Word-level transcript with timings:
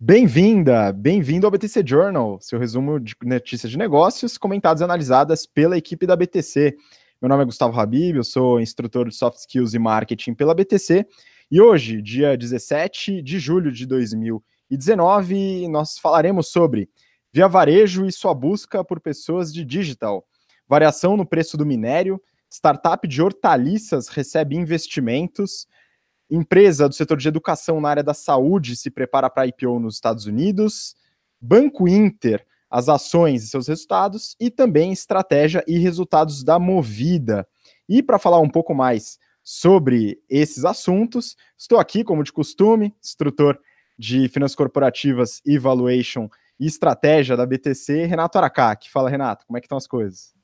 Bem-vinda, 0.00 0.92
bem-vindo 0.92 1.44
ao 1.44 1.50
BTC 1.50 1.82
Journal, 1.84 2.38
seu 2.40 2.56
resumo 2.56 3.00
de 3.00 3.16
notícias 3.24 3.68
de 3.68 3.76
negócios 3.76 4.38
comentadas 4.38 4.80
e 4.80 4.84
analisadas 4.84 5.44
pela 5.44 5.76
equipe 5.76 6.06
da 6.06 6.14
BTC. 6.14 6.76
Meu 7.20 7.28
nome 7.28 7.42
é 7.42 7.44
Gustavo 7.44 7.80
Habib, 7.80 8.14
eu 8.16 8.22
sou 8.22 8.60
instrutor 8.60 9.08
de 9.08 9.16
Soft 9.16 9.38
Skills 9.38 9.74
e 9.74 9.78
Marketing 9.80 10.34
pela 10.34 10.54
BTC 10.54 11.04
e 11.50 11.60
hoje, 11.60 12.00
dia 12.00 12.36
17 12.36 13.20
de 13.20 13.40
julho 13.40 13.72
de 13.72 13.86
2019, 13.86 15.66
nós 15.66 15.98
falaremos 15.98 16.46
sobre 16.46 16.88
Via 17.32 17.48
Varejo 17.48 18.06
e 18.06 18.12
sua 18.12 18.32
busca 18.32 18.84
por 18.84 19.00
pessoas 19.00 19.52
de 19.52 19.64
digital, 19.64 20.24
variação 20.68 21.16
no 21.16 21.26
preço 21.26 21.56
do 21.56 21.66
minério, 21.66 22.22
startup 22.48 23.08
de 23.08 23.20
hortaliças 23.20 24.06
recebe 24.06 24.54
investimentos, 24.54 25.66
Empresa 26.30 26.88
do 26.88 26.94
setor 26.94 27.16
de 27.16 27.28
educação 27.28 27.80
na 27.80 27.88
área 27.88 28.02
da 28.02 28.12
saúde 28.12 28.76
se 28.76 28.90
prepara 28.90 29.30
para 29.30 29.46
IPO 29.46 29.80
nos 29.80 29.94
Estados 29.94 30.26
Unidos. 30.26 30.94
Banco 31.40 31.88
Inter, 31.88 32.44
as 32.70 32.88
ações 32.88 33.44
e 33.44 33.48
seus 33.48 33.68
resultados. 33.68 34.36
E 34.38 34.50
também 34.50 34.92
estratégia 34.92 35.64
e 35.66 35.78
resultados 35.78 36.44
da 36.44 36.58
Movida. 36.58 37.46
E 37.88 38.02
para 38.02 38.18
falar 38.18 38.40
um 38.40 38.50
pouco 38.50 38.74
mais 38.74 39.18
sobre 39.42 40.20
esses 40.28 40.64
assuntos, 40.66 41.34
estou 41.56 41.78
aqui, 41.78 42.04
como 42.04 42.22
de 42.22 42.32
costume, 42.32 42.94
instrutor 43.02 43.58
de 43.98 44.28
finanças 44.28 44.54
corporativas, 44.54 45.40
evaluation 45.46 46.28
e 46.60 46.66
estratégia 46.66 47.36
da 47.36 47.46
BTC, 47.46 48.04
Renato 48.04 48.36
Aracac. 48.36 48.90
Fala, 48.90 49.08
Renato, 49.08 49.46
como 49.46 49.56
é 49.56 49.60
que 49.60 49.66
estão 49.66 49.78
as 49.78 49.86
coisas? 49.86 50.37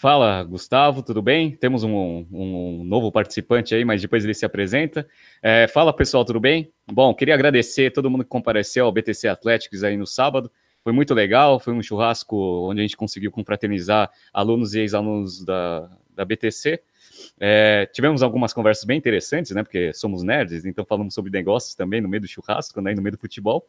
Fala, 0.00 0.42
Gustavo, 0.42 1.02
tudo 1.02 1.20
bem? 1.20 1.54
Temos 1.54 1.84
um, 1.84 2.24
um, 2.32 2.82
novo 2.84 3.12
participante 3.12 3.74
aí, 3.74 3.84
mas 3.84 4.00
depois 4.00 4.24
ele 4.24 4.32
se 4.32 4.46
apresenta. 4.46 5.06
É, 5.42 5.68
fala, 5.68 5.92
pessoal, 5.92 6.24
tudo 6.24 6.40
bem? 6.40 6.72
Bom, 6.90 7.12
queria 7.12 7.34
agradecer 7.34 7.90
todo 7.90 8.08
mundo 8.08 8.24
que 8.24 8.30
compareceu 8.30 8.86
ao 8.86 8.92
BTC 8.92 9.28
Athletics 9.28 9.84
aí 9.84 9.98
no 9.98 10.06
sábado. 10.06 10.50
Foi 10.82 10.90
muito 10.90 11.12
legal, 11.12 11.60
foi 11.60 11.74
um 11.74 11.82
churrasco 11.82 12.34
onde 12.66 12.80
a 12.80 12.82
gente 12.82 12.96
conseguiu 12.96 13.30
confraternizar 13.30 14.10
alunos 14.32 14.74
e 14.74 14.80
ex-alunos 14.80 15.44
da, 15.44 15.90
da 16.16 16.24
BTC. 16.24 16.80
É, 17.38 17.84
tivemos 17.92 18.22
algumas 18.22 18.54
conversas 18.54 18.84
bem 18.84 18.96
interessantes, 18.96 19.50
né? 19.50 19.62
Porque 19.62 19.92
somos 19.92 20.22
nerds, 20.22 20.64
então 20.64 20.82
falamos 20.82 21.12
sobre 21.12 21.30
negócios 21.30 21.74
também 21.74 22.00
no 22.00 22.08
meio 22.08 22.22
do 22.22 22.26
churrasco, 22.26 22.80
né? 22.80 22.94
no 22.94 23.02
meio 23.02 23.16
do 23.16 23.20
futebol. 23.20 23.66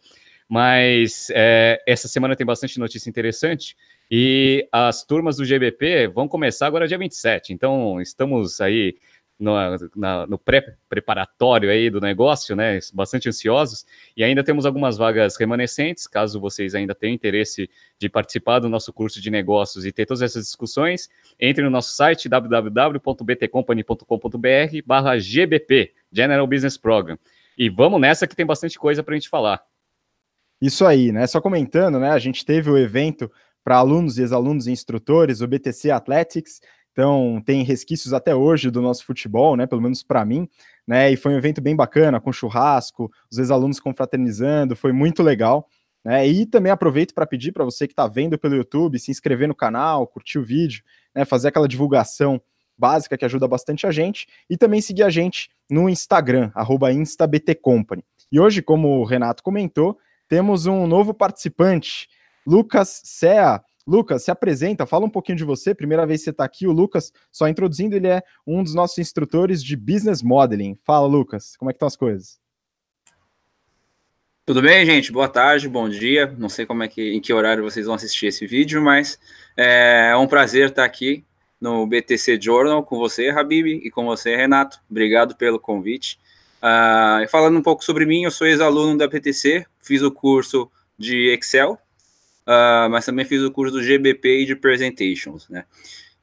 Mas 0.48 1.30
é, 1.34 1.84
essa 1.86 2.08
semana 2.08 2.38
tem 2.38 2.46
bastante 2.48 2.80
notícia 2.80 3.10
interessante. 3.10 3.76
E 4.14 4.68
as 4.74 5.06
turmas 5.06 5.38
do 5.38 5.46
GBP 5.46 6.10
vão 6.10 6.28
começar 6.28 6.68
agora 6.68 6.86
dia 6.86 6.98
27. 6.98 7.54
Então, 7.54 8.02
estamos 8.02 8.60
aí 8.60 8.98
no, 9.40 9.54
na, 9.96 10.28
no 10.28 10.38
pré-preparatório 10.38 11.70
aí 11.70 11.90
do 11.90 12.02
negócio, 12.02 12.54
né? 12.54 12.78
Bastante 12.94 13.30
ansiosos. 13.30 13.86
E 14.16 14.22
ainda 14.22 14.44
temos 14.44 14.66
algumas 14.66 14.98
vagas 14.98 15.38
remanescentes, 15.38 16.08
caso 16.08 16.42
vocês 16.42 16.76
ainda 16.76 16.94
tenham 16.94 17.16
interesse 17.16 17.70
de 17.98 18.10
participar 18.10 18.60
do 18.60 18.68
nosso 18.68 18.92
curso 18.92 19.22
de 19.22 19.32
negócios 19.32 19.86
e 19.86 19.94
ter 19.94 20.06
todas 20.06 20.22
essas 20.22 20.44
discussões, 20.44 21.10
entre 21.40 21.64
no 21.64 21.70
nosso 21.70 21.94
site 21.94 22.28
www.btcompany.com.br 22.28 24.82
barra 24.86 25.18
GBP, 25.18 25.94
General 26.12 26.46
Business 26.46 26.78
Program. 26.78 27.18
E 27.58 27.70
vamos 27.70 28.02
nessa 28.02 28.28
que 28.28 28.36
tem 28.36 28.46
bastante 28.46 28.78
coisa 28.78 29.02
para 29.02 29.14
a 29.14 29.18
gente 29.18 29.30
falar. 29.30 29.64
Isso 30.62 30.86
aí, 30.86 31.12
né? 31.12 31.26
Só 31.26 31.42
comentando, 31.42 32.00
né? 32.00 32.12
A 32.12 32.20
gente 32.20 32.46
teve 32.46 32.70
o 32.70 32.78
evento 32.78 33.32
para 33.64 33.78
alunos 33.78 34.18
e 34.18 34.22
ex-alunos 34.22 34.68
e 34.68 34.72
instrutores, 34.72 35.42
o 35.42 35.48
BTC 35.48 35.92
Athletics. 35.92 36.62
Então, 36.92 37.42
tem 37.46 37.64
resquícios 37.64 38.14
até 38.14 38.36
hoje 38.36 38.70
do 38.70 38.82
nosso 38.82 39.06
futebol, 39.06 39.56
né? 39.56 39.66
Pelo 39.66 39.82
menos 39.82 40.04
para 40.04 40.26
mim, 40.26 40.48
né? 40.86 41.12
E 41.12 41.16
foi 41.16 41.34
um 41.34 41.38
evento 41.38 41.62
bem 41.62 41.76
bacana, 41.76 42.20
com 42.20 42.32
churrasco, 42.32 43.12
os 43.32 43.38
ex-alunos 43.38 43.80
confraternizando, 43.80 44.76
foi 44.76 44.92
muito 44.92 45.24
legal. 45.24 45.68
Né? 46.04 46.28
E 46.28 46.46
também 46.46 46.72
aproveito 46.72 47.14
para 47.14 47.28
pedir 47.28 47.52
para 47.52 47.64
você 47.64 47.88
que 47.88 47.94
está 47.94 48.08
vendo 48.08 48.38
pelo 48.38 48.56
YouTube, 48.56 49.00
se 49.00 49.12
inscrever 49.12 49.48
no 49.48 49.56
canal, 49.56 50.08
curtir 50.08 50.40
o 50.40 50.44
vídeo, 50.44 50.84
né? 51.14 51.26
fazer 51.26 51.50
aquela 51.50 51.68
divulgação 51.68 52.42
básica 52.78 53.16
que 53.16 53.24
ajuda 53.24 53.48
bastante 53.48 53.86
a 53.86 53.92
gente, 53.92 54.28
e 54.50 54.58
também 54.58 54.82
seguir 54.82 55.04
a 55.04 55.10
gente 55.10 55.50
no 55.70 55.88
Instagram, 55.88 56.52
instabtcompany. 56.92 58.04
E 58.32 58.40
hoje, 58.40 58.62
como 58.62 59.00
o 59.00 59.04
Renato 59.04 59.44
comentou, 59.44 60.00
temos 60.28 60.66
um 60.66 60.88
novo 60.88 61.14
participante, 61.14 62.08
Lucas 62.46 63.02
Sea. 63.04 63.64
Lucas, 63.86 64.24
se 64.24 64.32
apresenta, 64.32 64.86
fala 64.86 65.06
um 65.06 65.10
pouquinho 65.10 65.38
de 65.38 65.44
você. 65.44 65.74
Primeira 65.74 66.06
vez 66.06 66.22
que 66.22 66.26
você 66.26 66.30
está 66.30 66.46
aqui, 66.46 66.68
o 66.68 66.72
Lucas, 66.72 67.12
só 67.32 67.48
introduzindo, 67.48 67.96
ele 67.96 68.08
é 68.08 68.22
um 68.46 68.64
dos 68.64 68.76
nossos 68.76 68.98
instrutores 69.00 69.64
de 69.64 69.76
Business 69.76 70.22
Modeling. 70.22 70.78
Fala, 70.84 71.08
Lucas, 71.08 71.56
como 71.58 71.70
é 71.70 71.74
que 71.74 71.78
estão 71.78 71.88
as 71.88 71.96
coisas? 71.96 72.40
Tudo 74.46 74.62
bem, 74.62 74.86
gente? 74.86 75.12
Boa 75.12 75.30
tarde, 75.30 75.68
bom 75.68 75.88
dia. 75.88 76.36
Não 76.38 76.50
sei 76.50 76.66
como 76.66 76.84
é 76.84 76.88
que, 76.88 77.14
em 77.14 77.20
que 77.20 77.34
horário 77.34 77.64
vocês 77.64 77.86
vão 77.86 77.96
assistir 77.96 78.28
esse 78.28 78.46
vídeo, 78.46 78.82
mas 78.82 79.20
é 79.56 80.16
um 80.16 80.28
prazer 80.28 80.70
estar 80.70 80.84
aqui 80.84 81.24
no 81.60 81.86
BTC 81.86 82.40
Journal 82.42 82.84
com 82.84 82.98
você, 82.98 83.30
Habib, 83.30 83.68
e 83.68 83.92
com 83.92 84.04
você, 84.06 84.36
Renato. 84.36 84.80
Obrigado 84.90 85.36
pelo 85.36 85.60
convite. 85.60 86.20
Uh, 86.58 87.28
falando 87.30 87.58
um 87.58 87.62
pouco 87.62 87.84
sobre 87.84 88.06
mim, 88.06 88.24
eu 88.24 88.32
sou 88.32 88.48
ex-aluno 88.48 88.98
da 88.98 89.08
BTC, 89.08 89.66
fiz 89.80 90.02
o 90.02 90.12
curso 90.12 90.72
de 90.98 91.32
Excel, 91.34 91.78
uh, 92.48 92.90
mas 92.90 93.06
também 93.06 93.26
fiz 93.26 93.42
o 93.42 93.52
curso 93.52 93.74
do 93.74 93.84
GBP 93.84 94.42
e 94.42 94.46
de 94.46 94.56
Presentations, 94.56 95.48
né? 95.50 95.66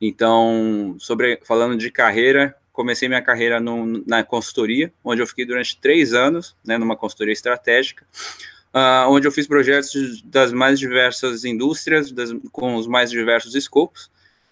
Então, 0.00 0.94
sobre 0.98 1.40
falando 1.44 1.76
de 1.76 1.90
carreira, 1.90 2.54
comecei 2.72 3.08
minha 3.08 3.20
carreira 3.20 3.58
no, 3.58 4.04
na 4.06 4.22
consultoria, 4.22 4.92
onde 5.02 5.20
eu 5.20 5.26
fiquei 5.26 5.44
durante 5.44 5.76
três 5.80 6.14
anos, 6.14 6.56
né, 6.64 6.78
numa 6.78 6.96
consultoria 6.96 7.32
estratégica, 7.32 8.06
uh, 8.72 9.10
onde 9.10 9.26
eu 9.26 9.32
fiz 9.32 9.48
projetos 9.48 10.22
das 10.22 10.52
mais 10.52 10.78
diversas 10.78 11.44
indústrias, 11.44 12.12
das, 12.12 12.30
com 12.52 12.76
os 12.76 12.86
mais 12.86 13.10
diversos 13.10 13.56
escopos, 13.56 14.08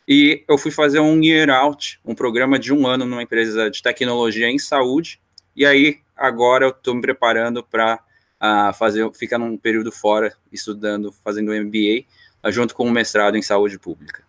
e 0.09 0.44
eu 0.49 0.59
fui 0.59 0.72
fazer 0.72 0.99
um 0.99 1.22
year 1.22 1.50
out, 1.50 2.00
um 2.05 2.15
programa 2.16 2.59
de 2.59 2.72
um 2.72 2.87
ano 2.87 3.05
numa 3.05 3.22
empresa 3.22 3.71
de 3.71 3.81
tecnologia 3.81 4.49
em 4.49 4.59
saúde, 4.59 5.21
e 5.55 5.65
aí 5.65 6.00
agora 6.16 6.65
eu 6.65 6.71
estou 6.71 6.97
me 6.97 7.00
preparando 7.00 7.62
para 7.62 8.00
a 8.46 8.72
fazer, 8.72 9.10
ficar 9.12 9.38
num 9.38 9.56
período 9.56 9.90
fora 9.90 10.34
estudando, 10.52 11.12
fazendo 11.12 11.50
o 11.50 11.54
MBA, 11.54 12.04
junto 12.50 12.74
com 12.74 12.84
o 12.84 12.90
mestrado 12.90 13.36
em 13.36 13.42
saúde 13.42 13.78
pública. 13.78 14.22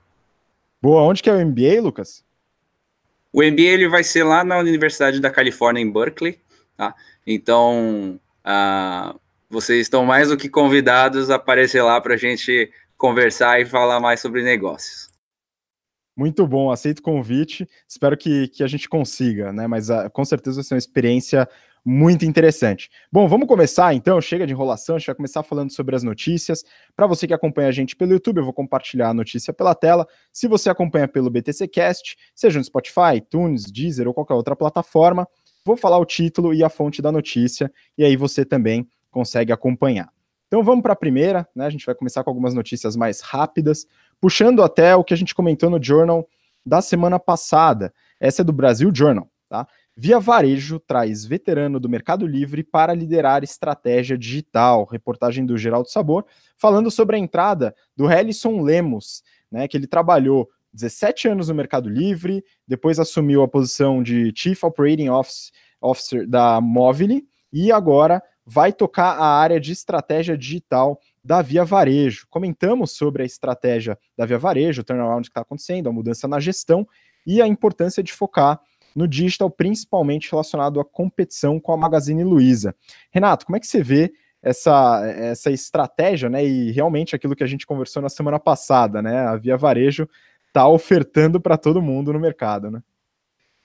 Boa, 0.81 1.01
onde 1.01 1.21
que 1.21 1.29
é 1.29 1.33
o 1.33 1.45
MBA, 1.45 1.81
Lucas? 1.81 2.23
O 3.31 3.41
MBA 3.41 3.61
ele 3.61 3.87
vai 3.87 4.03
ser 4.03 4.23
lá 4.23 4.43
na 4.43 4.57
Universidade 4.57 5.19
da 5.19 5.29
Califórnia, 5.29 5.81
em 5.81 5.91
Berkeley, 5.91 6.39
tá? 6.75 6.95
Então, 7.25 8.19
uh, 8.45 9.19
vocês 9.49 9.81
estão 9.81 10.05
mais 10.05 10.29
do 10.29 10.37
que 10.37 10.49
convidados 10.49 11.29
a 11.29 11.35
aparecer 11.35 11.81
lá 11.81 11.99
para 11.99 12.13
a 12.13 12.17
gente 12.17 12.71
conversar 12.97 13.61
e 13.61 13.65
falar 13.65 13.99
mais 13.99 14.19
sobre 14.19 14.43
negócios. 14.43 15.09
Muito 16.15 16.47
bom, 16.47 16.71
aceito 16.71 16.99
o 16.99 17.03
convite. 17.03 17.69
Espero 17.87 18.17
que, 18.17 18.47
que 18.47 18.63
a 18.63 18.67
gente 18.67 18.89
consiga, 18.89 19.53
né? 19.53 19.67
Mas 19.67 19.89
uh, 19.89 20.09
com 20.11 20.25
certeza 20.25 20.55
vai 20.55 20.63
ser 20.63 20.73
uma 20.73 20.79
experiência 20.79 21.47
muito 21.89 22.25
interessante. 22.25 22.89
Bom, 23.09 23.29
vamos 23.29 23.47
começar 23.47 23.93
então, 23.93 24.19
chega 24.19 24.45
de 24.45 24.51
enrolação, 24.51 24.97
a 24.97 24.99
gente 24.99 25.07
vai 25.07 25.15
começar 25.15 25.41
falando 25.41 25.71
sobre 25.71 25.95
as 25.95 26.03
notícias. 26.03 26.61
Para 26.93 27.07
você 27.07 27.25
que 27.25 27.33
acompanha 27.33 27.69
a 27.69 27.71
gente 27.71 27.95
pelo 27.95 28.11
YouTube, 28.11 28.39
eu 28.39 28.43
vou 28.43 28.51
compartilhar 28.51 29.07
a 29.07 29.13
notícia 29.13 29.53
pela 29.53 29.73
tela. 29.73 30.05
Se 30.33 30.49
você 30.49 30.69
acompanha 30.69 31.07
pelo 31.07 31.29
BTC 31.29 31.65
Cast, 31.69 32.17
seja 32.35 32.59
no 32.59 32.65
Spotify, 32.65 33.15
iTunes, 33.15 33.63
Deezer 33.71 34.05
ou 34.05 34.13
qualquer 34.13 34.33
outra 34.33 34.53
plataforma, 34.53 35.25
vou 35.63 35.77
falar 35.77 35.97
o 35.97 36.03
título 36.03 36.53
e 36.53 36.61
a 36.61 36.67
fonte 36.67 37.01
da 37.01 37.09
notícia, 37.09 37.71
e 37.97 38.03
aí 38.03 38.17
você 38.17 38.43
também 38.43 38.85
consegue 39.09 39.53
acompanhar. 39.53 40.09
Então 40.47 40.61
vamos 40.61 40.83
para 40.83 40.91
a 40.91 40.97
primeira, 40.97 41.47
né? 41.55 41.67
A 41.67 41.69
gente 41.69 41.85
vai 41.85 41.95
começar 41.95 42.21
com 42.21 42.29
algumas 42.29 42.53
notícias 42.53 42.97
mais 42.97 43.21
rápidas, 43.21 43.87
puxando 44.19 44.61
até 44.61 44.93
o 44.93 45.05
que 45.05 45.13
a 45.13 45.17
gente 45.17 45.33
comentou 45.33 45.69
no 45.69 45.81
Journal 45.81 46.27
da 46.65 46.81
semana 46.81 47.17
passada. 47.17 47.93
Essa 48.19 48.41
é 48.41 48.45
do 48.45 48.51
Brasil 48.51 48.91
Journal, 48.93 49.29
tá? 49.47 49.65
Via 49.99 50.19
Varejo 50.19 50.79
traz 50.79 51.25
veterano 51.25 51.79
do 51.79 51.89
Mercado 51.89 52.27
Livre 52.27 52.63
para 52.63 52.93
liderar 52.93 53.43
estratégia 53.43 54.15
digital. 54.15 54.85
Reportagem 54.85 55.43
do 55.43 55.57
Geraldo 55.57 55.89
Sabor, 55.89 56.23
falando 56.55 56.91
sobre 56.91 57.15
a 57.15 57.19
entrada 57.19 57.73
do 57.95 58.07
Helison 58.07 58.61
Lemos, 58.61 59.23
né, 59.51 59.67
que 59.67 59.75
ele 59.75 59.87
trabalhou 59.87 60.47
17 60.71 61.29
anos 61.29 61.49
no 61.49 61.55
Mercado 61.55 61.89
Livre, 61.89 62.45
depois 62.67 62.99
assumiu 62.99 63.41
a 63.41 63.47
posição 63.47 64.03
de 64.03 64.31
Chief 64.35 64.63
Operating 64.63 65.07
Officer 65.81 66.27
da 66.27 66.61
Mobile 66.61 67.27
e 67.51 67.71
agora 67.71 68.21
vai 68.45 68.71
tocar 68.71 69.17
a 69.17 69.25
área 69.25 69.59
de 69.59 69.71
estratégia 69.71 70.37
digital 70.37 70.99
da 71.23 71.41
Via 71.41 71.65
Varejo. 71.65 72.27
Comentamos 72.29 72.91
sobre 72.91 73.23
a 73.23 73.25
estratégia 73.25 73.97
da 74.15 74.27
Via 74.27 74.37
Varejo, 74.37 74.81
o 74.81 74.85
turnaround 74.85 75.23
que 75.23 75.31
está 75.31 75.41
acontecendo, 75.41 75.89
a 75.89 75.91
mudança 75.91 76.27
na 76.27 76.39
gestão 76.39 76.87
e 77.25 77.41
a 77.41 77.47
importância 77.47 78.03
de 78.03 78.13
focar 78.13 78.61
no 78.97 79.07
digital, 79.07 79.47
principalmente 79.51 80.31
relacionado 80.31 80.79
à 80.79 80.85
competição 80.85 81.59
com 81.59 81.71
a 81.71 81.77
Magazine 81.77 82.23
Luiza. 82.23 82.75
Renato, 83.11 83.45
como 83.45 83.55
é 83.55 83.59
que 83.59 83.67
você 83.67 83.83
vê 83.83 84.11
essa, 84.41 85.05
essa 85.05 85.51
estratégia, 85.51 86.29
né? 86.29 86.43
E 86.43 86.71
realmente 86.71 87.15
aquilo 87.15 87.35
que 87.35 87.43
a 87.43 87.47
gente 87.47 87.67
conversou 87.67 88.01
na 88.01 88.09
semana 88.09 88.39
passada, 88.39 88.99
né? 88.99 89.19
A 89.19 89.35
Via 89.35 89.55
Varejo 89.55 90.09
está 90.47 90.67
ofertando 90.67 91.39
para 91.39 91.57
todo 91.57 91.79
mundo 91.79 92.11
no 92.11 92.19
mercado, 92.19 92.71
né? 92.71 92.81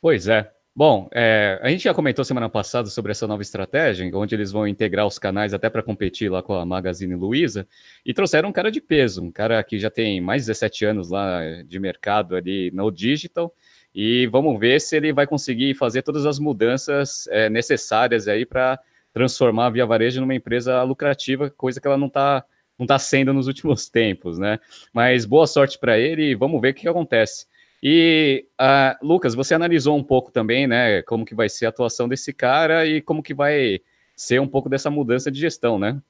Pois 0.02 0.28
é. 0.28 0.52
Bom, 0.74 1.08
é, 1.12 1.58
a 1.62 1.68
gente 1.68 1.84
já 1.84 1.94
comentou 1.94 2.24
semana 2.24 2.48
passada 2.48 2.88
sobre 2.88 3.12
essa 3.12 3.26
nova 3.26 3.42
estratégia, 3.42 4.10
onde 4.14 4.34
eles 4.34 4.52
vão 4.52 4.66
integrar 4.66 5.06
os 5.06 5.18
canais 5.18 5.54
até 5.54 5.70
para 5.70 5.82
competir 5.82 6.30
lá 6.30 6.42
com 6.42 6.54
a 6.54 6.64
Magazine 6.64 7.14
Luiza, 7.14 7.66
e 8.04 8.12
trouxeram 8.14 8.48
um 8.48 8.52
cara 8.52 8.70
de 8.70 8.80
peso, 8.80 9.22
um 9.22 9.30
cara 9.30 9.62
que 9.62 9.78
já 9.78 9.90
tem 9.90 10.20
mais 10.20 10.42
de 10.42 10.48
17 10.48 10.84
anos 10.86 11.10
lá 11.10 11.40
de 11.66 11.78
mercado 11.78 12.34
ali 12.34 12.70
no 12.72 12.90
digital, 12.90 13.54
e 13.94 14.26
vamos 14.26 14.58
ver 14.58 14.80
se 14.80 14.96
ele 14.96 15.12
vai 15.12 15.26
conseguir 15.26 15.74
fazer 15.74 16.02
todas 16.02 16.24
as 16.26 16.38
mudanças 16.38 17.26
é, 17.28 17.48
necessárias 17.50 18.26
aí 18.28 18.46
para 18.46 18.78
transformar 19.12 19.66
a 19.66 19.70
Via 19.70 19.86
Varejo 19.86 20.20
numa 20.20 20.34
empresa 20.34 20.82
lucrativa, 20.82 21.50
coisa 21.50 21.80
que 21.80 21.86
ela 21.86 21.98
não 21.98 22.06
está 22.06 22.44
não 22.78 22.86
tá 22.86 22.98
sendo 22.98 23.32
nos 23.32 23.46
últimos 23.46 23.88
tempos, 23.90 24.38
né? 24.38 24.58
Mas 24.92 25.24
boa 25.24 25.46
sorte 25.46 25.78
para 25.78 25.98
ele 25.98 26.30
e 26.30 26.34
vamos 26.34 26.60
ver 26.60 26.70
o 26.70 26.74
que, 26.74 26.82
que 26.82 26.88
acontece. 26.88 27.46
E, 27.82 28.46
uh, 28.60 29.06
Lucas, 29.06 29.34
você 29.34 29.54
analisou 29.54 29.96
um 29.96 30.04
pouco 30.04 30.30
também, 30.30 30.68
né, 30.68 31.02
como 31.02 31.24
que 31.24 31.34
vai 31.34 31.48
ser 31.48 31.66
a 31.66 31.68
atuação 31.68 32.08
desse 32.08 32.32
cara 32.32 32.86
e 32.86 33.02
como 33.02 33.22
que 33.22 33.34
vai 33.34 33.80
ser 34.14 34.40
um 34.40 34.46
pouco 34.46 34.68
dessa 34.68 34.88
mudança 34.88 35.30
de 35.32 35.40
gestão, 35.40 35.80
né? 35.80 36.00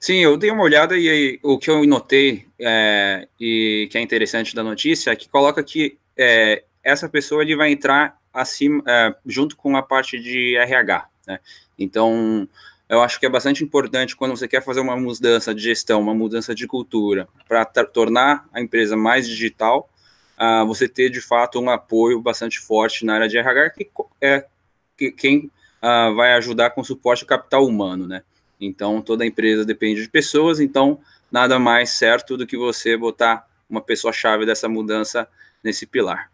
Sim, 0.00 0.16
eu 0.16 0.36
dei 0.36 0.50
uma 0.50 0.64
olhada 0.64 0.98
e 0.98 1.08
aí, 1.08 1.40
o 1.42 1.58
que 1.58 1.70
eu 1.70 1.86
notei 1.86 2.46
é, 2.58 3.28
e 3.40 3.88
que 3.90 3.96
é 3.96 4.00
interessante 4.00 4.54
da 4.54 4.64
notícia 4.64 5.12
é 5.12 5.16
que 5.16 5.28
coloca 5.28 5.62
que 5.62 5.96
é, 6.16 6.64
essa 6.82 7.08
pessoa 7.08 7.42
ele 7.42 7.56
vai 7.56 7.70
entrar 7.70 8.18
acima, 8.32 8.82
é, 8.86 9.14
junto 9.26 9.56
com 9.56 9.76
a 9.76 9.82
parte 9.82 10.18
de 10.18 10.56
RH, 10.56 11.08
né? 11.26 11.40
Então, 11.78 12.48
eu 12.88 13.02
acho 13.02 13.18
que 13.18 13.26
é 13.26 13.28
bastante 13.28 13.64
importante 13.64 14.14
quando 14.14 14.36
você 14.36 14.46
quer 14.46 14.62
fazer 14.62 14.80
uma 14.80 14.96
mudança 14.96 15.54
de 15.54 15.62
gestão, 15.62 16.00
uma 16.00 16.14
mudança 16.14 16.54
de 16.54 16.66
cultura, 16.66 17.28
para 17.48 17.64
tornar 17.84 18.46
a 18.52 18.60
empresa 18.60 18.96
mais 18.96 19.26
digital, 19.26 19.88
uh, 20.38 20.66
você 20.66 20.88
ter 20.88 21.08
de 21.08 21.20
fato 21.20 21.60
um 21.60 21.70
apoio 21.70 22.20
bastante 22.20 22.60
forte 22.60 23.04
na 23.04 23.14
área 23.14 23.28
de 23.28 23.38
RH, 23.38 23.70
que 23.70 23.90
é 24.20 24.46
que, 24.96 25.10
quem 25.10 25.50
uh, 25.82 26.14
vai 26.14 26.34
ajudar 26.34 26.70
com 26.70 26.84
suporte 26.84 27.24
capital 27.24 27.66
humano, 27.66 28.06
né? 28.06 28.22
Então, 28.60 29.00
toda 29.00 29.26
empresa 29.26 29.64
depende 29.64 30.02
de 30.02 30.08
pessoas, 30.08 30.60
então 30.60 31.00
nada 31.30 31.58
mais 31.58 31.90
certo 31.90 32.36
do 32.36 32.46
que 32.46 32.56
você 32.56 32.96
botar 32.96 33.48
uma 33.68 33.80
pessoa-chave 33.80 34.44
dessa 34.44 34.68
mudança 34.68 35.26
nesse 35.62 35.86
pilar. 35.86 36.30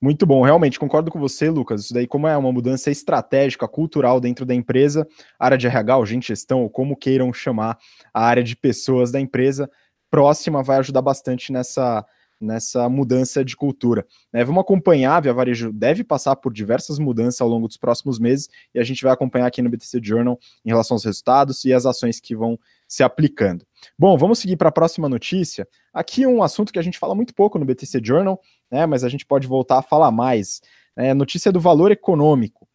Muito 0.00 0.24
bom, 0.24 0.44
realmente 0.44 0.78
concordo 0.78 1.10
com 1.10 1.18
você, 1.18 1.50
Lucas. 1.50 1.82
Isso 1.82 1.94
daí, 1.94 2.06
como 2.06 2.28
é 2.28 2.36
uma 2.36 2.52
mudança 2.52 2.88
estratégica, 2.88 3.66
cultural 3.66 4.20
dentro 4.20 4.46
da 4.46 4.54
empresa, 4.54 5.06
área 5.36 5.58
de 5.58 5.66
RH, 5.66 5.96
ou 5.96 6.06
gente 6.06 6.28
gestão, 6.28 6.62
ou 6.62 6.70
como 6.70 6.96
queiram 6.96 7.32
chamar 7.32 7.76
a 8.14 8.24
área 8.24 8.44
de 8.44 8.54
pessoas 8.54 9.10
da 9.10 9.20
empresa, 9.20 9.68
próxima 10.08 10.62
vai 10.62 10.78
ajudar 10.78 11.02
bastante 11.02 11.52
nessa, 11.52 12.06
nessa 12.40 12.88
mudança 12.88 13.44
de 13.44 13.56
cultura. 13.56 14.06
Né? 14.32 14.44
Vamos 14.44 14.60
acompanhar, 14.60 15.16
a 15.16 15.20
Via 15.20 15.34
Varejo 15.34 15.72
deve 15.72 16.04
passar 16.04 16.36
por 16.36 16.52
diversas 16.52 17.00
mudanças 17.00 17.40
ao 17.40 17.48
longo 17.48 17.66
dos 17.66 17.76
próximos 17.76 18.20
meses 18.20 18.48
e 18.72 18.78
a 18.78 18.84
gente 18.84 19.02
vai 19.02 19.12
acompanhar 19.12 19.46
aqui 19.46 19.60
no 19.60 19.68
BTC 19.68 20.00
Journal 20.02 20.38
em 20.64 20.68
relação 20.68 20.94
aos 20.94 21.04
resultados 21.04 21.64
e 21.64 21.72
as 21.72 21.84
ações 21.84 22.20
que 22.20 22.36
vão 22.36 22.58
se 22.88 23.02
aplicando. 23.02 23.64
Bom, 23.98 24.16
vamos 24.16 24.38
seguir 24.38 24.56
para 24.56 24.70
a 24.70 24.72
próxima 24.72 25.08
notícia. 25.08 25.68
Aqui 25.92 26.26
um 26.26 26.42
assunto 26.42 26.72
que 26.72 26.78
a 26.78 26.82
gente 26.82 26.98
fala 26.98 27.14
muito 27.14 27.34
pouco 27.34 27.58
no 27.58 27.64
BTC 27.64 28.00
Journal, 28.02 28.40
né, 28.70 28.86
mas 28.86 29.04
a 29.04 29.08
gente 29.08 29.26
pode 29.26 29.46
voltar 29.46 29.78
a 29.78 29.82
falar 29.82 30.10
mais. 30.10 30.60
É 30.96 31.12
notícia 31.12 31.52
do 31.52 31.60
valor 31.60 31.92
econômico. 31.92 32.66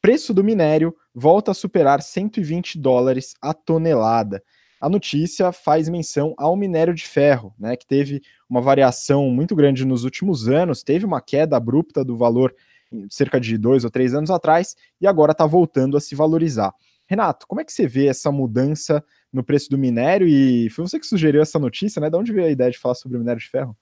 Preço 0.00 0.32
do 0.32 0.42
minério 0.42 0.96
volta 1.14 1.50
a 1.50 1.54
superar 1.54 2.02
120 2.02 2.78
dólares 2.78 3.34
a 3.42 3.52
tonelada 3.52 4.42
a 4.80 4.88
notícia 4.88 5.50
faz 5.50 5.88
menção 5.88 6.34
ao 6.38 6.56
minério 6.56 6.94
de 6.94 7.04
ferro, 7.04 7.52
né, 7.58 7.76
que 7.76 7.86
teve 7.86 8.22
uma 8.48 8.60
variação 8.60 9.28
muito 9.30 9.54
grande 9.56 9.84
nos 9.84 10.04
últimos 10.04 10.48
anos, 10.48 10.82
teve 10.82 11.04
uma 11.04 11.20
queda 11.20 11.56
abrupta 11.56 12.04
do 12.04 12.16
valor 12.16 12.54
cerca 13.10 13.40
de 13.40 13.58
dois 13.58 13.84
ou 13.84 13.90
três 13.90 14.14
anos 14.14 14.30
atrás 14.30 14.74
e 15.00 15.06
agora 15.06 15.32
está 15.32 15.44
voltando 15.46 15.96
a 15.96 16.00
se 16.00 16.14
valorizar. 16.14 16.72
Renato, 17.08 17.46
como 17.46 17.60
é 17.60 17.64
que 17.64 17.72
você 17.72 17.86
vê 17.86 18.06
essa 18.06 18.30
mudança 18.30 19.02
no 19.32 19.42
preço 19.42 19.70
do 19.70 19.78
minério? 19.78 20.28
E 20.28 20.68
foi 20.70 20.86
você 20.86 21.00
que 21.00 21.06
sugeriu 21.06 21.40
essa 21.40 21.58
notícia, 21.58 22.00
né? 22.00 22.10
De 22.10 22.16
onde 22.16 22.32
veio 22.32 22.46
a 22.46 22.50
ideia 22.50 22.70
de 22.70 22.78
falar 22.78 22.94
sobre 22.94 23.16
o 23.16 23.20
minério 23.20 23.40
de 23.40 23.48
ferro? 23.48 23.76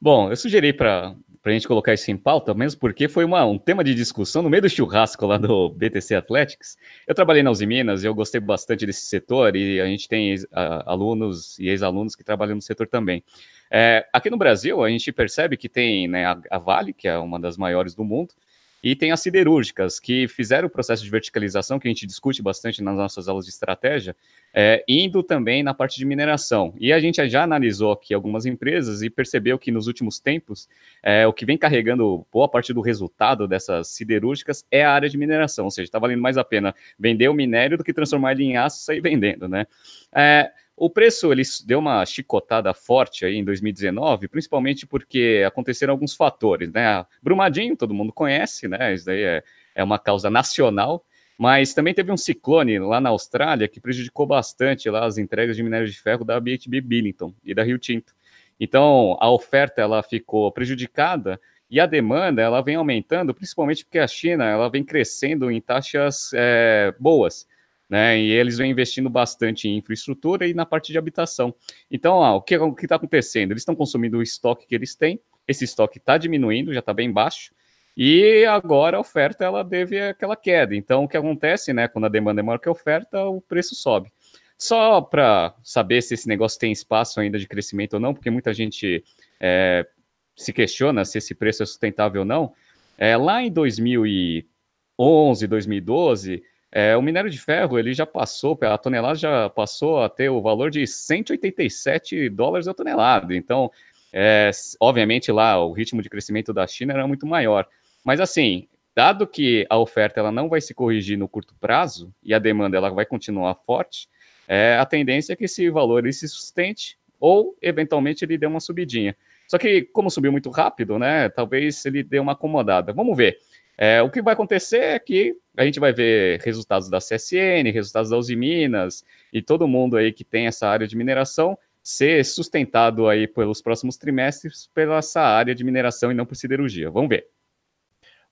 Bom, 0.00 0.28
eu 0.28 0.34
sugeri 0.36 0.72
para 0.72 1.14
a 1.44 1.50
gente 1.50 1.68
colocar 1.68 1.94
isso 1.94 2.10
em 2.10 2.16
pauta, 2.16 2.52
mesmo 2.52 2.80
porque 2.80 3.06
foi 3.06 3.24
uma, 3.24 3.44
um 3.44 3.56
tema 3.56 3.84
de 3.84 3.94
discussão 3.94 4.42
no 4.42 4.50
meio 4.50 4.62
do 4.62 4.68
churrasco 4.68 5.24
lá 5.24 5.38
do 5.38 5.70
BTC 5.70 6.16
Athletics. 6.16 6.76
Eu 7.06 7.14
trabalhei 7.14 7.44
na 7.44 7.52
Uzi 7.52 7.64
Minas 7.64 8.02
e 8.02 8.06
eu 8.06 8.14
gostei 8.14 8.40
bastante 8.40 8.84
desse 8.84 9.02
setor 9.02 9.54
e 9.54 9.80
a 9.80 9.86
gente 9.86 10.08
tem 10.08 10.34
a, 10.50 10.90
alunos 10.90 11.56
e 11.60 11.68
ex-alunos 11.68 12.16
que 12.16 12.24
trabalham 12.24 12.56
no 12.56 12.62
setor 12.62 12.88
também. 12.88 13.22
É, 13.70 14.04
aqui 14.12 14.28
no 14.28 14.36
Brasil, 14.36 14.82
a 14.82 14.88
gente 14.88 15.12
percebe 15.12 15.56
que 15.56 15.68
tem 15.68 16.08
né, 16.08 16.26
a, 16.26 16.40
a 16.50 16.58
Vale, 16.58 16.92
que 16.92 17.06
é 17.06 17.16
uma 17.16 17.38
das 17.38 17.56
maiores 17.56 17.94
do 17.94 18.02
mundo, 18.02 18.34
e 18.82 18.96
tem 18.96 19.12
as 19.12 19.20
siderúrgicas, 19.20 20.00
que 20.00 20.26
fizeram 20.26 20.66
o 20.66 20.70
processo 20.70 21.04
de 21.04 21.10
verticalização, 21.10 21.78
que 21.78 21.86
a 21.86 21.90
gente 21.90 22.06
discute 22.06 22.42
bastante 22.42 22.82
nas 22.82 22.96
nossas 22.96 23.28
aulas 23.28 23.44
de 23.44 23.52
estratégia, 23.52 24.16
é, 24.52 24.84
indo 24.88 25.22
também 25.22 25.62
na 25.62 25.72
parte 25.72 25.96
de 25.96 26.04
mineração. 26.04 26.74
E 26.80 26.92
a 26.92 26.98
gente 26.98 27.26
já 27.28 27.44
analisou 27.44 27.92
aqui 27.92 28.12
algumas 28.12 28.44
empresas 28.44 29.00
e 29.02 29.08
percebeu 29.08 29.58
que 29.58 29.70
nos 29.70 29.86
últimos 29.86 30.18
tempos, 30.18 30.68
é, 31.02 31.26
o 31.26 31.32
que 31.32 31.46
vem 31.46 31.56
carregando 31.56 32.26
boa 32.32 32.48
parte 32.48 32.72
do 32.72 32.80
resultado 32.80 33.46
dessas 33.46 33.88
siderúrgicas 33.88 34.64
é 34.70 34.84
a 34.84 34.90
área 34.90 35.08
de 35.08 35.16
mineração, 35.16 35.66
ou 35.66 35.70
seja, 35.70 35.86
está 35.86 35.98
valendo 35.98 36.20
mais 36.20 36.36
a 36.36 36.44
pena 36.44 36.74
vender 36.98 37.28
o 37.28 37.34
minério 37.34 37.78
do 37.78 37.84
que 37.84 37.92
transformar 37.92 38.32
ele 38.32 38.44
em 38.44 38.56
aço 38.56 38.80
e 38.80 38.84
sair 38.84 39.00
vendendo, 39.00 39.48
né? 39.48 39.66
É, 40.12 40.50
o 40.84 40.90
preço 40.90 41.30
ele 41.30 41.44
deu 41.64 41.78
uma 41.78 42.04
chicotada 42.04 42.74
forte 42.74 43.24
aí 43.24 43.36
em 43.36 43.44
2019, 43.44 44.26
principalmente 44.26 44.84
porque 44.84 45.44
aconteceram 45.46 45.92
alguns 45.92 46.12
fatores, 46.12 46.72
né? 46.72 47.06
Brumadinho, 47.22 47.76
todo 47.76 47.94
mundo 47.94 48.12
conhece, 48.12 48.66
né? 48.66 48.92
Isso 48.92 49.06
daí 49.06 49.22
é, 49.22 49.44
é 49.76 49.84
uma 49.84 49.96
causa 49.96 50.28
nacional, 50.28 51.04
mas 51.38 51.72
também 51.72 51.94
teve 51.94 52.10
um 52.10 52.16
ciclone 52.16 52.80
lá 52.80 53.00
na 53.00 53.10
Austrália 53.10 53.68
que 53.68 53.80
prejudicou 53.80 54.26
bastante 54.26 54.90
lá 54.90 55.06
as 55.06 55.18
entregas 55.18 55.54
de 55.54 55.62
minério 55.62 55.86
de 55.86 55.96
ferro 55.96 56.24
da 56.24 56.40
BHP 56.40 56.80
Billington 56.80 57.32
e 57.44 57.54
da 57.54 57.62
Rio 57.62 57.78
Tinto. 57.78 58.12
Então, 58.58 59.16
a 59.20 59.30
oferta 59.30 59.80
ela 59.80 60.02
ficou 60.02 60.50
prejudicada 60.50 61.40
e 61.70 61.78
a 61.78 61.86
demanda 61.86 62.42
ela 62.42 62.60
vem 62.60 62.74
aumentando, 62.74 63.32
principalmente 63.32 63.84
porque 63.84 64.00
a 64.00 64.08
China 64.08 64.46
ela 64.46 64.68
vem 64.68 64.82
crescendo 64.82 65.48
em 65.48 65.60
taxas 65.60 66.32
é, 66.34 66.92
boas 66.98 67.46
né? 67.92 68.18
E 68.18 68.30
eles 68.30 68.56
vêm 68.56 68.70
investindo 68.70 69.10
bastante 69.10 69.68
em 69.68 69.76
infraestrutura 69.76 70.48
e 70.48 70.54
na 70.54 70.64
parte 70.64 70.90
de 70.92 70.96
habitação. 70.96 71.54
Então, 71.90 72.20
o 72.20 72.40
que 72.40 72.56
o 72.56 72.74
está 72.80 72.96
acontecendo? 72.96 73.50
Eles 73.50 73.60
estão 73.60 73.76
consumindo 73.76 74.16
o 74.16 74.22
estoque 74.22 74.66
que 74.66 74.74
eles 74.74 74.94
têm, 74.94 75.20
esse 75.46 75.64
estoque 75.64 75.98
está 75.98 76.16
diminuindo, 76.16 76.72
já 76.72 76.80
está 76.80 76.94
bem 76.94 77.12
baixo, 77.12 77.52
e 77.94 78.46
agora 78.46 78.96
a 78.96 79.00
oferta 79.00 79.44
ela 79.44 79.62
deve 79.62 80.00
aquela 80.00 80.34
queda. 80.34 80.74
Então, 80.74 81.04
o 81.04 81.08
que 81.08 81.18
acontece, 81.18 81.74
né? 81.74 81.86
Quando 81.86 82.06
a 82.06 82.08
demanda 82.08 82.40
é 82.40 82.42
maior 82.42 82.56
que 82.56 82.66
a 82.66 82.72
oferta, 82.72 83.26
o 83.26 83.42
preço 83.42 83.74
sobe. 83.74 84.10
Só 84.56 85.02
para 85.02 85.54
saber 85.62 86.00
se 86.00 86.14
esse 86.14 86.26
negócio 86.26 86.58
tem 86.58 86.72
espaço 86.72 87.20
ainda 87.20 87.38
de 87.38 87.46
crescimento 87.46 87.92
ou 87.92 88.00
não, 88.00 88.14
porque 88.14 88.30
muita 88.30 88.54
gente 88.54 89.04
é, 89.38 89.86
se 90.34 90.50
questiona 90.50 91.04
se 91.04 91.18
esse 91.18 91.34
preço 91.34 91.62
é 91.62 91.66
sustentável 91.66 92.22
ou 92.22 92.26
não. 92.26 92.54
É, 92.96 93.18
lá 93.18 93.42
em 93.42 93.52
2011, 93.52 95.46
2012, 95.46 96.42
é, 96.72 96.96
o 96.96 97.02
minério 97.02 97.28
de 97.28 97.38
ferro 97.38 97.78
ele 97.78 97.92
já 97.92 98.06
passou, 98.06 98.58
a 98.62 98.78
tonelada 98.78 99.14
já 99.14 99.50
passou 99.50 100.02
a 100.02 100.08
ter 100.08 100.30
o 100.30 100.40
valor 100.40 100.70
de 100.70 100.86
187 100.86 102.30
dólares 102.30 102.66
a 102.66 102.72
tonelada. 102.72 103.36
Então, 103.36 103.70
é, 104.10 104.50
obviamente 104.80 105.30
lá 105.30 105.62
o 105.62 105.72
ritmo 105.72 106.00
de 106.00 106.08
crescimento 106.08 106.52
da 106.52 106.66
China 106.66 106.94
era 106.94 107.06
muito 107.06 107.26
maior. 107.26 107.68
Mas 108.02 108.20
assim, 108.20 108.66
dado 108.96 109.26
que 109.26 109.66
a 109.68 109.78
oferta 109.78 110.18
ela 110.18 110.32
não 110.32 110.48
vai 110.48 110.62
se 110.62 110.72
corrigir 110.72 111.18
no 111.18 111.28
curto 111.28 111.54
prazo 111.60 112.12
e 112.22 112.32
a 112.32 112.38
demanda 112.38 112.78
ela 112.78 112.88
vai 112.88 113.04
continuar 113.04 113.54
forte, 113.54 114.08
é, 114.48 114.76
a 114.78 114.86
tendência 114.86 115.34
é 115.34 115.36
que 115.36 115.44
esse 115.44 115.68
valor 115.68 115.98
ele 115.98 116.12
se 116.12 116.26
sustente 116.26 116.98
ou 117.20 117.56
eventualmente 117.60 118.24
ele 118.24 118.38
dê 118.38 118.46
uma 118.46 118.60
subidinha. 118.60 119.14
Só 119.46 119.58
que 119.58 119.82
como 119.82 120.10
subiu 120.10 120.32
muito 120.32 120.48
rápido, 120.48 120.98
né? 120.98 121.28
Talvez 121.28 121.84
ele 121.84 122.02
dê 122.02 122.18
uma 122.18 122.32
acomodada. 122.32 122.92
Vamos 122.92 123.14
ver. 123.14 123.38
É, 123.76 124.02
o 124.02 124.10
que 124.10 124.22
vai 124.22 124.34
acontecer 124.34 124.82
é 124.82 124.98
que 124.98 125.34
a 125.56 125.64
gente 125.64 125.80
vai 125.80 125.92
ver 125.92 126.40
resultados 126.40 126.88
da 126.88 126.98
CSN, 126.98 127.70
resultados 127.72 128.10
da 128.10 128.16
Uzi 128.16 128.36
Minas 128.36 129.04
e 129.32 129.42
todo 129.42 129.66
mundo 129.66 129.96
aí 129.96 130.12
que 130.12 130.24
tem 130.24 130.46
essa 130.46 130.68
área 130.68 130.86
de 130.86 130.96
mineração 130.96 131.56
ser 131.82 132.24
sustentado 132.24 133.08
aí 133.08 133.26
pelos 133.26 133.60
próximos 133.60 133.96
trimestres 133.96 134.68
pela 134.72 134.98
essa 134.98 135.20
área 135.20 135.54
de 135.54 135.64
mineração 135.64 136.12
e 136.12 136.14
não 136.14 136.24
por 136.24 136.36
siderurgia. 136.36 136.90
Vamos 136.90 137.08
ver. 137.08 137.26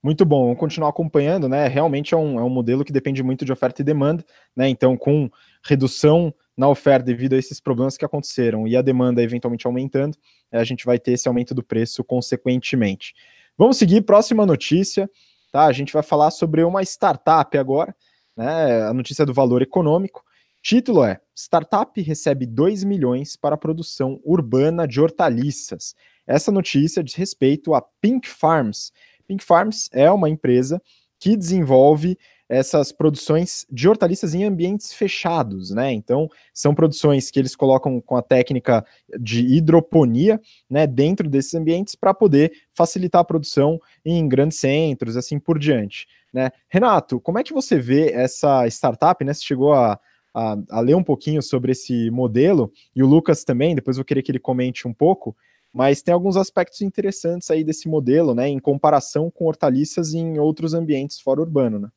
Muito 0.02 0.24
bom, 0.24 0.44
vamos 0.44 0.58
continuar 0.58 0.88
acompanhando, 0.88 1.46
né? 1.46 1.68
Realmente 1.68 2.14
é 2.14 2.16
um, 2.16 2.38
é 2.38 2.42
um 2.42 2.48
modelo 2.48 2.84
que 2.84 2.92
depende 2.92 3.22
muito 3.22 3.44
de 3.44 3.52
oferta 3.52 3.82
e 3.82 3.84
demanda, 3.84 4.24
né? 4.56 4.66
Então, 4.66 4.96
com 4.96 5.28
redução 5.62 6.32
na 6.56 6.68
oferta 6.68 7.04
devido 7.04 7.34
a 7.34 7.38
esses 7.38 7.60
problemas 7.60 7.98
que 7.98 8.04
aconteceram 8.04 8.66
e 8.66 8.76
a 8.76 8.82
demanda 8.82 9.22
eventualmente 9.22 9.66
aumentando, 9.66 10.16
a 10.50 10.64
gente 10.64 10.86
vai 10.86 10.98
ter 10.98 11.12
esse 11.12 11.28
aumento 11.28 11.54
do 11.54 11.62
preço 11.62 12.02
consequentemente. 12.02 13.14
Vamos 13.58 13.76
seguir, 13.76 14.00
próxima 14.00 14.46
notícia. 14.46 15.10
Tá? 15.50 15.66
A 15.66 15.72
gente 15.72 15.92
vai 15.92 16.02
falar 16.02 16.30
sobre 16.30 16.62
uma 16.62 16.82
startup 16.82 17.56
agora, 17.58 17.94
né? 18.36 18.82
A 18.82 18.94
notícia 18.94 19.26
do 19.26 19.34
valor 19.34 19.62
econômico. 19.62 20.22
Título 20.62 21.04
é: 21.04 21.20
Startup 21.34 22.00
recebe 22.00 22.46
2 22.46 22.84
milhões 22.84 23.36
para 23.36 23.54
a 23.54 23.58
produção 23.58 24.20
urbana 24.24 24.86
de 24.86 25.00
hortaliças. 25.00 25.94
Essa 26.26 26.52
notícia 26.52 27.02
diz 27.02 27.14
respeito 27.14 27.74
a 27.74 27.82
Pink 28.00 28.28
Farms. 28.28 28.92
Pink 29.26 29.42
Farms 29.42 29.88
é 29.92 30.10
uma 30.10 30.28
empresa 30.28 30.80
que 31.18 31.36
desenvolve 31.36 32.16
essas 32.50 32.90
produções 32.90 33.64
de 33.70 33.88
hortaliças 33.88 34.34
em 34.34 34.42
ambientes 34.42 34.92
fechados, 34.92 35.70
né? 35.70 35.92
Então, 35.92 36.28
são 36.52 36.74
produções 36.74 37.30
que 37.30 37.38
eles 37.38 37.54
colocam 37.54 38.00
com 38.00 38.16
a 38.16 38.22
técnica 38.22 38.84
de 39.20 39.46
hidroponia, 39.46 40.40
né, 40.68 40.84
dentro 40.84 41.30
desses 41.30 41.54
ambientes 41.54 41.94
para 41.94 42.12
poder 42.12 42.50
facilitar 42.74 43.20
a 43.20 43.24
produção 43.24 43.78
em 44.04 44.26
grandes 44.26 44.58
centros, 44.58 45.16
assim 45.16 45.38
por 45.38 45.60
diante, 45.60 46.08
né? 46.34 46.50
Renato, 46.68 47.20
como 47.20 47.38
é 47.38 47.44
que 47.44 47.52
você 47.52 47.78
vê 47.78 48.10
essa 48.10 48.66
startup, 48.66 49.24
né? 49.24 49.32
Você 49.32 49.44
chegou 49.44 49.72
a, 49.72 49.96
a, 50.34 50.56
a 50.70 50.80
ler 50.80 50.96
um 50.96 51.04
pouquinho 51.04 51.40
sobre 51.40 51.70
esse 51.70 52.10
modelo 52.10 52.72
e 52.96 53.00
o 53.00 53.06
Lucas 53.06 53.44
também, 53.44 53.76
depois 53.76 53.96
eu 53.96 54.04
queria 54.04 54.24
que 54.24 54.32
ele 54.32 54.40
comente 54.40 54.88
um 54.88 54.92
pouco 54.92 55.36
mas 55.72 56.02
tem 56.02 56.12
alguns 56.12 56.36
aspectos 56.36 56.80
interessantes 56.80 57.48
aí 57.48 57.62
desse 57.62 57.88
modelo, 57.88 58.34
né, 58.34 58.48
em 58.48 58.58
comparação 58.58 59.30
com 59.30 59.44
hortaliças 59.44 60.12
em 60.14 60.36
outros 60.36 60.74
ambientes 60.74 61.20
fora 61.20 61.40
urbano, 61.40 61.78
né? 61.78 61.88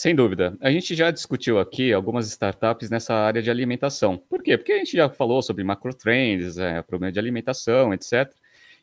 Sem 0.00 0.14
dúvida. 0.14 0.56
A 0.62 0.70
gente 0.70 0.94
já 0.94 1.10
discutiu 1.10 1.58
aqui 1.58 1.92
algumas 1.92 2.26
startups 2.26 2.88
nessa 2.88 3.12
área 3.12 3.42
de 3.42 3.50
alimentação. 3.50 4.16
Por 4.16 4.42
quê? 4.42 4.56
Porque 4.56 4.72
a 4.72 4.78
gente 4.78 4.96
já 4.96 5.10
falou 5.10 5.42
sobre 5.42 5.62
macro 5.62 5.92
trends, 5.92 6.56
é, 6.56 6.80
problema 6.80 7.12
de 7.12 7.18
alimentação, 7.18 7.92
etc. 7.92 8.32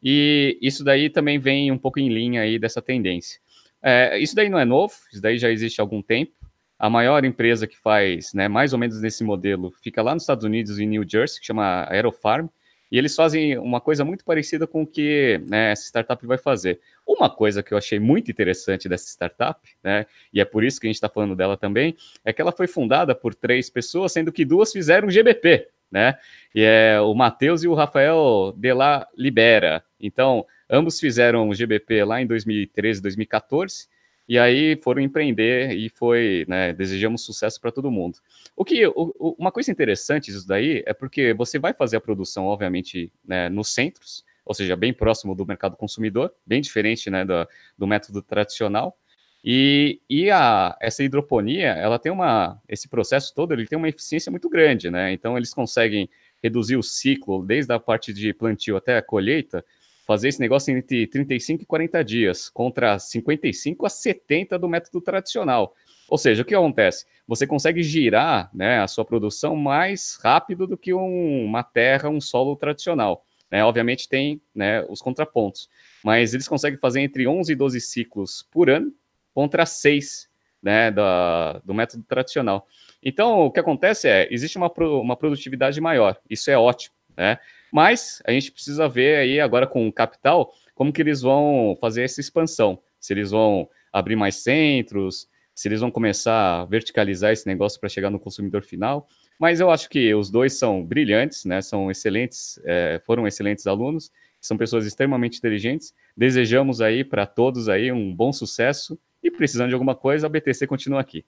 E 0.04 0.60
isso 0.62 0.84
daí 0.84 1.10
também 1.10 1.40
vem 1.40 1.72
um 1.72 1.78
pouco 1.80 2.00
em 2.00 2.08
linha 2.08 2.42
aí 2.42 2.60
dessa 2.60 2.84
tendência. 2.84 3.40
É, 3.82 4.20
isso 4.20 4.36
daí 4.36 4.48
não 4.48 4.60
é 4.60 4.64
novo, 4.64 4.94
isso 5.12 5.20
daí 5.20 5.40
já 5.40 5.50
existe 5.50 5.82
há 5.82 5.84
algum 5.84 6.04
tempo. 6.04 6.34
A 6.78 6.88
maior 6.88 7.26
empresa 7.26 7.66
que 7.66 7.80
faz, 7.80 8.32
né, 8.36 8.48
mais 8.48 8.72
ou 8.72 8.78
menos 8.78 9.02
nesse 9.02 9.24
modelo, 9.24 9.74
fica 9.82 10.04
lá 10.04 10.14
nos 10.14 10.22
Estados 10.22 10.46
Unidos, 10.46 10.78
em 10.78 10.86
New 10.86 11.04
Jersey, 11.04 11.40
que 11.40 11.48
chama 11.48 11.88
Aerofarm. 11.90 12.48
E 12.92 12.98
eles 13.00 13.16
fazem 13.16 13.58
uma 13.58 13.82
coisa 13.82 14.06
muito 14.06 14.24
parecida 14.24 14.68
com 14.68 14.84
o 14.84 14.88
que 14.88 15.42
né, 15.48 15.72
essa 15.72 15.88
startup 15.88 16.24
vai 16.28 16.38
fazer. 16.38 16.80
Uma 17.08 17.30
coisa 17.30 17.64
que 17.64 17.74
eu 17.74 17.78
achei 17.78 18.00
muito 18.00 18.30
interessante 18.30 18.90
dessa 18.90 19.08
startup, 19.08 19.60
né, 19.82 20.06
e 20.34 20.42
é 20.42 20.46
por 20.46 20.64
isso 20.64 20.80
que 20.80 20.88
a 20.88 20.90
gente 20.90 20.98
está 20.98 21.08
falando 21.08 21.36
dela 21.36 21.56
também, 21.56 21.96
é 22.26 22.34
que 22.34 22.42
ela 22.42 22.52
foi 22.52 22.68
fundada 22.68 23.16
por 23.16 23.34
três 23.34 23.70
pessoas, 23.70 24.12
sendo 24.12 24.32
que 24.32 24.44
duas 24.44 24.74
fizeram 24.74 25.10
GBP, 25.10 25.70
né? 25.90 26.18
E 26.54 26.62
é 26.62 27.00
o 27.00 27.14
Matheus 27.14 27.64
e 27.64 27.68
o 27.68 27.74
Rafael 27.74 28.54
de 28.58 28.74
la 28.74 29.08
Libera. 29.16 29.84
Então, 30.00 30.46
ambos 30.70 31.00
fizeram 31.00 31.48
o 31.48 31.56
GBP 31.56 32.04
lá 32.04 32.22
em 32.22 32.28
2013, 32.28 33.02
2014 33.02 33.88
e 34.28 34.38
aí 34.38 34.76
foram 34.76 35.02
empreender 35.02 35.72
e 35.72 35.88
foi, 35.88 36.46
né, 36.48 36.74
desejamos 36.74 37.24
sucesso 37.24 37.62
para 37.62 37.72
todo 37.72 37.90
mundo. 37.90 38.20
O 38.56 38.66
que, 38.66 38.86
o, 38.86 39.36
uma 39.40 39.52
coisa 39.52 39.72
interessante 39.72 40.32
disso 40.32 40.46
daí 40.46 40.84
é 40.86 40.94
porque 40.94 41.34
você 41.34 41.58
vai 41.58 41.74
fazer 41.74 41.96
a 41.96 42.02
produção, 42.02 42.46
obviamente, 42.46 43.12
né, 43.26 43.48
nos 43.48 43.74
centros, 43.74 44.26
ou 44.48 44.54
seja, 44.54 44.76
bem 44.76 44.94
próximo 44.94 45.36
do 45.36 45.46
mercado 45.46 45.76
consumidor, 45.76 46.34
bem 46.46 46.62
diferente, 46.62 47.10
né, 47.10 47.26
do, 47.26 47.48
do 47.78 47.86
método 47.86 48.22
tradicional. 48.22 48.98
E, 49.44 50.02
e 50.10 50.32
a, 50.32 50.76
essa 50.82 51.04
hidroponia, 51.04 51.70
ela 51.70 52.00
tem 52.00 52.12
uma, 52.12 52.60
esse 52.68 52.88
processo 52.88 53.34
todo, 53.36 53.54
ele 53.54 53.68
tem 53.68 53.78
uma 53.78 53.90
eficiência 53.90 54.32
muito 54.32 54.50
grande, 54.50 54.90
né? 54.90 55.12
Então 55.12 55.38
eles 55.38 55.54
conseguem 55.54 56.10
reduzir 56.42 56.76
o 56.76 56.84
ciclo 56.84 57.46
desde 57.46 57.72
a 57.72 57.80
parte 57.80 58.14
de 58.14 58.34
plantio 58.34 58.76
até 58.76 58.98
a 58.98 59.02
colheita 59.02 59.64
fazer 60.08 60.30
esse 60.30 60.40
negócio 60.40 60.76
entre 60.76 61.06
35 61.06 61.64
e 61.64 61.66
40 61.66 62.04
dias, 62.04 62.50
contra 62.50 62.98
55 62.98 63.86
a 63.86 63.90
70 63.90 64.58
do 64.58 64.70
método 64.70 65.02
tradicional. 65.02 65.74
Ou 66.08 66.18
seja, 66.18 66.44
o 66.44 66.46
que 66.46 66.56
acontece? 66.56 67.06
Você 67.28 67.46
consegue 67.46 67.84
girar 67.84 68.50
né, 68.54 68.80
a 68.80 68.88
sua 68.88 69.04
produção 69.04 69.54
mais 69.58 70.18
rápido 70.24 70.66
do 70.66 70.78
que 70.78 70.94
um, 70.94 71.44
uma 71.44 71.62
terra, 71.62 72.08
um 72.08 72.22
solo 72.22 72.56
tradicional. 72.56 73.26
Né? 73.52 73.64
Obviamente 73.64 74.10
tem 74.10 74.42
né, 74.54 74.86
os 74.90 75.02
contrapontos, 75.02 75.70
mas 76.04 76.34
eles 76.34 76.48
conseguem 76.48 76.78
fazer 76.78 77.02
entre 77.02 77.28
11 77.28 77.52
e 77.52 77.56
12 77.56 77.82
ciclos 77.82 78.48
por 78.52 78.70
ano 78.70 78.94
contra 79.34 79.66
6 79.66 80.28
né, 80.62 80.92
da, 80.92 81.60
do 81.64 81.74
método 81.74 82.04
tradicional. 82.04 82.68
Então, 83.02 83.42
o 83.42 83.52
que 83.52 83.60
acontece 83.60 84.08
é, 84.08 84.28
existe 84.32 84.58
uma, 84.58 84.72
uma 84.78 85.16
produtividade 85.16 85.80
maior, 85.80 86.20
isso 86.30 86.50
é 86.52 86.58
ótimo, 86.58 86.96
né? 87.16 87.38
Mas 87.72 88.22
a 88.26 88.32
gente 88.32 88.52
precisa 88.52 88.88
ver 88.88 89.18
aí 89.18 89.40
agora 89.40 89.68
com 89.68 89.88
o 89.88 89.94
capital 89.94 90.54
como 90.74 90.94
que 90.94 91.02
eles 91.02 91.22
vão 91.22 91.78
fazer 91.82 92.04
essa 92.04 92.22
expansão. 92.22 92.82
Se 93.00 93.14
eles 93.14 93.32
vão 93.32 93.70
abrir 93.92 94.16
mais 94.16 94.38
centros, 94.38 95.28
se 95.54 95.68
eles 95.68 95.82
vão 95.82 95.92
começar 95.92 96.62
a 96.62 96.66
verticalizar 96.66 97.32
esse 97.32 97.48
negócio 97.48 97.80
para 97.80 97.90
chegar 97.90 98.10
no 98.10 98.20
consumidor 98.20 98.64
final. 98.64 99.08
Mas 99.40 99.60
eu 99.60 99.70
acho 99.70 99.90
que 99.90 100.14
os 100.16 100.32
dois 100.32 100.58
são 100.58 100.84
brilhantes, 100.84 101.46
né? 101.46 101.62
São 101.62 101.92
excelentes, 101.92 102.60
é, 102.66 103.02
foram 103.06 103.28
excelentes 103.28 103.68
alunos, 103.68 104.12
são 104.42 104.58
pessoas 104.58 104.86
extremamente 104.86 105.38
inteligentes. 105.38 105.94
Desejamos 106.16 106.82
aí 106.82 107.04
para 107.04 107.26
todos 107.26 107.70
aí 107.70 107.92
um 107.92 108.16
bom 108.16 108.34
sucesso 108.34 109.00
e 109.22 109.30
precisando 109.30 109.70
de 109.70 109.76
alguma 109.76 109.96
coisa, 109.96 110.28
a 110.28 110.30
BTC 110.30 110.66
continua 110.66 111.02
aqui. 111.02 111.26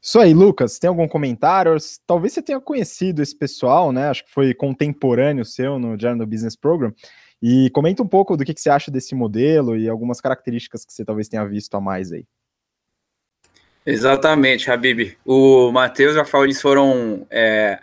Isso 0.00 0.18
aí, 0.18 0.34
Lucas, 0.34 0.80
tem 0.80 0.88
algum 0.88 1.06
comentário? 1.06 1.76
Talvez 2.04 2.32
você 2.32 2.42
tenha 2.42 2.60
conhecido 2.60 3.22
esse 3.22 3.36
pessoal, 3.36 3.92
né? 3.92 4.08
Acho 4.08 4.24
que 4.24 4.32
foi 4.32 4.52
contemporâneo 4.52 5.44
seu 5.44 5.78
no 5.78 5.98
Journal 5.98 6.26
Business 6.26 6.56
Program. 6.56 6.92
E 7.40 7.70
comenta 7.70 8.02
um 8.02 8.08
pouco 8.08 8.36
do 8.36 8.44
que, 8.44 8.52
que 8.52 8.60
você 8.60 8.68
acha 8.68 8.90
desse 8.90 9.14
modelo 9.14 9.76
e 9.76 9.88
algumas 9.88 10.20
características 10.20 10.84
que 10.84 10.92
você 10.92 11.04
talvez 11.04 11.28
tenha 11.28 11.44
visto 11.46 11.74
a 11.76 11.80
mais 11.80 12.12
aí. 12.12 12.26
Exatamente, 13.84 14.70
Habib. 14.70 15.16
O 15.24 15.72
Matheus 15.72 16.14
e 16.14 16.16
o 16.16 16.18
Rafael, 16.20 16.44
eles 16.44 16.60
foram 16.60 17.26
é, 17.30 17.80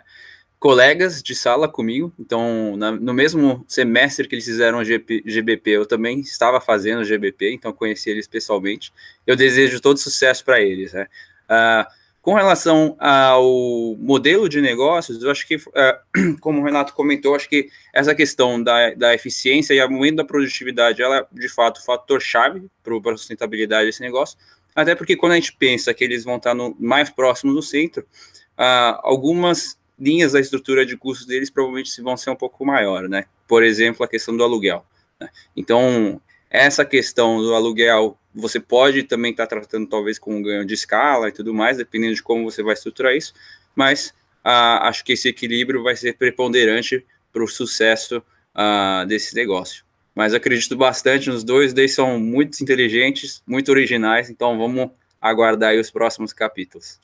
colegas 0.58 1.22
de 1.22 1.34
sala 1.34 1.68
comigo, 1.68 2.12
então 2.18 2.76
na, 2.76 2.92
no 2.92 3.12
mesmo 3.12 3.64
semestre 3.68 4.26
que 4.26 4.34
eles 4.34 4.44
fizeram 4.44 4.78
o 4.78 4.84
GP, 4.84 5.22
GBP, 5.26 5.70
eu 5.70 5.86
também 5.86 6.20
estava 6.20 6.60
fazendo 6.60 7.00
o 7.00 7.04
GBP, 7.04 7.52
então 7.52 7.72
conheci 7.72 8.10
eles 8.10 8.26
pessoalmente. 8.26 8.92
Eu 9.26 9.36
desejo 9.36 9.80
todo 9.80 9.98
sucesso 9.98 10.44
para 10.44 10.60
eles. 10.60 10.92
Né? 10.92 11.06
Uh, 11.50 12.00
com 12.22 12.34
relação 12.34 12.94
ao 12.98 13.96
modelo 13.98 14.48
de 14.48 14.60
negócios, 14.60 15.22
eu 15.22 15.30
acho 15.30 15.46
que, 15.46 15.56
é, 15.74 15.98
como 16.40 16.60
o 16.60 16.64
Renato 16.64 16.92
comentou, 16.92 17.34
acho 17.34 17.48
que 17.48 17.70
essa 17.94 18.14
questão 18.14 18.62
da, 18.62 18.92
da 18.94 19.14
eficiência 19.14 19.72
e 19.72 19.80
aumento 19.80 20.16
da 20.16 20.24
produtividade, 20.24 21.00
ela 21.00 21.18
é, 21.18 21.26
de 21.32 21.48
fato, 21.48 21.82
fator-chave 21.82 22.66
para 22.82 23.14
a 23.14 23.16
sustentabilidade 23.16 23.86
desse 23.86 24.02
negócio, 24.02 24.36
até 24.74 24.94
porque 24.94 25.16
quando 25.16 25.32
a 25.32 25.36
gente 25.36 25.52
pensa 25.52 25.92
que 25.92 26.04
eles 26.04 26.24
vão 26.24 26.36
estar 26.36 26.54
no, 26.54 26.76
mais 26.78 27.10
próximo 27.10 27.52
do 27.52 27.62
centro, 27.62 28.02
uh, 28.58 28.98
algumas 29.02 29.78
linhas 29.98 30.32
da 30.32 30.40
estrutura 30.40 30.86
de 30.86 30.96
custos 30.96 31.26
deles 31.26 31.50
provavelmente 31.50 32.00
vão 32.00 32.16
ser 32.16 32.30
um 32.30 32.36
pouco 32.36 32.64
maior, 32.64 33.08
né? 33.08 33.26
Por 33.46 33.62
exemplo, 33.62 34.04
a 34.04 34.08
questão 34.08 34.36
do 34.36 34.42
aluguel. 34.42 34.84
Né? 35.20 35.28
Então, 35.56 36.20
essa 36.48 36.84
questão 36.84 37.38
do 37.42 37.54
aluguel 37.54 38.16
você 38.34 38.60
pode 38.60 39.02
também 39.02 39.32
estar 39.32 39.46
tá 39.46 39.56
tratando 39.56 39.88
talvez 39.88 40.18
com 40.18 40.36
um 40.36 40.42
ganho 40.42 40.64
de 40.64 40.74
escala 40.74 41.28
e 41.28 41.32
tudo 41.32 41.52
mais, 41.52 41.76
dependendo 41.76 42.14
de 42.14 42.22
como 42.22 42.44
você 42.44 42.62
vai 42.62 42.74
estruturar 42.74 43.14
isso, 43.14 43.34
mas 43.74 44.14
ah, 44.44 44.88
acho 44.88 45.04
que 45.04 45.12
esse 45.12 45.28
equilíbrio 45.28 45.82
vai 45.82 45.96
ser 45.96 46.16
preponderante 46.16 47.04
para 47.32 47.42
o 47.42 47.48
sucesso 47.48 48.22
ah, 48.54 49.04
desse 49.06 49.34
negócio. 49.34 49.84
Mas 50.20 50.34
acredito 50.34 50.76
bastante 50.76 51.30
nos 51.30 51.42
dois, 51.42 51.72
eles 51.72 51.94
são 51.94 52.20
muito 52.20 52.62
inteligentes, 52.62 53.42
muito 53.46 53.70
originais, 53.70 54.28
então 54.28 54.58
vamos 54.58 54.90
aguardar 55.18 55.74
os 55.76 55.90
próximos 55.90 56.30
capítulos. 56.34 57.00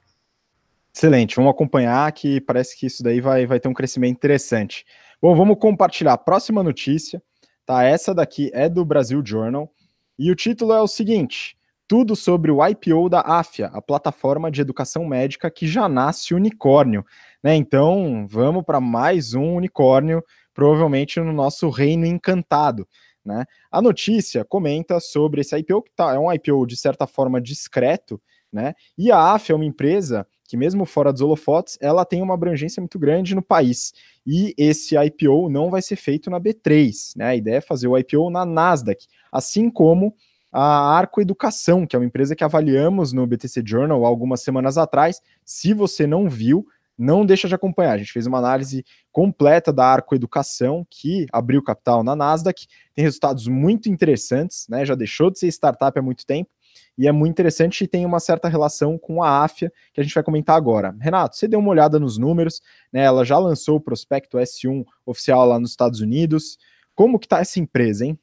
Excelente, 0.94 1.34
vamos 1.34 1.50
acompanhar 1.50 2.12
que 2.12 2.42
parece 2.42 2.76
que 2.76 2.84
isso 2.84 3.02
daí 3.02 3.22
vai, 3.22 3.46
vai 3.46 3.58
ter 3.58 3.68
um 3.68 3.72
crescimento 3.72 4.16
interessante. 4.16 4.84
Bom, 5.18 5.34
vamos 5.34 5.56
compartilhar 5.58 6.12
a 6.12 6.18
próxima 6.18 6.62
notícia, 6.62 7.22
tá? 7.64 7.82
Essa 7.84 8.14
daqui 8.14 8.50
é 8.52 8.68
do 8.68 8.84
Brasil 8.84 9.22
Journal. 9.24 9.72
E 10.18 10.30
o 10.30 10.36
título 10.36 10.74
é 10.74 10.82
o 10.82 10.86
seguinte: 10.86 11.56
tudo 11.88 12.14
sobre 12.14 12.50
o 12.50 12.62
IPO 12.62 13.08
da 13.08 13.22
AFIA, 13.22 13.68
a 13.68 13.80
plataforma 13.80 14.50
de 14.50 14.60
educação 14.60 15.06
médica 15.06 15.50
que 15.50 15.66
já 15.66 15.88
nasce 15.88 16.34
unicórnio. 16.34 17.02
Né? 17.42 17.54
Então, 17.54 18.26
vamos 18.28 18.62
para 18.62 18.78
mais 18.78 19.32
um 19.32 19.54
unicórnio, 19.54 20.22
provavelmente 20.52 21.18
no 21.18 21.32
nosso 21.32 21.70
reino 21.70 22.04
encantado. 22.04 22.86
Né? 23.26 23.44
A 23.70 23.82
notícia 23.82 24.44
comenta 24.44 25.00
sobre 25.00 25.40
esse 25.40 25.56
IPO, 25.58 25.82
que 25.82 25.92
tá, 25.94 26.14
é 26.14 26.18
um 26.18 26.32
IPO 26.32 26.64
de 26.66 26.76
certa 26.76 27.06
forma 27.06 27.40
discreto, 27.40 28.20
né? 28.52 28.72
e 28.96 29.10
a 29.10 29.32
AFIA 29.32 29.52
é 29.52 29.56
uma 29.56 29.64
empresa 29.64 30.26
que 30.48 30.56
mesmo 30.56 30.86
fora 30.86 31.12
dos 31.12 31.20
holofotes, 31.22 31.76
ela 31.80 32.04
tem 32.04 32.22
uma 32.22 32.34
abrangência 32.34 32.80
muito 32.80 33.00
grande 33.00 33.34
no 33.34 33.42
país. 33.42 33.92
E 34.24 34.54
esse 34.56 34.96
IPO 34.96 35.48
não 35.48 35.70
vai 35.70 35.82
ser 35.82 35.96
feito 35.96 36.30
na 36.30 36.40
B3, 36.40 36.92
né? 37.16 37.26
A 37.26 37.36
ideia 37.36 37.56
é 37.56 37.60
fazer 37.60 37.88
o 37.88 37.98
IPO 37.98 38.30
na 38.30 38.46
Nasdaq, 38.46 39.06
assim 39.32 39.68
como 39.68 40.14
a 40.52 40.96
Arco 40.96 41.20
Educação, 41.20 41.86
que 41.86 41.94
é 41.94 41.98
uma 41.98 42.06
empresa 42.06 42.36
que 42.36 42.44
avaliamos 42.44 43.12
no 43.12 43.26
BTC 43.26 43.62
Journal 43.66 44.06
algumas 44.06 44.40
semanas 44.40 44.78
atrás. 44.78 45.20
Se 45.44 45.74
você 45.74 46.06
não 46.06 46.28
viu, 46.28 46.66
não 46.98 47.26
deixa 47.26 47.48
de 47.48 47.54
acompanhar. 47.54 47.92
A 47.92 47.98
gente 47.98 48.12
fez 48.12 48.26
uma 48.26 48.38
análise 48.38 48.84
completa 49.12 49.72
da 49.72 49.84
Arco 49.84 50.14
Educação, 50.14 50.86
que 50.90 51.26
abriu 51.32 51.62
capital 51.62 52.02
na 52.02 52.16
Nasdaq, 52.16 52.66
tem 52.94 53.04
resultados 53.04 53.46
muito 53.48 53.88
interessantes, 53.88 54.66
né? 54.68 54.84
Já 54.84 54.94
deixou 54.94 55.30
de 55.30 55.38
ser 55.38 55.48
startup 55.48 55.98
há 55.98 56.02
muito 56.02 56.24
tempo 56.24 56.50
e 56.98 57.06
é 57.06 57.12
muito 57.12 57.32
interessante 57.32 57.84
e 57.84 57.88
tem 57.88 58.06
uma 58.06 58.20
certa 58.20 58.48
relação 58.48 58.98
com 58.98 59.22
a 59.22 59.44
AFIA, 59.44 59.72
que 59.92 60.00
a 60.00 60.04
gente 60.04 60.14
vai 60.14 60.22
comentar 60.22 60.56
agora. 60.56 60.96
Renato, 61.00 61.36
você 61.36 61.46
deu 61.46 61.58
uma 61.58 61.70
olhada 61.70 61.98
nos 61.98 62.16
números, 62.16 62.62
né? 62.92 63.02
Ela 63.02 63.24
já 63.24 63.38
lançou 63.38 63.76
o 63.76 63.80
prospecto 63.80 64.38
S1 64.38 64.84
oficial 65.04 65.46
lá 65.46 65.58
nos 65.60 65.70
Estados 65.70 66.00
Unidos. 66.00 66.58
Como 66.94 67.18
que 67.18 67.28
tá 67.28 67.40
essa 67.40 67.60
empresa, 67.60 68.06
hein? 68.06 68.18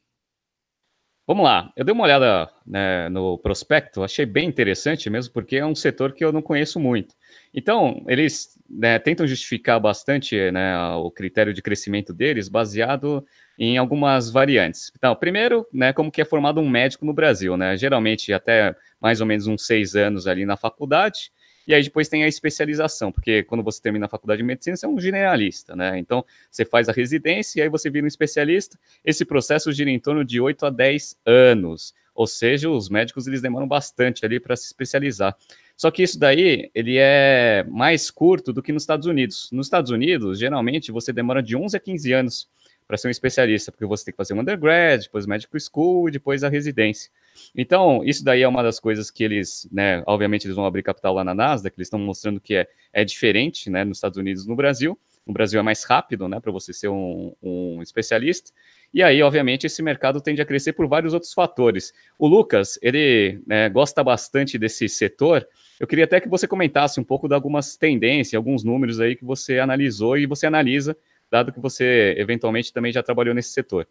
Vamos 1.26 1.46
lá, 1.46 1.72
eu 1.78 1.86
dei 1.86 1.94
uma 1.94 2.04
olhada 2.04 2.50
né, 2.68 3.08
no 3.08 3.38
prospecto, 3.38 4.04
achei 4.04 4.26
bem 4.26 4.46
interessante 4.46 5.10
mesmo, 5.10 5.32
porque 5.32 5.56
é 5.56 5.66
um 5.66 5.74
setor 5.74 6.12
que 6.12 6.24
eu 6.24 6.34
não 6.34 6.42
conheço 6.42 6.82
muito. 6.82 7.16
Então, 7.54 8.04
eles 8.10 8.60
né, 8.70 9.00
tentam 9.00 9.26
justificar 9.26 9.80
bastante 9.80 10.52
né, 10.52 10.78
o 10.96 11.10
critério 11.10 11.54
de 11.54 11.62
crescimento 11.62 12.14
deles 12.14 12.50
baseado 12.50 13.26
em 13.58 13.78
algumas 13.78 14.30
variantes. 14.30 14.92
Então, 14.98 15.16
primeiro, 15.16 15.66
né, 15.72 15.94
como 15.94 16.12
que 16.12 16.22
é 16.22 16.26
formado 16.26 16.60
um 16.60 16.68
médico 16.70 17.06
no 17.06 17.14
Brasil, 17.14 17.56
né? 17.56 17.78
Geralmente 17.78 18.34
até 18.34 18.76
mais 19.00 19.22
ou 19.22 19.28
menos 19.28 19.48
uns 19.48 19.66
seis 19.66 19.96
anos 19.96 20.28
ali 20.28 20.46
na 20.46 20.58
faculdade, 20.58 21.32
e 21.68 21.74
aí 21.74 21.84
depois 21.84 22.08
tem 22.10 22.24
a 22.24 22.28
especialização, 22.28 23.12
porque 23.12 23.44
quando 23.44 23.64
você 23.64 23.82
termina 23.82 24.06
a 24.06 24.10
faculdade 24.10 24.38
de 24.38 24.44
medicina, 24.44 24.76
você 24.76 24.86
é 24.86 24.90
um 24.90 25.00
generalista, 25.00 25.76
né? 25.76 25.98
Então, 25.98 26.26
você 26.52 26.66
faz 26.66 26.90
a 26.90 26.92
residência 26.92 27.60
e 27.60 27.64
aí 27.64 27.70
você 27.70 27.90
vira 27.90 28.06
um 28.06 28.08
especialista. 28.08 28.78
Esse 29.04 29.26
processo 29.26 29.72
gira 29.72 29.90
em 29.90 30.00
torno 30.00 30.26
de 30.26 30.40
8 30.40 30.66
a 30.66 30.70
10 30.70 31.18
anos. 31.26 31.94
Ou 32.16 32.28
seja, 32.28 32.70
os 32.70 32.90
médicos 32.90 33.28
eles 33.28 33.42
demoram 33.42 33.68
bastante 33.68 34.26
ali 34.26 34.40
para 34.40 34.56
se 34.56 34.66
especializar. 34.66 35.36
Só 35.76 35.90
que 35.90 36.04
isso 36.04 36.20
daí, 36.20 36.70
ele 36.76 36.98
é 36.98 37.66
mais 37.68 38.12
curto 38.12 38.54
do 38.54 38.62
que 38.62 38.72
nos 38.72 38.84
Estados 38.84 39.08
Unidos. 39.08 39.50
Nos 39.52 39.66
Estados 39.68 39.90
Unidos, 39.90 40.40
geralmente, 40.40 40.92
você 40.92 41.12
demora 41.12 41.42
de 41.42 41.56
11 41.56 41.76
a 41.76 41.80
15 41.80 42.14
anos 42.14 42.48
para 42.88 42.98
ser 42.98 43.08
um 43.08 43.12
especialista, 43.12 43.72
porque 43.72 43.86
você 43.86 44.06
tem 44.06 44.12
que 44.12 44.18
fazer 44.18 44.34
um 44.34 44.42
undergrad, 44.42 45.04
depois 45.04 45.26
medical 45.26 45.60
school, 45.60 46.12
depois 46.12 46.44
a 46.44 46.50
residência. 46.50 47.12
Então, 47.56 48.04
isso 48.04 48.24
daí 48.24 48.42
é 48.42 48.48
uma 48.48 48.62
das 48.62 48.80
coisas 48.80 49.10
que 49.10 49.24
eles, 49.24 49.68
né, 49.72 50.04
obviamente 50.06 50.46
eles 50.46 50.56
vão 50.56 50.66
abrir 50.66 50.84
capital 50.84 51.14
lá 51.16 51.24
na 51.24 51.34
Nasdaq, 51.34 51.76
eles 51.78 51.88
estão 51.88 52.00
mostrando 52.00 52.40
que 52.40 52.56
é, 52.56 52.68
é 52.92 53.04
diferente, 53.04 53.70
né, 53.70 53.84
nos 53.84 53.98
Estados 53.98 54.18
Unidos 54.18 54.46
e 54.46 54.48
no 54.48 54.56
Brasil. 54.56 54.98
No 55.26 55.34
Brasil 55.34 55.58
é 55.58 55.64
mais 55.64 55.84
rápido, 55.86 56.28
né, 56.28 56.40
para 56.40 56.52
você 56.52 56.74
ser 56.74 56.90
um, 56.90 57.34
um 57.42 57.82
especialista. 57.82 58.52
E 58.94 59.02
aí, 59.02 59.24
obviamente, 59.24 59.66
esse 59.66 59.82
mercado 59.82 60.20
tende 60.20 60.42
a 60.42 60.46
crescer 60.46 60.74
por 60.74 60.86
vários 60.86 61.14
outros 61.14 61.34
fatores. 61.34 61.94
O 62.20 62.28
Lucas, 62.28 62.78
ele 62.82 63.42
né, 63.48 63.70
gosta 63.70 64.04
bastante 64.04 64.58
desse 64.60 64.88
setor. 64.90 65.48
Eu 65.80 65.88
queria 65.88 66.04
até 66.04 66.20
que 66.20 66.28
você 66.28 66.48
comentasse 66.48 67.00
um 67.00 67.04
pouco 67.04 67.28
de 67.28 67.34
algumas 67.34 67.78
tendências, 67.78 68.36
alguns 68.36 68.64
números 68.64 69.00
aí 69.00 69.16
que 69.16 69.24
você 69.24 69.60
analisou 69.60 70.18
e 70.18 70.26
você 70.26 70.46
analisa, 70.46 70.96
dado 71.34 71.52
que 71.52 71.60
você 71.60 72.14
eventualmente 72.16 72.72
também 72.72 72.94
já 72.94 73.02
trabalhou 73.02 73.34
nesse 73.34 73.50
setor. 73.50 73.88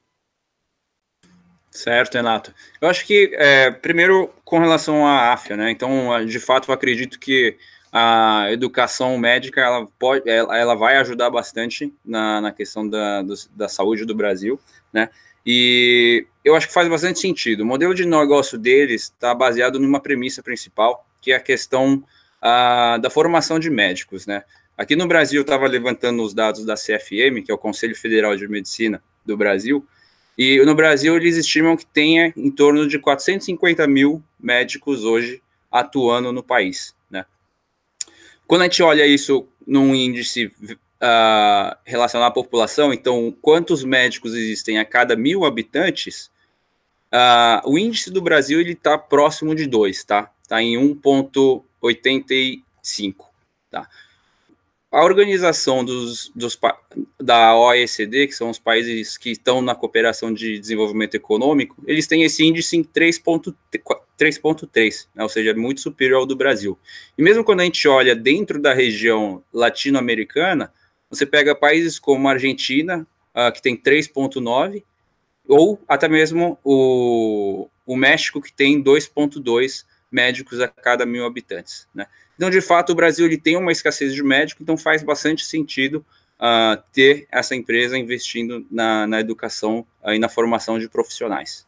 Certo, 1.72 2.14
Renato. 2.14 2.54
Eu 2.80 2.88
acho 2.88 3.04
que, 3.04 3.34
é, 3.34 3.70
primeiro, 3.70 4.32
com 4.44 4.60
relação 4.60 5.04
à 5.04 5.32
AFIA, 5.32 5.56
né? 5.56 5.70
Então, 5.70 6.24
de 6.24 6.38
fato, 6.38 6.70
eu 6.70 6.74
acredito 6.74 7.18
que 7.18 7.56
a 7.90 8.46
educação 8.52 9.18
médica 9.18 9.60
ela, 9.60 9.86
pode, 9.98 10.28
ela, 10.28 10.56
ela 10.56 10.74
vai 10.74 10.96
ajudar 10.98 11.30
bastante 11.30 11.92
na, 12.04 12.40
na 12.40 12.52
questão 12.52 12.88
da, 12.88 13.22
do, 13.22 13.34
da 13.56 13.68
saúde 13.68 14.04
do 14.04 14.14
Brasil, 14.14 14.60
né? 14.92 15.10
E 15.44 16.26
eu 16.44 16.54
acho 16.54 16.68
que 16.68 16.74
faz 16.74 16.88
bastante 16.88 17.18
sentido. 17.18 17.62
O 17.62 17.66
modelo 17.66 17.94
de 17.94 18.06
negócio 18.06 18.56
deles 18.56 19.04
está 19.04 19.34
baseado 19.34 19.80
numa 19.80 19.98
premissa 19.98 20.42
principal, 20.42 21.04
que 21.20 21.32
é 21.32 21.36
a 21.36 21.40
questão 21.40 22.04
a, 22.40 22.98
da 22.98 23.10
formação 23.10 23.58
de 23.58 23.68
médicos, 23.68 24.26
né? 24.26 24.44
Aqui 24.76 24.96
no 24.96 25.06
Brasil, 25.06 25.38
eu 25.38 25.42
estava 25.42 25.66
levantando 25.66 26.22
os 26.22 26.32
dados 26.32 26.64
da 26.64 26.74
CFM, 26.74 27.42
que 27.44 27.50
é 27.50 27.54
o 27.54 27.58
Conselho 27.58 27.94
Federal 27.94 28.34
de 28.36 28.48
Medicina 28.48 29.02
do 29.24 29.36
Brasil, 29.36 29.86
e 30.36 30.60
no 30.64 30.74
Brasil, 30.74 31.16
eles 31.16 31.36
estimam 31.36 31.76
que 31.76 31.84
tenha 31.84 32.32
em 32.36 32.50
torno 32.50 32.88
de 32.88 32.98
450 32.98 33.86
mil 33.86 34.22
médicos 34.40 35.04
hoje 35.04 35.42
atuando 35.70 36.32
no 36.32 36.42
país. 36.42 36.94
Né? 37.10 37.26
Quando 38.46 38.62
a 38.62 38.64
gente 38.64 38.82
olha 38.82 39.06
isso 39.06 39.46
num 39.66 39.94
índice 39.94 40.46
uh, 40.46 41.76
relacionado 41.84 42.30
à 42.30 42.32
população, 42.32 42.94
então, 42.94 43.36
quantos 43.42 43.84
médicos 43.84 44.34
existem 44.34 44.78
a 44.78 44.84
cada 44.84 45.14
mil 45.14 45.44
habitantes, 45.44 46.30
uh, 47.12 47.60
o 47.70 47.78
índice 47.78 48.10
do 48.10 48.22
Brasil 48.22 48.62
está 48.62 48.96
próximo 48.96 49.54
de 49.54 49.66
2, 49.66 50.04
tá? 50.04 50.32
Está 50.40 50.62
em 50.62 50.76
1,85. 50.76 53.26
Tá? 53.70 53.86
A 54.92 55.02
organização 55.02 55.82
dos, 55.82 56.30
dos, 56.34 56.58
da 57.18 57.56
OECD, 57.56 58.26
que 58.26 58.34
são 58.34 58.50
os 58.50 58.58
países 58.58 59.16
que 59.16 59.30
estão 59.30 59.62
na 59.62 59.74
cooperação 59.74 60.30
de 60.32 60.58
desenvolvimento 60.58 61.14
econômico, 61.14 61.82
eles 61.86 62.06
têm 62.06 62.24
esse 62.24 62.44
índice 62.44 62.76
em 62.76 62.84
3,3, 62.84 65.06
né, 65.14 65.22
ou 65.22 65.28
seja, 65.30 65.54
muito 65.54 65.80
superior 65.80 66.18
ao 66.18 66.26
do 66.26 66.36
Brasil. 66.36 66.78
E 67.16 67.22
mesmo 67.22 67.42
quando 67.42 67.60
a 67.60 67.64
gente 67.64 67.88
olha 67.88 68.14
dentro 68.14 68.60
da 68.60 68.74
região 68.74 69.42
latino-americana, 69.50 70.70
você 71.08 71.24
pega 71.24 71.54
países 71.54 71.98
como 71.98 72.28
a 72.28 72.32
Argentina, 72.32 73.06
uh, 73.34 73.50
que 73.50 73.62
tem 73.62 73.74
3,9, 73.74 74.84
ou 75.48 75.80
até 75.88 76.06
mesmo 76.06 76.58
o, 76.62 77.66
o 77.86 77.96
México, 77.96 78.42
que 78.42 78.52
tem 78.52 78.82
2,2 78.82 79.86
médicos 80.12 80.60
a 80.60 80.68
cada 80.68 81.06
mil 81.06 81.24
habitantes. 81.24 81.88
Né? 81.94 82.06
Então, 82.36 82.50
de 82.50 82.60
fato, 82.60 82.92
o 82.92 82.94
Brasil 82.94 83.26
ele 83.26 83.38
tem 83.38 83.56
uma 83.56 83.72
escassez 83.72 84.14
de 84.14 84.22
médico, 84.22 84.62
então 84.62 84.76
faz 84.76 85.02
bastante 85.02 85.44
sentido 85.44 86.04
uh, 86.38 86.82
ter 86.92 87.26
essa 87.30 87.54
empresa 87.54 87.96
investindo 87.96 88.66
na, 88.70 89.06
na 89.06 89.20
educação 89.20 89.86
uh, 90.02 90.12
e 90.12 90.18
na 90.18 90.28
formação 90.28 90.78
de 90.78 90.88
profissionais. 90.88 91.66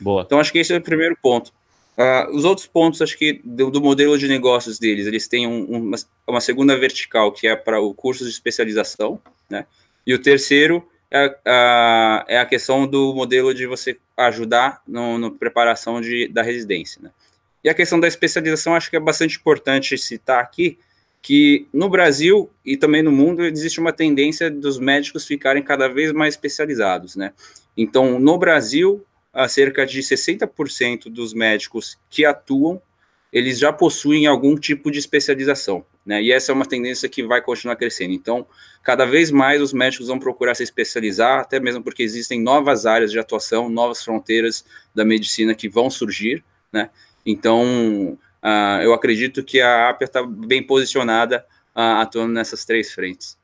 Boa. 0.00 0.22
Então, 0.24 0.38
acho 0.38 0.52
que 0.52 0.58
esse 0.58 0.72
é 0.72 0.76
o 0.76 0.82
primeiro 0.82 1.16
ponto. 1.20 1.52
Uh, 1.96 2.36
os 2.36 2.44
outros 2.44 2.66
pontos, 2.66 3.00
acho 3.00 3.16
que 3.16 3.40
do, 3.42 3.70
do, 3.70 3.80
modelo 3.80 4.18
de 4.18 4.28
negócios 4.28 4.78
deles, 4.78 5.06
eles 5.06 5.26
têm 5.26 5.46
um, 5.46 5.64
uma, 5.64 5.96
uma, 6.26 6.40
segunda 6.40 6.78
vertical, 6.78 7.32
que 7.32 7.46
é 7.46 7.56
para 7.56 7.80
o 7.80 7.94
curso 7.94 8.22
de 8.22 8.30
especialização, 8.30 9.18
né? 9.48 9.66
E 10.06 10.12
o 10.12 10.20
terceiro 10.20 10.86
é, 11.10 11.38
a, 11.46 12.24
é 12.28 12.38
a 12.38 12.44
questão 12.44 12.86
do 12.86 13.14
modelo 13.14 13.54
de 13.54 13.66
você 13.66 13.98
ajudar 14.16 14.82
na 14.86 15.30
preparação 15.30 16.00
de, 16.00 16.28
da 16.28 16.42
residência, 16.42 17.00
né? 17.02 17.10
E 17.66 17.68
a 17.68 17.74
questão 17.74 17.98
da 17.98 18.06
especialização, 18.06 18.76
acho 18.76 18.88
que 18.88 18.94
é 18.94 19.00
bastante 19.00 19.38
importante 19.38 19.98
citar 19.98 20.40
aqui, 20.40 20.78
que 21.20 21.66
no 21.72 21.88
Brasil 21.88 22.48
e 22.64 22.76
também 22.76 23.02
no 23.02 23.10
mundo 23.10 23.44
existe 23.44 23.80
uma 23.80 23.92
tendência 23.92 24.48
dos 24.48 24.78
médicos 24.78 25.26
ficarem 25.26 25.64
cada 25.64 25.88
vez 25.88 26.12
mais 26.12 26.34
especializados, 26.34 27.16
né? 27.16 27.32
Então, 27.76 28.20
no 28.20 28.38
Brasil, 28.38 29.04
cerca 29.48 29.84
de 29.84 29.98
60% 30.00 31.10
dos 31.10 31.34
médicos 31.34 31.98
que 32.08 32.24
atuam, 32.24 32.80
eles 33.32 33.58
já 33.58 33.72
possuem 33.72 34.28
algum 34.28 34.54
tipo 34.54 34.88
de 34.88 35.00
especialização, 35.00 35.84
né? 36.06 36.22
E 36.22 36.30
essa 36.30 36.52
é 36.52 36.54
uma 36.54 36.66
tendência 36.66 37.08
que 37.08 37.24
vai 37.24 37.42
continuar 37.42 37.74
crescendo. 37.74 38.14
Então, 38.14 38.46
cada 38.84 39.04
vez 39.04 39.32
mais 39.32 39.60
os 39.60 39.72
médicos 39.72 40.06
vão 40.06 40.20
procurar 40.20 40.54
se 40.54 40.62
especializar, 40.62 41.40
até 41.40 41.58
mesmo 41.58 41.82
porque 41.82 42.04
existem 42.04 42.40
novas 42.40 42.86
áreas 42.86 43.10
de 43.10 43.18
atuação, 43.18 43.68
novas 43.68 44.04
fronteiras 44.04 44.64
da 44.94 45.04
medicina 45.04 45.52
que 45.52 45.68
vão 45.68 45.90
surgir, 45.90 46.44
né? 46.72 46.90
Então, 47.26 48.16
uh, 48.42 48.82
eu 48.82 48.94
acredito 48.94 49.42
que 49.42 49.60
a 49.60 49.90
Apia 49.90 50.06
está 50.06 50.22
bem 50.24 50.62
posicionada 50.62 51.44
uh, 51.74 52.00
atuando 52.00 52.32
nessas 52.32 52.64
três 52.64 52.92
frentes. 52.94 53.36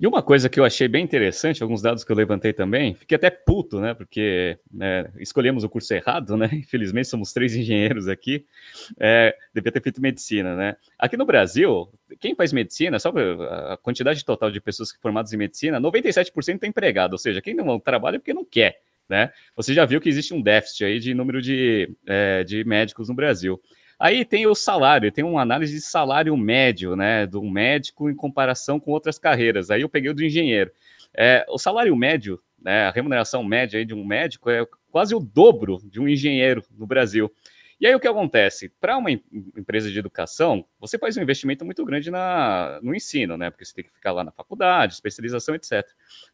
E 0.00 0.06
uma 0.06 0.22
coisa 0.22 0.48
que 0.48 0.60
eu 0.60 0.64
achei 0.64 0.86
bem 0.86 1.02
interessante, 1.02 1.60
alguns 1.60 1.82
dados 1.82 2.04
que 2.04 2.12
eu 2.12 2.14
levantei 2.14 2.52
também, 2.52 2.94
fiquei 2.94 3.16
até 3.16 3.30
puto, 3.30 3.80
né? 3.80 3.94
Porque 3.94 4.56
né, 4.72 5.10
escolhemos 5.18 5.64
o 5.64 5.68
curso 5.68 5.92
errado, 5.92 6.36
né? 6.36 6.48
Infelizmente 6.54 7.08
somos 7.08 7.32
três 7.32 7.54
engenheiros 7.56 8.06
aqui. 8.06 8.46
É, 8.96 9.36
devia 9.52 9.72
ter 9.72 9.82
feito 9.82 10.00
medicina, 10.00 10.54
né? 10.54 10.76
Aqui 10.96 11.16
no 11.16 11.26
Brasil, 11.26 11.92
quem 12.20 12.36
faz 12.36 12.52
medicina, 12.52 13.00
só 13.00 13.12
a 13.72 13.76
quantidade 13.76 14.24
total 14.24 14.52
de 14.52 14.60
pessoas 14.60 14.92
formadas 15.02 15.32
em 15.32 15.36
medicina, 15.36 15.80
97% 15.80 16.54
está 16.54 16.66
empregado, 16.68 17.14
ou 17.14 17.18
seja, 17.18 17.42
quem 17.42 17.54
não 17.54 17.80
trabalha 17.80 18.16
é 18.16 18.18
porque 18.20 18.32
não 18.32 18.44
quer 18.44 18.80
né? 19.08 19.32
Você 19.56 19.72
já 19.72 19.84
viu 19.84 20.00
que 20.00 20.08
existe 20.08 20.34
um 20.34 20.42
déficit 20.42 20.84
aí 20.84 21.00
de 21.00 21.14
número 21.14 21.40
de, 21.40 21.90
é, 22.06 22.44
de 22.44 22.64
médicos 22.64 23.08
no 23.08 23.14
Brasil. 23.14 23.60
Aí 23.98 24.24
tem 24.24 24.46
o 24.46 24.54
salário, 24.54 25.10
tem 25.10 25.24
uma 25.24 25.42
análise 25.42 25.74
de 25.74 25.80
salário 25.80 26.36
médio, 26.36 26.94
né, 26.94 27.26
do 27.26 27.42
médico 27.42 28.08
em 28.08 28.14
comparação 28.14 28.78
com 28.78 28.92
outras 28.92 29.18
carreiras. 29.18 29.70
Aí 29.70 29.80
eu 29.80 29.88
peguei 29.88 30.10
o 30.10 30.14
do 30.14 30.24
engenheiro. 30.24 30.70
É, 31.16 31.44
o 31.48 31.58
salário 31.58 31.96
médio, 31.96 32.40
né, 32.62 32.86
a 32.86 32.90
remuneração 32.92 33.42
média 33.42 33.78
aí 33.78 33.84
de 33.84 33.94
um 33.94 34.04
médico 34.04 34.50
é 34.50 34.64
quase 34.92 35.16
o 35.16 35.20
dobro 35.20 35.80
de 35.84 36.00
um 36.00 36.08
engenheiro 36.08 36.62
no 36.76 36.86
Brasil. 36.86 37.32
E 37.80 37.86
aí 37.86 37.94
o 37.94 38.00
que 38.00 38.08
acontece? 38.08 38.68
Para 38.80 38.96
uma 38.96 39.10
empresa 39.10 39.90
de 39.90 39.98
educação, 39.98 40.64
você 40.80 40.98
faz 40.98 41.16
um 41.16 41.22
investimento 41.22 41.64
muito 41.64 41.84
grande 41.84 42.10
na, 42.10 42.80
no 42.82 42.94
ensino, 42.94 43.36
né? 43.36 43.50
Porque 43.50 43.64
você 43.64 43.74
tem 43.74 43.84
que 43.84 43.92
ficar 43.92 44.12
lá 44.12 44.24
na 44.24 44.32
faculdade, 44.32 44.94
especialização, 44.94 45.54
etc. 45.54 45.86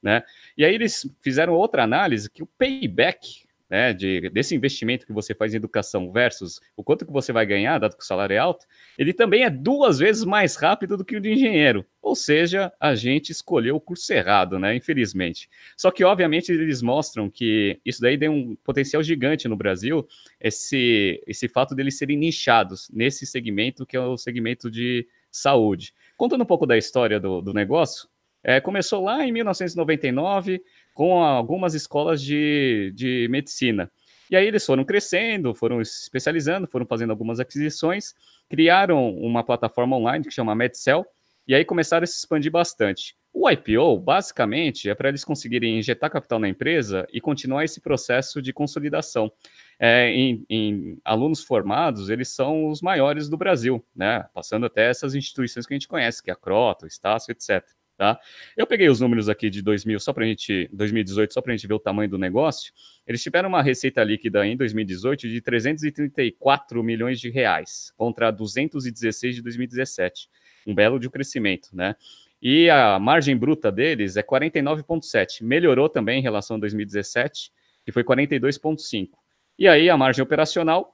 Né? 0.03 0.23
E 0.57 0.65
aí 0.65 0.75
eles 0.75 1.07
fizeram 1.21 1.53
outra 1.53 1.83
análise 1.83 2.31
que 2.31 2.43
o 2.43 2.47
payback 2.47 3.44
né, 3.75 3.93
de, 3.93 4.31
desse 4.31 4.55
investimento 4.55 5.05
que 5.05 5.13
você 5.13 5.35
faz 5.35 5.53
em 5.53 5.57
educação 5.57 6.13
versus 6.13 6.61
o 6.77 6.85
quanto 6.85 7.05
que 7.05 7.13
você 7.13 7.33
vai 7.33 7.45
ganhar, 7.45 7.81
dado 7.81 7.97
que 7.97 8.05
o 8.05 8.07
salário 8.07 8.33
é 8.33 8.39
alto, 8.39 8.65
ele 8.97 9.13
também 9.13 9.43
é 9.43 9.51
duas 9.51 9.99
vezes 9.99 10.23
mais 10.23 10.55
rápido 10.55 10.97
do 10.97 11.05
que 11.05 11.17
o 11.17 11.21
de 11.21 11.33
engenheiro. 11.33 11.85
Ou 12.01 12.15
seja, 12.15 12.73
a 12.79 12.95
gente 12.95 13.33
escolheu 13.33 13.75
o 13.75 13.81
curso 13.81 14.13
errado, 14.13 14.61
né? 14.61 14.77
Infelizmente. 14.77 15.51
Só 15.77 15.91
que, 15.91 16.05
obviamente, 16.05 16.53
eles 16.53 16.83
mostram 16.83 17.29
que 17.29 17.81
isso 17.85 18.01
daí 18.01 18.17
tem 18.17 18.29
um 18.29 18.55
potencial 18.63 19.03
gigante 19.03 19.49
no 19.49 19.57
Brasil, 19.57 20.07
esse, 20.41 21.21
esse 21.27 21.49
fato 21.49 21.75
deles 21.75 21.99
serem 21.99 22.17
nichados 22.17 22.89
nesse 22.93 23.27
segmento 23.27 23.85
que 23.85 23.97
é 23.97 24.01
o 24.01 24.17
segmento 24.17 24.71
de 24.71 25.05
saúde. 25.33 25.93
Contando 26.17 26.43
um 26.43 26.47
pouco 26.47 26.65
da 26.65 26.79
história 26.79 27.19
do, 27.19 27.41
do 27.41 27.53
negócio, 27.53 28.09
é, 28.45 28.61
começou 28.61 29.03
lá 29.03 29.27
em 29.27 29.33
1999, 29.33 30.63
com 30.95 31.23
algumas 31.23 31.75
escolas 31.75 32.23
de, 32.23 32.93
de 32.95 33.27
medicina. 33.29 33.91
E 34.31 34.37
aí 34.37 34.47
eles 34.47 34.65
foram 34.65 34.85
crescendo, 34.85 35.55
foram 35.55 35.85
se 35.85 36.05
especializando, 36.05 36.67
foram 36.67 36.87
fazendo 36.87 37.11
algumas 37.11 37.41
aquisições, 37.41 38.15
criaram 38.49 39.11
uma 39.17 39.45
plataforma 39.45 39.97
online 39.97 40.25
que 40.25 40.31
chama 40.31 40.55
MedCell, 40.55 41.05
e 41.47 41.55
aí 41.55 41.65
começaram 41.65 42.05
a 42.05 42.07
se 42.07 42.17
expandir 42.17 42.51
bastante. 42.51 43.15
O 43.37 43.51
IPO, 43.51 43.99
basicamente, 43.99 44.89
é 44.89 44.95
para 44.95 45.09
eles 45.09 45.25
conseguirem 45.25 45.79
injetar 45.79 46.11
capital 46.11 46.39
na 46.39 46.49
empresa 46.49 47.07
e 47.13 47.21
continuar 47.21 47.65
esse 47.65 47.81
processo 47.81 48.41
de 48.41 48.53
consolidação. 48.53 49.31
É, 49.79 50.09
em, 50.09 50.47
em, 50.49 50.99
alunos 51.05 51.43
formados, 51.43 52.09
eles 52.09 52.29
são 52.29 52.69
os 52.69 52.81
maiores 52.81 53.29
do 53.29 53.37
Brasil, 53.37 53.85
né? 53.95 54.25
Passando 54.33 54.65
até 54.65 54.89
essas 54.89 55.17
instituições 55.17 55.67
que 55.67 55.75
a 55.75 55.77
gente 55.77 55.89
conhece, 55.89 56.23
que 56.23 56.31
é 56.31 56.33
a 56.33 56.37
Crota, 56.37 56.85
o 56.85 56.89
Estácio, 56.89 57.33
etc. 57.33 57.65
Tá? 57.97 58.19
Eu 58.57 58.67
peguei 58.67 58.89
os 58.89 59.01
números 59.01 59.29
aqui 59.29 59.49
de 59.49 59.63
2000, 59.63 60.01
só 60.01 60.13
para 60.13 60.27
gente, 60.27 60.69
2018, 60.73 61.33
só 61.33 61.41
para 61.41 61.53
a 61.53 61.57
gente 61.57 61.67
ver 61.67 61.75
o 61.75 61.79
tamanho 61.79 62.11
do 62.11 62.19
negócio. 62.19 62.73
Eles 63.07 63.23
tiveram 63.23 63.49
uma 63.49 63.63
receita 63.63 64.03
líquida 64.03 64.45
em 64.45 64.57
2018 64.57 65.29
de 65.29 65.41
334 65.41 66.83
milhões 66.83 67.21
de 67.21 67.31
reais 67.31 67.93
contra 67.97 68.33
216 68.33 69.37
de 69.37 69.43
2017, 69.43 70.29
um 70.67 70.75
belo 70.75 70.99
de 70.99 71.07
um 71.07 71.11
crescimento, 71.11 71.69
né? 71.73 71.95
E 72.43 72.69
a 72.69 72.99
margem 72.99 73.37
bruta 73.37 73.71
deles 73.71 74.17
é 74.17 74.23
49,7, 74.23 75.43
melhorou 75.43 75.89
também 75.89 76.19
em 76.19 76.23
relação 76.23 76.57
a 76.57 76.61
2017, 76.61 77.53
que 77.85 77.93
foi 77.93 78.03
42,5. 78.03 79.11
E 79.57 79.69
aí 79.69 79.89
a 79.89 79.97
margem 79.97 80.23
operacional 80.23 80.94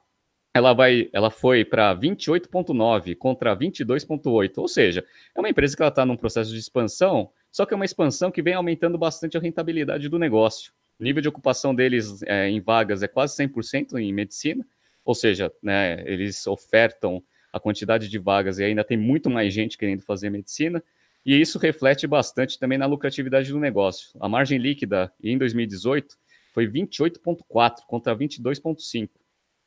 ela 0.53 0.73
vai, 0.73 1.09
ela 1.13 1.29
foi 1.29 1.63
para 1.63 1.95
28,9 1.95 3.15
contra 3.15 3.55
22,8, 3.55 4.57
ou 4.57 4.67
seja, 4.67 5.05
é 5.33 5.39
uma 5.39 5.49
empresa 5.49 5.75
que 5.75 5.81
ela 5.81 5.89
está 5.89 6.05
num 6.05 6.17
processo 6.17 6.51
de 6.51 6.59
expansão, 6.59 7.31
só 7.51 7.65
que 7.65 7.73
é 7.73 7.75
uma 7.75 7.85
expansão 7.85 8.29
que 8.29 8.41
vem 8.41 8.53
aumentando 8.53 8.97
bastante 8.97 9.37
a 9.37 9.39
rentabilidade 9.39 10.09
do 10.09 10.19
negócio. 10.19 10.73
O 10.99 11.03
nível 11.03 11.21
de 11.21 11.29
ocupação 11.29 11.73
deles 11.73 12.21
é, 12.23 12.49
em 12.49 12.59
vagas 12.59 13.01
é 13.01 13.07
quase 13.07 13.35
100% 13.35 13.97
em 13.97 14.13
medicina, 14.13 14.65
ou 15.05 15.15
seja, 15.15 15.51
né, 15.63 16.03
eles 16.05 16.45
ofertam 16.45 17.23
a 17.51 17.59
quantidade 17.59 18.07
de 18.07 18.19
vagas 18.19 18.59
e 18.59 18.63
ainda 18.63 18.83
tem 18.83 18.97
muito 18.97 19.29
mais 19.29 19.53
gente 19.53 19.77
querendo 19.77 20.01
fazer 20.01 20.29
medicina, 20.29 20.83
e 21.25 21.39
isso 21.39 21.59
reflete 21.59 22.07
bastante 22.07 22.59
também 22.59 22.77
na 22.77 22.85
lucratividade 22.85 23.51
do 23.51 23.59
negócio. 23.59 24.09
A 24.19 24.27
margem 24.27 24.57
líquida 24.57 25.11
em 25.23 25.37
2018 25.37 26.17
foi 26.53 26.67
28,4 26.67 27.85
contra 27.87 28.15
22,5. 28.15 29.09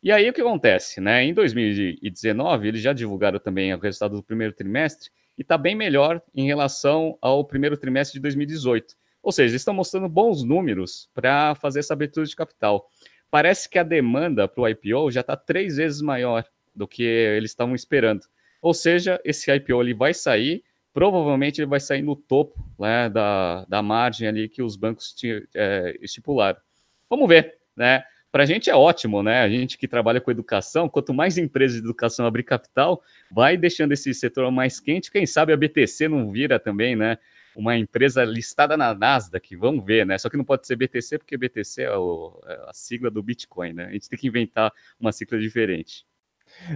E 0.05 0.13
aí 0.13 0.29
o 0.29 0.35
que 0.35 0.43
acontece? 0.43 1.01
Né? 1.01 1.25
Em 1.25 1.33
2019, 1.33 2.69
eles 2.69 2.83
já 2.83 2.93
divulgaram 2.93 3.39
também 3.39 3.73
o 3.73 3.79
resultado 3.79 4.15
do 4.17 4.23
primeiro 4.23 4.53
trimestre 4.53 5.09
e 5.39 5.41
está 5.41 5.57
bem 5.57 5.75
melhor 5.75 6.21
em 6.35 6.47
relação 6.47 7.17
ao 7.23 7.43
primeiro 7.43 7.75
trimestre 7.75 8.19
de 8.19 8.21
2018. 8.21 8.95
Ou 9.23 9.33
seja, 9.33 9.57
estão 9.57 9.73
mostrando 9.73 10.07
bons 10.07 10.45
números 10.45 11.09
para 11.15 11.55
fazer 11.55 11.81
essa 11.81 11.95
abertura 11.95 12.27
de 12.27 12.37
capital. 12.37 12.87
Parece 13.31 13.67
que 13.67 13.79
a 13.79 13.83
demanda 13.83 14.47
para 14.47 14.61
o 14.61 14.69
IPO 14.69 15.11
já 15.11 15.23
está 15.23 15.39
três 15.39 15.79
vezes 15.79 16.03
maior 16.03 16.45
do 16.77 16.87
que 16.87 17.03
eles 17.03 17.53
estavam 17.53 17.75
esperando. 17.75 18.27
Ou 18.61 18.75
seja, 18.75 19.19
esse 19.25 19.51
IPO 19.51 19.81
ele 19.81 19.95
vai 19.95 20.13
sair, 20.13 20.63
provavelmente 20.93 21.63
ele 21.63 21.67
vai 21.67 21.81
sair 21.81 22.03
no 22.03 22.15
topo 22.15 22.63
né, 22.79 23.09
da, 23.09 23.65
da 23.65 23.81
margem 23.81 24.29
ali 24.29 24.51
que 24.51 24.63
os 24.63 24.77
bancos 24.77 25.15
é, 25.55 25.97
estipularam. 26.03 26.61
Vamos 27.09 27.27
ver, 27.27 27.57
né? 27.75 28.05
Para 28.35 28.43
a 28.43 28.47
gente 28.47 28.69
é 28.69 28.75
ótimo, 28.75 29.23
né? 29.23 29.43
A 29.43 29.49
gente 29.49 29.79
que 29.79 29.87
trabalha 29.87 30.21
com 30.21 30.29
educação, 30.29 30.89
quanto 30.89 31.15
mais 31.15 31.39
empresas 31.39 31.77
de 31.77 31.85
educação 31.85 32.27
abrir 32.27 32.43
capital, 32.43 33.01
vai 33.31 33.57
deixando 33.57 33.93
esse 33.93 34.13
setor 34.13 34.51
mais 34.51 34.81
quente. 34.81 35.09
Quem 35.09 35.25
sabe 35.25 35.53
a 35.53 35.57
BTC 35.57 36.09
não 36.09 36.33
vira 36.33 36.59
também, 36.59 36.97
né? 36.97 37.17
Uma 37.55 37.79
empresa 37.79 38.25
listada 38.25 38.77
na 38.77 38.93
Nasdaq, 38.93 39.55
vamos 39.55 39.85
ver, 39.85 40.05
né? 40.05 40.19
Só 40.19 40.29
que 40.29 40.37
não 40.37 40.45
pode 40.45 40.67
ser 40.67 40.75
BTC, 40.75 41.19
porque 41.19 41.37
BTC 41.37 41.83
é, 41.83 41.97
o, 41.97 42.37
é 42.49 42.55
a 42.67 42.73
sigla 42.73 43.09
do 43.09 43.23
Bitcoin, 43.23 43.73
né? 43.73 43.85
A 43.85 43.93
gente 43.93 44.09
tem 44.09 44.19
que 44.19 44.27
inventar 44.27 44.73
uma 44.99 45.13
sigla 45.13 45.39
diferente. 45.39 46.05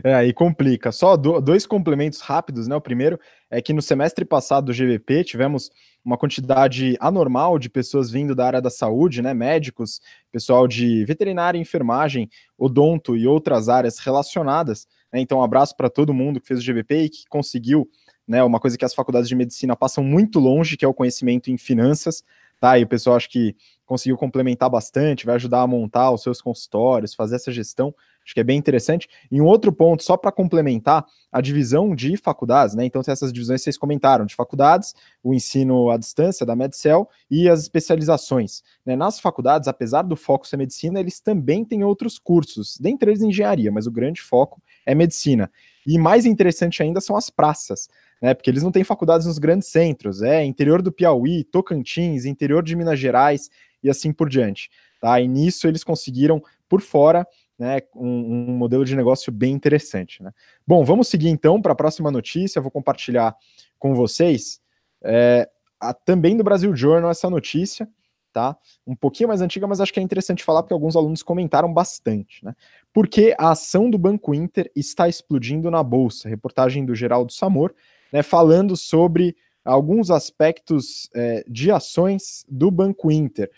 É, 0.05 0.15
aí 0.15 0.33
complica. 0.33 0.93
Só 0.93 1.17
do, 1.17 1.41
dois 1.41 1.67
complementos 1.67 2.21
rápidos, 2.21 2.69
né? 2.69 2.77
O 2.77 2.81
primeiro 2.81 3.19
é 3.51 3.61
que 3.63 3.73
no 3.73 3.81
semestre 3.81 4.25
passado 4.25 4.67
do 4.67 4.73
GVP 4.73 5.25
tivemos 5.25 5.71
uma 6.05 6.17
quantidade 6.17 6.97
anormal 7.01 7.59
de 7.59 7.69
pessoas 7.69 8.11
vindo 8.11 8.35
da 8.35 8.47
área 8.47 8.61
da 8.61 8.71
saúde, 8.71 9.23
né? 9.23 9.35
Médicos, 9.35 10.01
pessoal 10.31 10.69
de 10.69 11.05
veterinária, 11.05 11.59
enfermagem, 11.59 12.29
odonto 12.57 13.17
e 13.17 13.27
outras 13.27 13.69
áreas 13.69 13.99
relacionadas. 13.99 14.87
Né? 15.13 15.21
Então, 15.21 15.39
um 15.39 15.43
abraço 15.43 15.77
para 15.77 15.89
todo 15.91 16.15
mundo 16.15 16.41
que 16.41 16.49
fez 16.49 16.61
o 16.61 16.65
GVP 16.65 17.03
e 17.03 17.09
que 17.09 17.25
conseguiu, 17.29 17.89
né? 18.27 18.43
Uma 18.43 18.61
coisa 18.61 18.77
que 18.77 18.85
as 18.85 18.95
faculdades 18.95 19.29
de 19.29 19.37
medicina 19.37 19.75
passam 19.75 20.05
muito 20.05 20.39
longe, 20.39 20.77
que 20.77 20.85
é 20.85 20.89
o 20.89 20.95
conhecimento 20.95 21.51
em 21.51 21.57
finanças. 21.57 22.23
Tá, 22.61 22.77
e 22.77 22.83
o 22.83 22.89
pessoal 22.89 23.15
acho 23.15 23.31
que 23.31 23.55
conseguiu 23.87 24.17
complementar 24.17 24.69
bastante, 24.69 25.25
vai 25.25 25.37
ajudar 25.37 25.63
a 25.63 25.67
montar 25.67 26.11
os 26.11 26.23
seus 26.23 26.43
consultórios, 26.43 27.15
fazer 27.15 27.37
essa 27.37 27.53
gestão. 27.53 27.95
Acho 28.29 28.35
que 28.35 28.41
é 28.41 28.45
bem 28.45 28.59
interessante. 28.59 29.09
E 29.33 29.41
um 29.41 29.47
outro 29.47 29.73
ponto, 29.73 30.03
só 30.03 30.15
para 30.15 30.31
complementar, 30.31 31.03
a 31.33 31.41
divisão 31.41 31.95
de 31.95 32.15
faculdades, 32.19 32.75
né? 32.75 32.85
Então, 32.85 33.01
essas 33.07 33.33
divisões 33.33 33.63
vocês 33.63 33.79
comentaram, 33.79 34.27
de 34.27 34.35
faculdades, 34.35 34.95
o 35.23 35.33
ensino 35.33 35.89
à 35.89 35.97
distância 35.97 36.45
da 36.45 36.55
Medcel 36.55 37.09
e 37.31 37.49
as 37.49 37.63
especializações. 37.63 38.63
Né? 38.85 38.97
Nas 38.97 39.19
faculdades, 39.19 39.67
apesar 39.67 40.03
do 40.03 40.15
foco 40.15 40.47
ser 40.47 40.59
medicina, 40.59 41.01
eles 41.01 41.21
também 41.21 41.65
têm 41.65 41.83
outros 41.83 42.19
cursos, 42.19 42.77
dentre 42.79 43.11
eles 43.11 43.23
engenharia, 43.23 43.73
mas 43.73 43.87
o 43.87 43.91
grande 43.91 44.21
foco 44.21 44.63
é 44.85 44.95
medicina. 44.95 45.51
E 45.87 45.97
mais 45.99 46.27
interessante 46.27 46.83
ainda 46.83 47.01
são 47.01 47.17
as 47.17 47.31
praças. 47.31 47.89
Né, 48.21 48.35
porque 48.35 48.51
eles 48.51 48.63
não 48.63 48.73
têm 48.73 48.85
faculdades 48.85 49.27
nos 49.27 49.39
grandes 49.39 49.69
centros, 49.69 50.21
é 50.23 50.45
interior 50.45 50.83
do 50.83 50.93
Piauí, 50.93 51.45
Tocantins, 51.45 52.27
interior 52.27 52.63
de 52.63 52.77
Minas 52.77 52.99
Gerais 52.99 53.49
e 53.83 53.89
assim 53.89 54.13
por 54.13 54.29
diante. 54.29 54.69
Tá? 55.01 55.19
E 55.19 55.29
nisso 55.29 55.67
eles 55.67 55.85
conseguiram, 55.85 56.43
por 56.69 56.83
fora, 56.83 57.27
né, 57.59 57.81
um, 57.95 58.51
um, 58.51 58.57
modelo 58.57 58.85
de 58.85 58.95
negócio 58.95 59.33
bem 59.33 59.53
interessante. 59.53 60.23
Né? 60.23 60.33
Bom, 60.67 60.85
vamos 60.85 61.09
seguir 61.09 61.29
então 61.29 61.61
para 61.61 61.73
a 61.73 61.77
próxima 61.77 62.11
notícia. 62.11 62.63
vou 62.63 62.71
compartilhar 62.71 63.35
com 63.79 63.95
vocês 63.95 64.61
é, 65.03 65.49
a, 65.81 65.93
também 65.93 66.37
do 66.37 66.45
Brasil 66.45 66.75
Journal 66.75 67.11
essa 67.11 67.29
notícia, 67.29 67.89
tá? 68.33 68.57
Um 68.87 68.95
pouquinho 68.95 69.29
mais 69.29 69.41
antiga, 69.41 69.67
mas 69.67 69.81
acho 69.81 69.93
que 69.93 69.99
é 69.99 70.03
interessante 70.03 70.45
falar 70.45 70.63
porque 70.63 70.75
alguns 70.75 70.95
alunos 70.95 71.23
comentaram 71.23 71.73
bastante, 71.73 72.45
né? 72.45 72.55
Porque 72.93 73.35
a 73.39 73.51
ação 73.51 73.91
do 73.91 73.99
Banco 73.99 74.35
Inter 74.35 74.71
está 74.77 75.09
explodindo 75.09 75.71
na 75.71 75.83
bolsa. 75.83 76.29
Reportagem 76.29 76.85
do 76.85 76.95
Geraldo 76.95 77.33
Samor, 77.33 77.75
né, 78.13 78.23
falando 78.23 78.77
sobre 78.77 79.37
alguns 79.65 80.11
aspectos 80.11 81.11
é, 81.15 81.45
de 81.49 81.71
ações 81.71 82.45
do 82.49 82.71
Banco 82.71 83.11
Inter. 83.11 83.51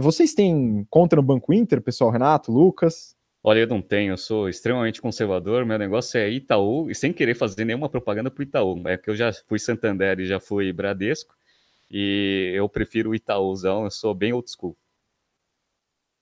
Vocês 0.00 0.32
têm 0.32 0.86
conta 0.88 1.16
no 1.16 1.22
Banco 1.22 1.52
Inter, 1.52 1.82
pessoal? 1.82 2.10
Renato, 2.10 2.50
Lucas? 2.50 3.14
Olha, 3.42 3.60
eu 3.60 3.66
não 3.66 3.80
tenho, 3.80 4.12
eu 4.12 4.18
sou 4.18 4.50
extremamente 4.50 5.00
conservador, 5.00 5.64
meu 5.64 5.78
negócio 5.78 6.18
é 6.18 6.28
Itaú, 6.28 6.90
e 6.90 6.94
sem 6.94 7.10
querer 7.10 7.34
fazer 7.34 7.64
nenhuma 7.64 7.88
propaganda 7.88 8.30
para 8.30 8.40
o 8.40 8.44
Itaú. 8.44 8.86
É 8.86 8.98
que 8.98 9.08
eu 9.08 9.16
já 9.16 9.32
fui 9.32 9.58
Santander 9.58 10.20
e 10.20 10.26
já 10.26 10.38
fui 10.38 10.70
Bradesco, 10.72 11.34
e 11.90 12.52
eu 12.54 12.68
prefiro 12.68 13.10
o 13.10 13.14
Itaúzão, 13.14 13.84
eu 13.84 13.90
sou 13.90 14.14
bem 14.14 14.32
old 14.34 14.50
school. 14.50 14.76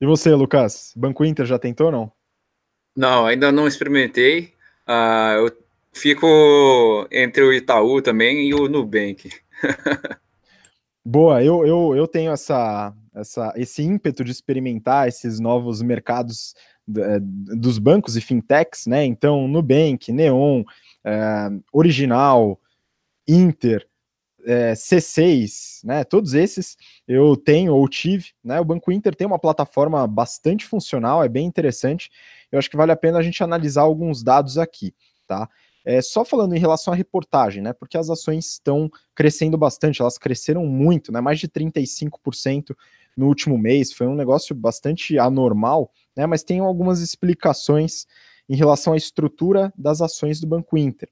E 0.00 0.06
você, 0.06 0.32
Lucas? 0.32 0.92
Banco 0.96 1.24
Inter 1.24 1.44
já 1.44 1.58
tentou 1.58 1.86
ou 1.86 1.92
não? 1.92 2.12
Não, 2.96 3.26
ainda 3.26 3.50
não 3.50 3.66
experimentei. 3.66 4.54
Uh, 4.88 5.46
eu 5.46 5.58
fico 5.92 7.08
entre 7.10 7.42
o 7.42 7.52
Itaú 7.52 8.00
também 8.00 8.48
e 8.48 8.54
o 8.54 8.68
Nubank. 8.68 9.28
Boa, 11.04 11.42
eu, 11.42 11.66
eu, 11.66 11.96
eu 11.96 12.06
tenho 12.06 12.30
essa, 12.30 12.94
essa, 13.14 13.52
esse 13.56 13.82
ímpeto 13.82 14.22
de 14.22 14.30
experimentar 14.30 15.08
esses 15.08 15.40
novos 15.40 15.82
mercados 15.82 16.54
dos 16.88 17.78
bancos 17.78 18.16
e 18.16 18.20
fintechs, 18.20 18.86
né? 18.86 19.04
Então, 19.04 19.46
Nubank, 19.46 20.10
Neon, 20.10 20.64
é, 21.04 21.50
Original, 21.72 22.58
Inter, 23.26 23.86
é, 24.44 24.72
C6, 24.72 25.84
né? 25.84 26.04
Todos 26.04 26.32
esses 26.32 26.76
eu 27.06 27.36
tenho 27.36 27.74
ou 27.74 27.86
tive, 27.88 28.30
né? 28.42 28.58
O 28.58 28.64
Banco 28.64 28.90
Inter 28.90 29.14
tem 29.14 29.26
uma 29.26 29.38
plataforma 29.38 30.06
bastante 30.06 30.64
funcional, 30.64 31.22
é 31.22 31.28
bem 31.28 31.46
interessante. 31.46 32.10
Eu 32.50 32.58
acho 32.58 32.70
que 32.70 32.76
vale 32.76 32.92
a 32.92 32.96
pena 32.96 33.18
a 33.18 33.22
gente 33.22 33.42
analisar 33.42 33.82
alguns 33.82 34.22
dados 34.22 34.56
aqui, 34.56 34.94
tá? 35.26 35.48
É, 35.84 36.02
só 36.02 36.24
falando 36.24 36.54
em 36.54 36.58
relação 36.58 36.92
à 36.92 36.96
reportagem, 36.96 37.62
né? 37.62 37.72
Porque 37.72 37.98
as 37.98 38.10
ações 38.10 38.46
estão 38.52 38.90
crescendo 39.14 39.56
bastante, 39.56 40.00
elas 40.00 40.18
cresceram 40.18 40.66
muito, 40.66 41.12
né? 41.12 41.20
Mais 41.20 41.38
de 41.38 41.48
35% 41.48 42.74
no 43.18 43.26
último 43.26 43.58
mês, 43.58 43.92
foi 43.92 44.06
um 44.06 44.14
negócio 44.14 44.54
bastante 44.54 45.18
anormal, 45.18 45.92
né? 46.16 46.24
Mas 46.24 46.44
tem 46.44 46.60
algumas 46.60 47.00
explicações 47.00 48.06
em 48.48 48.54
relação 48.54 48.92
à 48.92 48.96
estrutura 48.96 49.72
das 49.76 50.00
ações 50.00 50.40
do 50.40 50.46
Banco 50.46 50.78
Inter. 50.78 51.08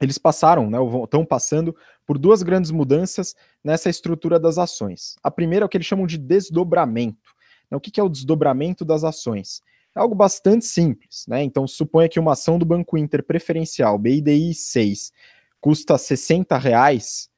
Eles 0.00 0.16
passaram, 0.16 0.70
né, 0.70 0.78
estão 1.04 1.26
passando 1.26 1.76
por 2.06 2.16
duas 2.16 2.42
grandes 2.42 2.70
mudanças 2.70 3.34
nessa 3.62 3.90
estrutura 3.90 4.40
das 4.40 4.56
ações. 4.56 5.14
A 5.22 5.30
primeira 5.30 5.64
é 5.64 5.66
o 5.66 5.68
que 5.68 5.76
eles 5.76 5.86
chamam 5.86 6.06
de 6.06 6.16
desdobramento. 6.16 7.34
Né? 7.70 7.76
O 7.76 7.80
que 7.80 8.00
é 8.00 8.02
o 8.02 8.08
desdobramento 8.08 8.82
das 8.82 9.04
ações? 9.04 9.60
É 9.94 10.00
algo 10.00 10.14
bastante 10.14 10.64
simples, 10.64 11.26
né? 11.28 11.42
Então, 11.42 11.66
suponha 11.66 12.08
que 12.08 12.18
uma 12.18 12.32
ação 12.32 12.58
do 12.58 12.64
Banco 12.64 12.96
Inter 12.96 13.22
preferencial, 13.22 13.98
BIDI 13.98 14.54
6, 14.54 15.12
custa 15.60 15.98
60 15.98 16.56
reais, 16.56 17.29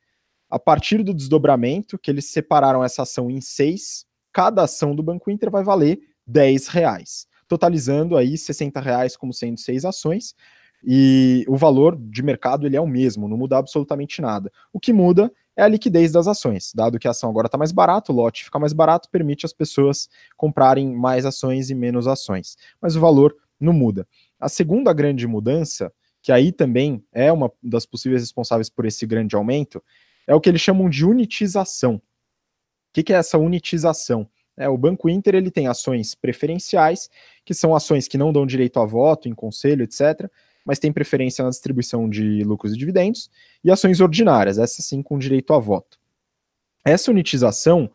a 0.52 0.58
partir 0.58 1.02
do 1.02 1.14
desdobramento, 1.14 1.98
que 1.98 2.10
eles 2.10 2.26
separaram 2.26 2.84
essa 2.84 3.04
ação 3.04 3.30
em 3.30 3.40
seis, 3.40 4.04
cada 4.30 4.64
ação 4.64 4.94
do 4.94 5.02
Banco 5.02 5.30
Inter 5.30 5.50
vai 5.50 5.64
valer 5.64 5.98
10 6.26 6.68
reais, 6.68 7.26
totalizando 7.48 8.18
aí 8.18 8.36
60 8.36 8.78
reais 8.78 9.16
como 9.16 9.32
sendo 9.32 9.58
seis 9.58 9.82
ações, 9.86 10.34
e 10.84 11.42
o 11.48 11.56
valor 11.56 11.96
de 11.96 12.22
mercado 12.22 12.66
ele 12.66 12.76
é 12.76 12.80
o 12.82 12.86
mesmo, 12.86 13.26
não 13.28 13.38
muda 13.38 13.56
absolutamente 13.56 14.20
nada. 14.20 14.52
O 14.74 14.78
que 14.78 14.92
muda 14.92 15.32
é 15.56 15.62
a 15.62 15.68
liquidez 15.68 16.12
das 16.12 16.26
ações, 16.26 16.70
dado 16.74 16.98
que 16.98 17.08
a 17.08 17.12
ação 17.12 17.30
agora 17.30 17.46
está 17.46 17.56
mais 17.56 17.72
barata, 17.72 18.12
o 18.12 18.14
lote 18.14 18.44
fica 18.44 18.58
mais 18.58 18.74
barato, 18.74 19.08
permite 19.10 19.46
as 19.46 19.54
pessoas 19.54 20.06
comprarem 20.36 20.94
mais 20.94 21.24
ações 21.24 21.70
e 21.70 21.74
menos 21.74 22.06
ações, 22.06 22.58
mas 22.78 22.94
o 22.94 23.00
valor 23.00 23.34
não 23.58 23.72
muda. 23.72 24.06
A 24.38 24.50
segunda 24.50 24.92
grande 24.92 25.26
mudança, 25.26 25.90
que 26.20 26.30
aí 26.30 26.52
também 26.52 27.02
é 27.10 27.32
uma 27.32 27.50
das 27.62 27.86
possíveis 27.86 28.20
responsáveis 28.20 28.68
por 28.68 28.84
esse 28.84 29.06
grande 29.06 29.34
aumento, 29.34 29.82
é 30.32 30.34
o 30.34 30.40
que 30.40 30.48
eles 30.48 30.62
chamam 30.62 30.88
de 30.88 31.04
unitização. 31.04 31.96
O 31.96 32.00
que, 32.94 33.02
que 33.02 33.12
é 33.12 33.16
essa 33.16 33.36
unitização? 33.36 34.26
É, 34.56 34.66
o 34.66 34.78
Banco 34.78 35.08
Inter 35.08 35.34
ele 35.34 35.50
tem 35.50 35.66
ações 35.66 36.14
preferenciais, 36.14 37.10
que 37.44 37.52
são 37.52 37.74
ações 37.74 38.08
que 38.08 38.16
não 38.16 38.32
dão 38.32 38.46
direito 38.46 38.80
a 38.80 38.86
voto 38.86 39.28
em 39.28 39.34
conselho, 39.34 39.82
etc., 39.82 40.30
mas 40.64 40.78
tem 40.78 40.92
preferência 40.92 41.44
na 41.44 41.50
distribuição 41.50 42.08
de 42.08 42.44
lucros 42.44 42.72
e 42.72 42.78
dividendos, 42.78 43.30
e 43.62 43.70
ações 43.70 44.00
ordinárias, 44.00 44.58
essas 44.58 44.86
sim 44.86 45.02
com 45.02 45.18
direito 45.18 45.52
a 45.52 45.58
voto. 45.58 45.98
Essa 46.84 47.10
unitização 47.10 47.90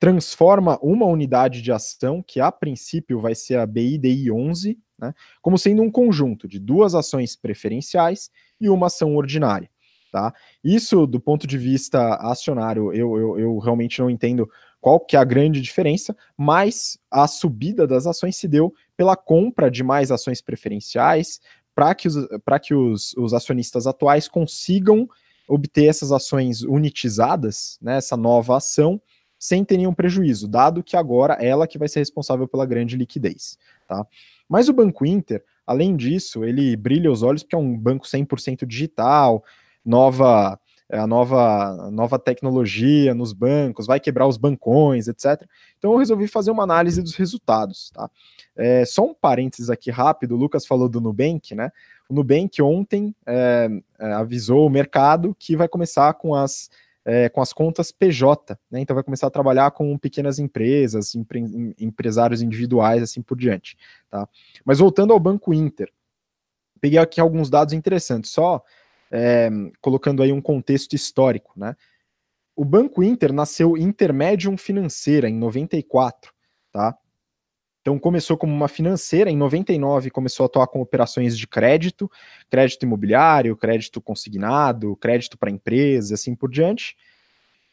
transforma 0.00 0.78
uma 0.80 1.06
unidade 1.06 1.60
de 1.60 1.70
ação, 1.70 2.22
que 2.22 2.40
a 2.40 2.50
princípio 2.50 3.20
vai 3.20 3.34
ser 3.34 3.58
a 3.58 3.66
BIDI 3.66 4.30
11, 4.30 4.78
né, 4.98 5.12
como 5.42 5.58
sendo 5.58 5.82
um 5.82 5.90
conjunto 5.90 6.48
de 6.48 6.58
duas 6.58 6.94
ações 6.94 7.36
preferenciais 7.36 8.30
e 8.58 8.70
uma 8.70 8.86
ação 8.86 9.16
ordinária. 9.16 9.68
Tá? 10.14 10.32
Isso, 10.62 11.08
do 11.08 11.18
ponto 11.18 11.44
de 11.44 11.58
vista 11.58 12.14
acionário, 12.20 12.92
eu, 12.92 13.18
eu, 13.18 13.36
eu 13.36 13.58
realmente 13.58 13.98
não 13.98 14.08
entendo 14.08 14.48
qual 14.80 15.00
que 15.00 15.16
é 15.16 15.18
a 15.18 15.24
grande 15.24 15.60
diferença, 15.60 16.16
mas 16.38 16.96
a 17.10 17.26
subida 17.26 17.84
das 17.84 18.06
ações 18.06 18.36
se 18.36 18.46
deu 18.46 18.72
pela 18.96 19.16
compra 19.16 19.68
de 19.68 19.82
mais 19.82 20.12
ações 20.12 20.40
preferenciais, 20.40 21.40
para 21.74 21.92
que, 21.96 22.06
os, 22.06 22.14
que 22.62 22.72
os, 22.72 23.12
os 23.16 23.34
acionistas 23.34 23.88
atuais 23.88 24.28
consigam 24.28 25.08
obter 25.48 25.86
essas 25.86 26.12
ações 26.12 26.62
unitizadas, 26.62 27.76
né, 27.82 27.96
essa 27.96 28.16
nova 28.16 28.58
ação, 28.58 29.02
sem 29.36 29.64
ter 29.64 29.78
nenhum 29.78 29.92
prejuízo, 29.92 30.46
dado 30.46 30.84
que 30.84 30.96
agora 30.96 31.34
ela 31.44 31.66
que 31.66 31.76
vai 31.76 31.88
ser 31.88 31.98
responsável 31.98 32.46
pela 32.46 32.64
grande 32.64 32.96
liquidez. 32.96 33.58
Tá? 33.88 34.06
Mas 34.48 34.68
o 34.68 34.72
Banco 34.72 35.04
Inter, 35.04 35.42
além 35.66 35.96
disso, 35.96 36.44
ele 36.44 36.76
brilha 36.76 37.10
os 37.10 37.24
olhos 37.24 37.42
porque 37.42 37.56
é 37.56 37.58
um 37.58 37.76
banco 37.76 38.06
100% 38.06 38.64
digital, 38.64 39.42
nova 39.84 40.58
é 40.88 40.98
a 40.98 41.06
nova, 41.06 41.90
nova 41.90 42.18
tecnologia 42.18 43.14
nos 43.14 43.32
bancos, 43.32 43.86
vai 43.86 43.98
quebrar 43.98 44.26
os 44.26 44.36
bancões, 44.36 45.08
etc. 45.08 45.42
Então 45.78 45.92
eu 45.92 45.98
resolvi 45.98 46.28
fazer 46.28 46.50
uma 46.50 46.62
análise 46.62 47.02
dos 47.02 47.14
resultados. 47.14 47.90
Tá? 47.90 48.10
É, 48.54 48.84
só 48.84 49.04
um 49.04 49.14
parênteses 49.14 49.70
aqui 49.70 49.90
rápido, 49.90 50.32
o 50.32 50.38
Lucas 50.38 50.66
falou 50.66 50.88
do 50.88 51.00
Nubank, 51.00 51.54
né? 51.54 51.70
O 52.08 52.14
Nubank 52.14 52.60
ontem 52.60 53.14
é, 53.26 53.68
é 53.98 54.12
avisou 54.12 54.66
o 54.66 54.70
mercado 54.70 55.34
que 55.38 55.56
vai 55.56 55.66
começar 55.68 56.12
com 56.14 56.34
as, 56.34 56.68
é, 57.02 57.30
com 57.30 57.40
as 57.40 57.52
contas 57.52 57.90
PJ, 57.90 58.58
né? 58.70 58.80
Então 58.80 58.94
vai 58.94 59.02
começar 59.02 59.26
a 59.26 59.30
trabalhar 59.30 59.70
com 59.70 59.96
pequenas 59.96 60.38
empresas, 60.38 61.14
empre, 61.14 61.74
empresários 61.80 62.42
individuais, 62.42 63.02
assim 63.02 63.22
por 63.22 63.38
diante. 63.38 63.76
Tá? 64.10 64.28
Mas 64.64 64.78
voltando 64.78 65.14
ao 65.14 65.18
Banco 65.18 65.54
Inter, 65.54 65.90
peguei 66.78 66.98
aqui 66.98 67.22
alguns 67.22 67.48
dados 67.48 67.72
interessantes. 67.72 68.30
Só 68.30 68.62
é, 69.14 69.48
colocando 69.80 70.24
aí 70.24 70.32
um 70.32 70.40
contexto 70.40 70.94
histórico, 70.94 71.52
né? 71.56 71.76
O 72.56 72.64
Banco 72.64 73.02
Inter 73.02 73.32
nasceu 73.32 73.76
Intermedium 73.76 74.56
Financeira 74.56 75.28
em 75.28 75.36
94, 75.36 76.32
tá? 76.72 76.96
Então 77.80 77.98
começou 77.98 78.36
como 78.36 78.52
uma 78.52 78.66
financeira, 78.66 79.30
em 79.30 79.36
99 79.36 80.10
começou 80.10 80.44
a 80.44 80.46
atuar 80.46 80.66
com 80.66 80.80
operações 80.80 81.36
de 81.38 81.46
crédito, 81.46 82.10
crédito 82.50 82.82
imobiliário, 82.84 83.56
crédito 83.56 84.00
consignado, 84.00 84.96
crédito 84.96 85.38
para 85.38 85.50
empresas, 85.50 86.10
assim 86.10 86.34
por 86.34 86.50
diante. 86.50 86.96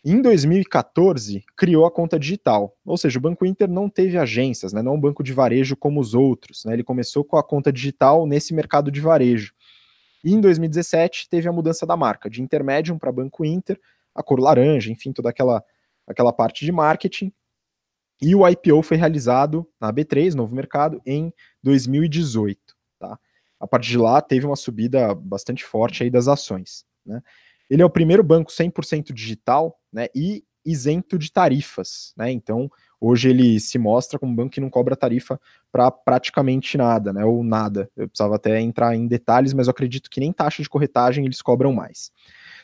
Em 0.04 0.22
2014, 0.22 1.44
criou 1.56 1.86
a 1.86 1.92
conta 1.92 2.20
digital, 2.20 2.76
ou 2.86 2.98
seja, 2.98 3.18
o 3.18 3.22
Banco 3.22 3.46
Inter 3.46 3.70
não 3.70 3.88
teve 3.88 4.18
agências, 4.18 4.74
né, 4.74 4.82
não 4.82 4.94
é 4.94 4.96
um 4.96 5.00
banco 5.00 5.24
de 5.24 5.32
varejo 5.32 5.76
como 5.78 6.00
os 6.00 6.14
outros. 6.14 6.66
Né, 6.66 6.74
ele 6.74 6.84
começou 6.84 7.24
com 7.24 7.38
a 7.38 7.44
conta 7.44 7.72
digital 7.72 8.28
nesse 8.28 8.54
mercado 8.54 8.92
de 8.92 9.00
varejo. 9.00 9.54
E 10.24 10.34
em 10.34 10.42
2017 10.42 11.30
teve 11.30 11.48
a 11.48 11.52
mudança 11.52 11.86
da 11.86 11.98
marca, 11.98 12.30
de 12.30 12.42
Intermedium 12.42 12.98
para 12.98 13.12
Banco 13.12 13.44
Inter, 13.44 13.80
a 14.14 14.22
cor 14.22 14.40
laranja, 14.40 14.92
enfim, 14.92 15.12
toda 15.12 15.30
aquela, 15.30 15.64
aquela 16.08 16.32
parte 16.32 16.66
de 16.66 16.72
marketing. 16.72 17.34
E 18.22 18.36
o 18.36 18.48
IPO 18.48 18.84
foi 18.84 18.98
realizado 18.98 19.68
na 19.80 19.92
B3, 19.92 20.34
Novo 20.36 20.56
Mercado, 20.56 21.02
em 21.06 21.34
2018. 21.64 22.60
Tá? 23.00 23.18
A 23.60 23.68
partir 23.68 23.90
de 23.90 23.98
lá 23.98 24.22
teve 24.22 24.46
uma 24.46 24.56
subida 24.56 25.16
bastante 25.16 25.64
forte 25.64 26.04
aí 26.04 26.10
das 26.10 26.28
ações. 26.28 26.86
Né? 27.06 27.22
Ele 27.70 27.82
é 27.82 27.86
o 27.86 27.90
primeiro 27.90 28.24
banco 28.24 28.52
100% 28.52 29.12
digital 29.12 29.80
né, 29.92 30.08
e 30.14 30.44
isento 30.64 31.18
de 31.18 31.32
tarifas. 31.32 32.14
Né? 32.16 32.32
Então, 32.32 32.70
Hoje 33.04 33.32
ele 33.32 33.60
se 33.60 33.80
mostra 33.80 34.20
como 34.20 34.32
um 34.32 34.36
banco 34.36 34.52
que 34.52 34.62
não 34.62 34.70
cobra 34.70 34.96
tarifa 34.96 35.42
para 35.72 35.90
praticamente 35.90 36.78
nada, 36.78 37.12
né? 37.12 37.26
Ou 37.26 37.44
nada. 37.44 37.90
Eu 37.98 38.08
precisava 38.08 38.36
até 38.36 38.62
entrar 38.62 38.96
em 38.96 39.08
detalhes, 39.08 39.54
mas 39.54 39.66
eu 39.66 39.72
acredito 39.72 40.08
que 40.08 40.20
nem 40.20 40.32
taxa 40.32 40.62
de 40.62 40.70
corretagem 40.70 41.26
eles 41.26 41.42
cobram 41.42 41.74
mais. 41.74 42.12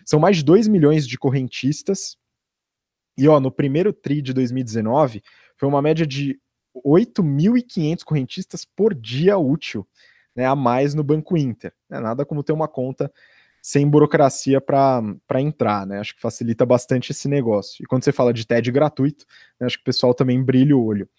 São 0.05 0.19
mais 0.19 0.37
de 0.37 0.43
2 0.43 0.67
milhões 0.67 1.07
de 1.07 1.17
correntistas. 1.17 2.15
E 3.17 3.27
ó, 3.27 3.39
no 3.39 3.51
primeiro 3.51 3.91
TRI 3.91 4.21
de 4.21 4.31
2019, 4.31 5.23
foi 5.57 5.67
uma 5.67 5.81
média 5.81 6.05
de 6.05 6.39
8.500 6.85 8.03
correntistas 8.03 8.63
por 8.63 8.93
dia 8.93 9.39
útil, 9.39 9.87
né, 10.35 10.45
a 10.45 10.55
mais 10.55 10.93
no 10.93 11.03
Banco 11.03 11.35
Inter. 11.35 11.73
É 11.89 11.99
nada 11.99 12.23
como 12.23 12.43
ter 12.43 12.53
uma 12.53 12.67
conta 12.67 13.11
sem 13.67 13.85
burocracia 13.85 14.61
para 14.61 15.41
entrar, 15.41 15.85
né? 15.85 15.99
Acho 15.99 16.15
que 16.15 16.21
facilita 16.21 16.65
bastante 16.65 17.11
esse 17.11 17.27
negócio. 17.27 17.83
E 17.83 17.85
quando 17.85 18.01
você 18.01 18.13
fala 18.13 18.33
de 18.33 18.47
TED 18.47 18.71
gratuito, 18.71 19.25
né, 19.59 19.67
acho 19.67 19.75
que 19.75 19.81
o 19.81 19.83
pessoal 19.83 20.13
também 20.13 20.41
brilha 20.41 20.73
o 20.73 20.85
olho. 20.85 21.09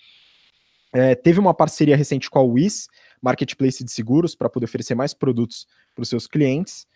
É, 0.94 1.14
teve 1.14 1.38
uma 1.38 1.52
parceria 1.52 1.94
recente 1.94 2.30
com 2.30 2.38
a 2.38 2.42
WIS, 2.42 2.88
Marketplace 3.20 3.84
de 3.84 3.92
Seguros, 3.92 4.34
para 4.34 4.48
poder 4.48 4.64
oferecer 4.64 4.94
mais 4.94 5.12
produtos 5.12 5.66
para 5.94 6.00
os 6.00 6.08
seus 6.08 6.26
clientes. 6.26 6.86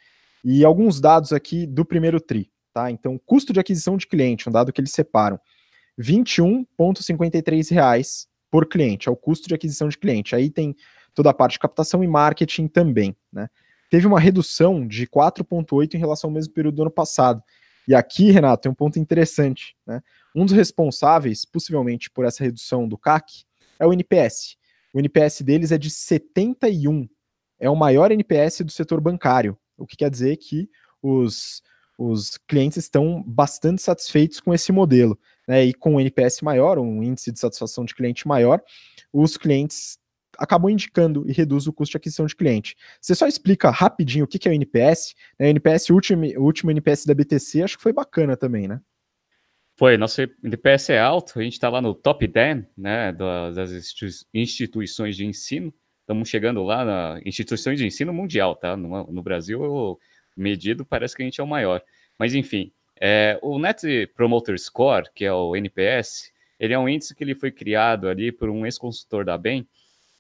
E 0.43 0.65
alguns 0.65 1.03
dados 1.03 1.35
aqui 1.35 1.67
do 1.67 1.85
primeiro 1.85 2.19
TRI. 2.19 2.51
Tá? 2.73 2.91
Então, 2.91 3.19
custo 3.19 3.53
de 3.53 3.61
aquisição 3.61 3.99
de 3.99 4.07
cliente, 4.07 4.49
um 4.49 4.53
dado 4.53 4.73
que 4.73 4.81
eles 4.81 4.93
separam, 4.93 5.39
R$ 5.99 6.03
21,53 6.03 8.27
por 8.51 8.67
cliente, 8.67 9.07
é 9.07 9.13
o 9.13 9.17
custo 9.17 9.49
de 9.49 9.55
aquisição 9.55 9.91
de 9.91 9.99
cliente. 9.99 10.35
Aí 10.35 10.49
tem 10.49 10.75
toda 11.13 11.29
a 11.29 11.35
parte 11.35 11.53
de 11.53 11.59
captação 11.59 12.03
e 12.03 12.09
marketing 12.09 12.69
também. 12.69 13.15
Né? 13.31 13.51
Teve 13.93 14.07
uma 14.07 14.19
redução 14.19 14.89
de 14.89 15.07
4,8 15.07 15.93
em 15.93 15.99
relação 15.99 16.31
ao 16.31 16.35
mesmo 16.35 16.55
período 16.55 16.77
do 16.77 16.83
ano 16.85 16.91
passado. 16.91 17.43
E 17.87 17.95
aqui, 17.95 18.31
Renato, 18.31 18.63
tem 18.63 18.73
um 18.73 18.75
ponto 18.75 18.99
interessante. 18.99 19.77
Né? 19.87 20.01
Um 20.35 20.47
dos 20.47 20.55
responsáveis, 20.55 21.45
possivelmente, 21.45 22.09
por 22.09 22.25
essa 22.25 22.43
redução 22.43 22.89
do 22.89 22.97
CAC 22.97 23.45
é 23.79 23.87
o 23.87 23.93
NPS. 23.93 24.57
O 24.95 24.99
NPS 24.99 25.43
deles 25.43 25.73
é 25.73 25.77
de 25.77 25.91
71. 25.91 27.07
É 27.61 27.69
o 27.69 27.77
maior 27.77 28.11
NPS 28.11 28.63
do 28.63 28.73
setor 28.73 28.99
bancário, 28.99 29.59
o 29.77 29.87
que 29.87 29.95
quer 29.95 30.09
dizer 30.09 30.39
que 30.39 30.71
os, 31.03 31.63
os 31.99 32.39
clientes 32.49 32.79
estão 32.79 33.23
bastante 33.27 33.83
satisfeitos 33.83 34.41
com 34.41 34.55
esse 34.55 34.73
modelo. 34.73 35.19
Né? 35.47 35.67
E 35.67 35.75
com 35.75 35.97
o 35.97 36.01
NPS 36.01 36.41
maior, 36.41 36.79
um 36.79 37.03
índice 37.03 37.31
de 37.31 37.39
satisfação 37.39 37.85
de 37.85 37.95
cliente 37.95 38.27
maior, 38.27 38.63
os 39.13 39.37
clientes 39.37 39.99
acabou 40.39 40.71
indicando 40.71 41.25
e 41.29 41.33
reduz 41.33 41.67
o 41.67 41.73
custo 41.73 41.93
de 41.93 41.97
aquisição 41.97 42.27
de 42.27 42.35
cliente. 42.35 42.77
Você 43.01 43.15
só 43.15 43.27
explica 43.27 43.71
rapidinho 43.71 44.25
o 44.25 44.29
que, 44.29 44.49
é 44.49 44.51
o 44.51 44.55
NPS. 44.55 45.15
Né? 45.39 45.47
O 45.47 45.51
NPS, 45.51 45.91
o 45.91 45.95
último, 45.95 46.25
o 46.39 46.43
último 46.43 46.71
NPS 46.71 47.07
da 47.07 47.15
BTC, 47.15 47.63
acho 47.63 47.77
que 47.77 47.83
foi 47.83 47.93
bacana 47.93 48.37
também, 48.37 48.69
né? 48.69 48.81
Foi, 49.77 49.97
nosso 49.97 50.21
NPS 50.45 50.91
é 50.91 50.99
alto, 50.99 51.39
a 51.41 51.43
gente 51.43 51.55
está 51.55 51.69
lá 51.69 51.81
no 51.81 51.95
top 51.95 52.27
10 52.27 52.65
né, 52.77 53.11
das 53.13 53.71
instituições 54.33 55.17
de 55.17 55.25
ensino. 55.25 55.73
Estamos 56.01 56.29
chegando 56.29 56.63
lá 56.63 56.85
na 56.85 57.21
instituições 57.25 57.79
de 57.79 57.87
ensino 57.87 58.13
mundial, 58.13 58.55
tá? 58.55 58.77
No, 58.77 59.11
no 59.11 59.23
Brasil, 59.23 59.99
medido, 60.37 60.85
parece 60.85 61.17
que 61.17 61.23
a 61.23 61.25
gente 61.25 61.41
é 61.41 61.45
o 61.45 61.47
maior. 61.47 61.83
Mas 62.19 62.35
enfim, 62.35 62.71
é, 63.01 63.39
o 63.43 63.59
Net 63.59 64.07
Promoter 64.15 64.59
Score, 64.59 65.11
que 65.15 65.25
é 65.25 65.33
o 65.33 65.57
NPS, 65.57 66.33
ele 66.61 66.75
é 66.75 66.79
um 66.79 66.89
índice 66.89 67.15
que 67.15 67.25
ele 67.25 67.35
foi 67.35 67.51
criado 67.51 68.09
ali 68.09 68.31
por 68.31 68.49
um 68.49 68.65
ex-consultor 68.65 69.25
da 69.25 69.37
BEM, 69.37 69.67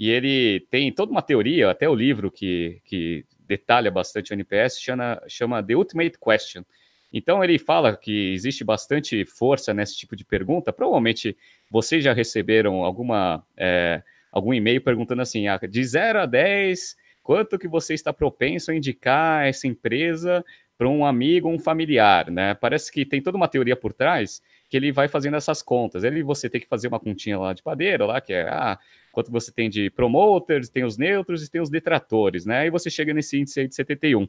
e 0.02 0.10
ele 0.10 0.66
tem 0.68 0.90
toda 0.90 1.12
uma 1.12 1.22
teoria, 1.22 1.70
até 1.70 1.88
o 1.88 1.94
livro 1.94 2.28
que, 2.28 2.80
que 2.84 3.24
detalha 3.46 3.88
bastante 3.88 4.32
o 4.32 4.34
NPS, 4.34 4.80
chama, 4.80 5.22
chama 5.28 5.62
The 5.62 5.76
Ultimate 5.76 6.18
Question. 6.18 6.64
Então 7.12 7.44
ele 7.44 7.56
fala 7.56 7.96
que 7.96 8.32
existe 8.32 8.64
bastante 8.64 9.24
força 9.24 9.72
nesse 9.72 9.96
tipo 9.96 10.16
de 10.16 10.24
pergunta. 10.24 10.72
Provavelmente 10.72 11.36
vocês 11.70 12.02
já 12.02 12.12
receberam 12.12 12.82
alguma, 12.82 13.46
é, 13.56 14.02
algum 14.32 14.52
e-mail 14.52 14.80
perguntando 14.82 15.22
assim, 15.22 15.46
ah, 15.46 15.56
de 15.56 15.84
0 15.84 16.22
a 16.22 16.26
10, 16.26 16.96
quanto 17.22 17.56
que 17.56 17.68
você 17.68 17.94
está 17.94 18.12
propenso 18.12 18.72
a 18.72 18.74
indicar 18.74 19.46
essa 19.46 19.68
empresa 19.68 20.44
para 20.76 20.88
um 20.88 21.06
amigo, 21.06 21.48
um 21.48 21.60
familiar, 21.60 22.28
né? 22.28 22.54
Parece 22.54 22.90
que 22.90 23.06
tem 23.06 23.22
toda 23.22 23.36
uma 23.36 23.46
teoria 23.46 23.76
por 23.76 23.92
trás 23.92 24.42
que 24.72 24.76
ele 24.78 24.90
vai 24.90 25.06
fazendo 25.06 25.37
essas 25.37 25.61
contas. 25.61 26.02
Ele 26.02 26.22
você 26.22 26.48
tem 26.48 26.58
que 26.58 26.66
fazer 26.66 26.88
uma 26.88 26.98
continha 26.98 27.38
lá 27.38 27.52
de 27.52 27.62
padeiro, 27.62 28.06
lá 28.06 28.22
que 28.22 28.32
é 28.32 28.48
ah, 28.48 28.78
quanto 29.12 29.30
você 29.30 29.52
tem 29.52 29.68
de 29.68 29.90
promoters, 29.90 30.70
tem 30.70 30.82
os 30.82 30.96
neutros 30.96 31.44
e 31.44 31.50
tem 31.50 31.61
os 31.61 31.68
detratores, 31.68 32.46
né? 32.46 32.66
E 32.66 32.70
você 32.70 32.88
chega 32.88 33.12
nesse 33.12 33.38
índice 33.38 33.61
aí 33.61 33.68
de 33.68 33.74
71. 33.74 34.26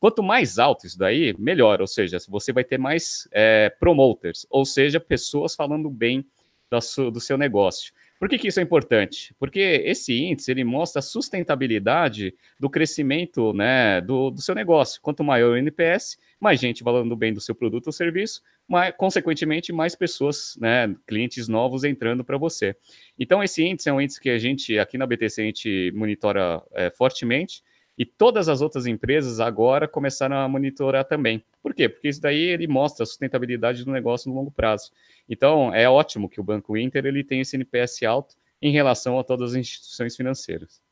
Quanto 0.00 0.20
mais 0.20 0.58
alto 0.58 0.84
isso 0.84 0.98
daí, 0.98 1.32
melhor. 1.38 1.80
Ou 1.80 1.86
seja, 1.86 2.18
você 2.28 2.52
vai 2.52 2.64
ter 2.64 2.76
mais 2.76 3.28
é, 3.30 3.70
promoters, 3.78 4.44
ou 4.50 4.64
seja, 4.64 4.98
pessoas 4.98 5.54
falando 5.54 5.88
bem 5.88 6.26
do, 6.68 7.10
do 7.12 7.20
seu 7.20 7.38
negócio. 7.38 7.94
Por 8.18 8.28
que, 8.28 8.38
que, 8.38 8.48
isso 8.48 8.60
é 8.60 8.62
importante? 8.62 9.34
Porque 9.38 9.82
esse 9.84 10.14
índice 10.16 10.50
ele 10.50 10.64
mostra 10.64 11.00
a 11.00 11.02
sustentabilidade 11.02 12.34
do 12.58 12.70
crescimento 12.70 13.52
né, 13.52 14.00
do, 14.00 14.30
do 14.30 14.40
seu 14.40 14.54
negócio. 14.54 15.00
Quanto 15.02 15.24
maior 15.24 15.52
o 15.52 15.56
NPS, 15.56 16.16
mais 16.40 16.60
gente 16.60 16.82
falando 16.82 17.14
bem 17.16 17.32
do 17.32 17.40
seu 17.40 17.54
produto 17.54 17.88
ou 17.88 17.92
serviço, 17.92 18.40
mais, 18.68 18.94
consequentemente, 18.96 19.72
mais 19.72 19.94
pessoas, 19.94 20.56
né, 20.60 20.94
clientes 21.06 21.48
novos 21.48 21.84
entrando 21.84 22.24
para 22.24 22.38
você. 22.38 22.76
Então, 23.18 23.42
esse 23.42 23.62
índice 23.62 23.88
é 23.88 23.92
um 23.92 24.00
índice 24.00 24.20
que 24.20 24.30
a 24.30 24.38
gente, 24.38 24.78
aqui 24.78 24.96
na 24.96 25.06
BTC, 25.06 25.42
a 25.42 25.44
gente 25.44 25.92
monitora 25.94 26.62
é, 26.72 26.90
fortemente. 26.90 27.62
E 27.96 28.04
todas 28.04 28.48
as 28.48 28.60
outras 28.60 28.86
empresas 28.86 29.38
agora 29.38 29.86
começaram 29.86 30.36
a 30.36 30.48
monitorar 30.48 31.04
também. 31.04 31.44
Por 31.62 31.72
quê? 31.72 31.88
Porque 31.88 32.08
isso 32.08 32.20
daí 32.20 32.40
ele 32.40 32.66
mostra 32.66 33.04
a 33.04 33.06
sustentabilidade 33.06 33.84
do 33.84 33.92
negócio 33.92 34.28
no 34.28 34.36
longo 34.36 34.50
prazo. 34.50 34.90
Então, 35.28 35.72
é 35.72 35.88
ótimo 35.88 36.28
que 36.28 36.40
o 36.40 36.44
Banco 36.44 36.76
Inter 36.76 37.06
ele 37.06 37.22
tenha 37.22 37.42
esse 37.42 37.56
NPS 37.56 38.02
alto 38.02 38.34
em 38.60 38.72
relação 38.72 39.18
a 39.18 39.24
todas 39.24 39.52
as 39.52 39.56
instituições 39.56 40.16
financeiras. 40.16 40.82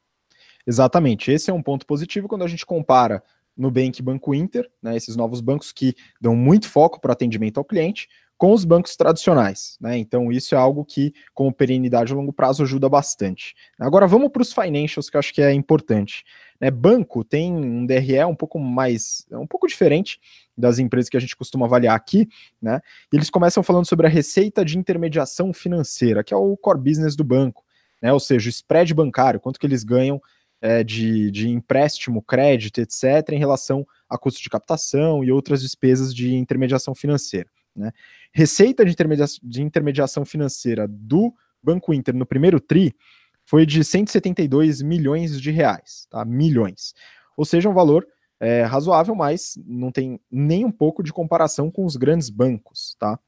Exatamente. 0.66 1.30
Esse 1.30 1.50
é 1.50 1.54
um 1.54 1.62
ponto 1.62 1.84
positivo 1.84 2.28
quando 2.28 2.44
a 2.44 2.48
gente 2.48 2.64
compara 2.64 3.22
Nubank 3.56 3.98
e 3.98 4.02
Banco 4.02 4.34
Inter, 4.34 4.70
né, 4.80 4.96
esses 4.96 5.16
novos 5.16 5.40
bancos 5.40 5.72
que 5.72 5.94
dão 6.20 6.34
muito 6.36 6.68
foco 6.68 7.00
para 7.00 7.10
o 7.10 7.12
atendimento 7.12 7.58
ao 7.58 7.64
cliente, 7.64 8.08
com 8.42 8.52
os 8.52 8.64
bancos 8.64 8.96
tradicionais. 8.96 9.76
Né? 9.80 9.98
Então, 9.98 10.32
isso 10.32 10.56
é 10.56 10.58
algo 10.58 10.84
que, 10.84 11.14
com 11.32 11.52
perenidade 11.52 12.12
a 12.12 12.16
longo 12.16 12.32
prazo, 12.32 12.64
ajuda 12.64 12.88
bastante. 12.88 13.54
Agora, 13.78 14.04
vamos 14.04 14.30
para 14.30 14.42
os 14.42 14.52
financials, 14.52 15.08
que 15.08 15.16
eu 15.16 15.20
acho 15.20 15.32
que 15.32 15.40
é 15.40 15.52
importante. 15.52 16.24
Né? 16.60 16.68
Banco 16.68 17.22
tem 17.22 17.52
um 17.52 17.86
DRE 17.86 18.24
um 18.24 18.34
pouco 18.34 18.58
mais, 18.58 19.24
um 19.30 19.46
pouco 19.46 19.68
diferente 19.68 20.18
das 20.58 20.80
empresas 20.80 21.08
que 21.08 21.16
a 21.16 21.20
gente 21.20 21.36
costuma 21.36 21.66
avaliar 21.66 21.94
aqui, 21.94 22.28
né? 22.60 22.80
eles 23.12 23.30
começam 23.30 23.62
falando 23.62 23.86
sobre 23.86 24.08
a 24.08 24.10
receita 24.10 24.64
de 24.64 24.76
intermediação 24.76 25.52
financeira, 25.52 26.24
que 26.24 26.34
é 26.34 26.36
o 26.36 26.56
core 26.56 26.80
business 26.80 27.14
do 27.14 27.22
banco, 27.22 27.64
né? 28.02 28.12
Ou 28.12 28.18
seja, 28.18 28.48
o 28.48 28.50
spread 28.50 28.92
bancário, 28.92 29.38
quanto 29.38 29.60
que 29.60 29.66
eles 29.68 29.84
ganham 29.84 30.20
é, 30.60 30.82
de, 30.82 31.30
de 31.30 31.48
empréstimo, 31.48 32.20
crédito, 32.20 32.80
etc., 32.80 33.04
em 33.30 33.38
relação 33.38 33.86
a 34.10 34.18
custo 34.18 34.42
de 34.42 34.50
captação 34.50 35.22
e 35.22 35.30
outras 35.30 35.62
despesas 35.62 36.12
de 36.12 36.34
intermediação 36.34 36.92
financeira. 36.92 37.48
Né? 37.74 37.92
Receita 38.32 38.84
de, 38.84 38.92
intermedia 38.92 39.26
de 39.42 39.62
intermediação 39.62 40.24
financeira 40.24 40.86
do 40.88 41.32
Banco 41.62 41.94
Inter 41.94 42.14
no 42.14 42.26
primeiro 42.26 42.60
TRI 42.60 42.94
foi 43.44 43.66
de 43.66 43.82
172 43.82 44.82
milhões 44.82 45.40
de 45.40 45.50
reais, 45.50 46.06
tá? 46.10 46.24
Milhões. 46.24 46.94
Ou 47.36 47.44
seja, 47.44 47.68
um 47.68 47.74
valor 47.74 48.06
é, 48.40 48.62
razoável, 48.62 49.14
mas 49.14 49.54
não 49.64 49.90
tem 49.90 50.20
nem 50.30 50.64
um 50.64 50.70
pouco 50.70 51.02
de 51.02 51.12
comparação 51.12 51.70
com 51.70 51.84
os 51.84 51.96
grandes 51.96 52.28
bancos, 52.28 52.96
tá? 52.98 53.18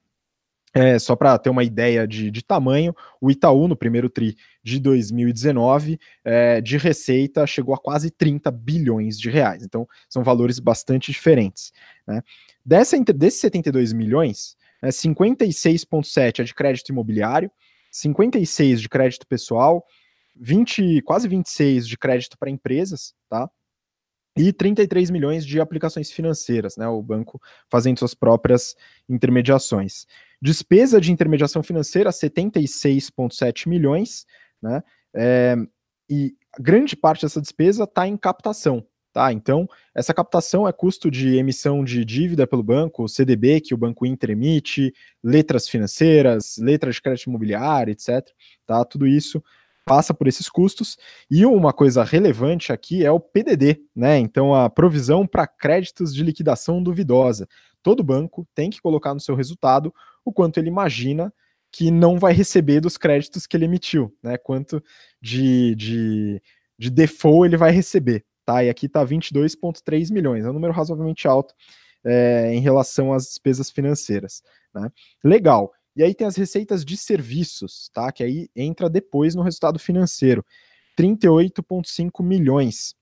É, 0.77 0.99
só 0.99 1.15
para 1.15 1.39
ter 1.39 1.51
uma 1.51 1.63
ideia 1.63 2.05
de, 2.05 2.33
de, 2.33 2.43
tamanho, 2.43 2.93
o 3.21 3.31
Itaú, 3.31 3.69
no 3.69 3.77
primeiro 3.77 4.11
TRI 4.11 4.37
de 4.61 4.81
2019, 4.81 6.01
é, 6.25 6.61
de 6.61 6.77
receita, 6.77 7.47
chegou 7.47 7.73
a 7.73 7.79
quase 7.79 8.11
30 8.11 8.51
bilhões 8.51 9.17
de 9.17 9.31
reais. 9.31 9.63
Então, 9.63 9.87
são 10.09 10.25
valores 10.25 10.59
bastante 10.59 11.13
diferentes. 11.13 11.73
Né? 12.05 12.21
Dessa, 12.67 12.99
desses 12.99 13.41
72 13.41 13.93
milhões, 13.93 14.57
é, 14.83 14.89
56,7 14.89 16.41
é 16.41 16.43
de 16.43 16.53
crédito 16.53 16.89
imobiliário, 16.89 17.53
56 17.93 18.81
de 18.81 18.89
crédito 18.89 19.29
pessoal, 19.29 19.85
20, 20.35 21.03
quase 21.03 21.29
26 21.29 21.87
de 21.87 21.97
crédito 21.97 22.37
para 22.37 22.51
empresas, 22.51 23.15
tá? 23.29 23.49
e 24.37 24.53
33 24.53 25.11
milhões 25.11 25.47
de 25.47 25.61
aplicações 25.61 26.11
financeiras, 26.11 26.77
né? 26.77 26.89
O 26.89 27.01
banco 27.01 27.41
fazendo 27.69 27.99
suas 27.99 28.15
próprias 28.15 28.75
intermediações. 29.09 30.07
Despesa 30.45 31.01
de 31.01 31.11
intermediação 31.11 31.63
financeira, 31.63 32.11
76,7 32.11 33.67
milhões, 33.67 34.27
né? 34.63 34.83
É, 35.17 35.57
e 36.07 36.35
grande 36.61 36.95
parte 36.95 37.23
dessa 37.23 37.41
despesa 37.41 37.85
está 37.85 38.07
em 38.07 38.15
captação. 38.15 38.87
Tá, 39.11 39.33
então, 39.33 39.67
essa 39.95 40.13
captação 40.13 40.69
é 40.69 40.73
custo 40.73 41.11
de 41.11 41.37
emissão 41.37 41.83
de 41.83 42.05
dívida 42.05 42.47
pelo 42.47 42.63
banco, 42.63 43.09
CDB, 43.09 43.63
que 43.63 43.73
o 43.73 43.79
Banco 43.79 44.05
Inter 44.05 44.33
emite, 44.33 44.93
letras 45.23 45.67
financeiras, 45.67 46.57
letras 46.59 46.97
de 46.97 47.01
crédito 47.01 47.29
imobiliário, 47.31 47.93
etc. 47.93 48.29
Tá, 48.67 48.85
tudo 48.85 49.07
isso 49.07 49.43
passa 49.85 50.15
por 50.15 50.27
esses 50.27 50.49
custos. 50.49 50.97
E 51.31 51.45
uma 51.45 51.73
coisa 51.73 52.03
relevante 52.03 52.73
aqui 52.73 53.05
é 53.05 53.11
o 53.11 53.21
PDD, 53.21 53.83
né? 53.95 54.19
Então, 54.19 54.55
a 54.55 54.69
provisão 54.71 55.27
para 55.27 55.47
créditos 55.47 56.15
de 56.15 56.23
liquidação 56.23 56.83
duvidosa. 56.83 57.49
Todo 57.83 58.03
banco 58.03 58.47
tem 58.55 58.71
que 58.71 58.81
colocar 58.81 59.13
no 59.13 59.21
seu 59.21 59.35
resultado 59.35 59.95
o 60.25 60.33
quanto 60.33 60.59
ele 60.59 60.69
imagina 60.69 61.33
que 61.71 61.91
não 61.91 62.19
vai 62.19 62.33
receber 62.33 62.81
dos 62.81 62.97
créditos 62.97 63.47
que 63.47 63.57
ele 63.57 63.65
emitiu, 63.65 64.17
né? 64.23 64.39
Quanto 64.39 64.83
de, 65.21 65.75
de, 65.75 66.43
de 66.79 66.89
default 66.89 67.47
ele 67.49 67.57
vai 67.57 67.73
receber, 67.73 68.25
tá? 68.45 68.63
E 68.63 68.71
aqui 68.71 68.87
está 68.87 69.05
22,3 69.05 70.13
milhões, 70.13 70.45
é 70.45 70.51
um 70.51 70.53
número 70.53 70.73
razoavelmente 70.73 71.27
alto 71.27 71.53
é, 72.05 72.55
em 72.55 72.61
relação 72.61 73.13
às 73.13 73.25
despesas 73.25 73.71
financeiras, 73.71 74.43
né? 74.73 74.89
Legal. 75.25 75.73
E 75.97 76.03
aí 76.03 76.15
tem 76.15 76.27
as 76.27 76.37
receitas 76.37 76.85
de 76.85 76.97
serviços, 76.97 77.89
tá? 77.93 78.11
Que 78.11 78.25
aí 78.25 78.49
entra 78.55 78.91
depois 78.91 79.35
no 79.35 79.43
resultado 79.43 79.79
financeiro. 79.79 80.45
38,5 80.99 82.23
milhões. 82.23 82.95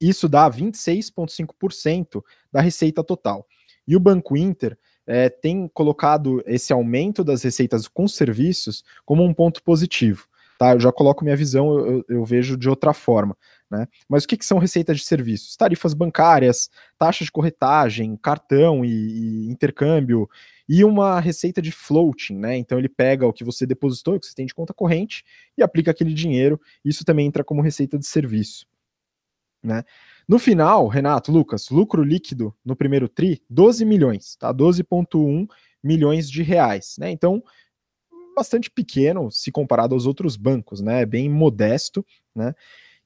Isso 0.00 0.28
dá 0.28 0.50
26,5% 0.50 2.22
da 2.50 2.60
receita 2.60 3.04
total. 3.04 3.46
E 3.86 3.94
o 3.94 4.00
Banco 4.00 4.36
Inter 4.36 4.76
é, 5.06 5.28
tem 5.28 5.68
colocado 5.68 6.42
esse 6.46 6.72
aumento 6.72 7.22
das 7.24 7.42
receitas 7.42 7.88
com 7.88 8.06
serviços 8.08 8.84
como 9.04 9.22
um 9.24 9.34
ponto 9.34 9.62
positivo. 9.62 10.26
Tá? 10.58 10.72
Eu 10.72 10.80
já 10.80 10.92
coloco 10.92 11.24
minha 11.24 11.36
visão, 11.36 11.78
eu, 11.78 12.04
eu 12.08 12.24
vejo 12.24 12.56
de 12.56 12.68
outra 12.68 12.92
forma. 12.92 13.36
Né? 13.70 13.86
Mas 14.08 14.24
o 14.24 14.28
que, 14.28 14.36
que, 14.36 14.44
são 14.44 14.58
receitas 14.58 14.98
de 14.98 15.04
serviços? 15.04 15.56
Tarifas 15.56 15.94
bancárias, 15.94 16.68
taxas 16.98 17.26
de 17.26 17.32
corretagem, 17.32 18.16
cartão 18.16 18.84
e, 18.84 18.90
e, 18.90 19.50
intercâmbio, 19.50 20.28
e 20.68 20.84
uma 20.84 21.18
receita 21.20 21.62
de 21.62 21.72
floating, 21.72 22.36
né? 22.36 22.56
Então 22.56 22.78
ele 22.78 22.88
pega 22.88 23.26
o 23.26 23.32
que 23.32 23.42
você 23.42 23.66
depositou, 23.66 24.16
o 24.16 24.20
que 24.20 24.26
você 24.26 24.34
tem 24.34 24.46
de 24.46 24.54
conta 24.54 24.74
corrente, 24.74 25.24
e 25.56 25.62
aplica 25.62 25.90
aquele 25.90 26.12
dinheiro. 26.12 26.60
Isso 26.84 27.04
também 27.04 27.26
entra 27.26 27.42
como 27.42 27.62
receita 27.62 27.98
de 27.98 28.06
serviço. 28.06 28.66
Né? 29.62 29.84
No 30.28 30.38
final, 30.38 30.88
Renato, 30.88 31.30
Lucas, 31.30 31.70
lucro 31.70 32.02
líquido 32.02 32.54
no 32.64 32.74
primeiro 32.74 33.08
TRI, 33.08 33.40
12 33.48 33.84
milhões, 33.84 34.36
tá? 34.36 34.52
12,1 34.52 35.48
milhões 35.82 36.28
de 36.28 36.42
reais. 36.42 36.96
Né? 36.98 37.10
Então, 37.10 37.42
bastante 38.34 38.70
pequeno 38.70 39.30
se 39.30 39.50
comparado 39.50 39.94
aos 39.94 40.06
outros 40.06 40.36
bancos, 40.36 40.80
né? 40.80 41.04
Bem 41.06 41.28
modesto, 41.28 42.04
né? 42.34 42.54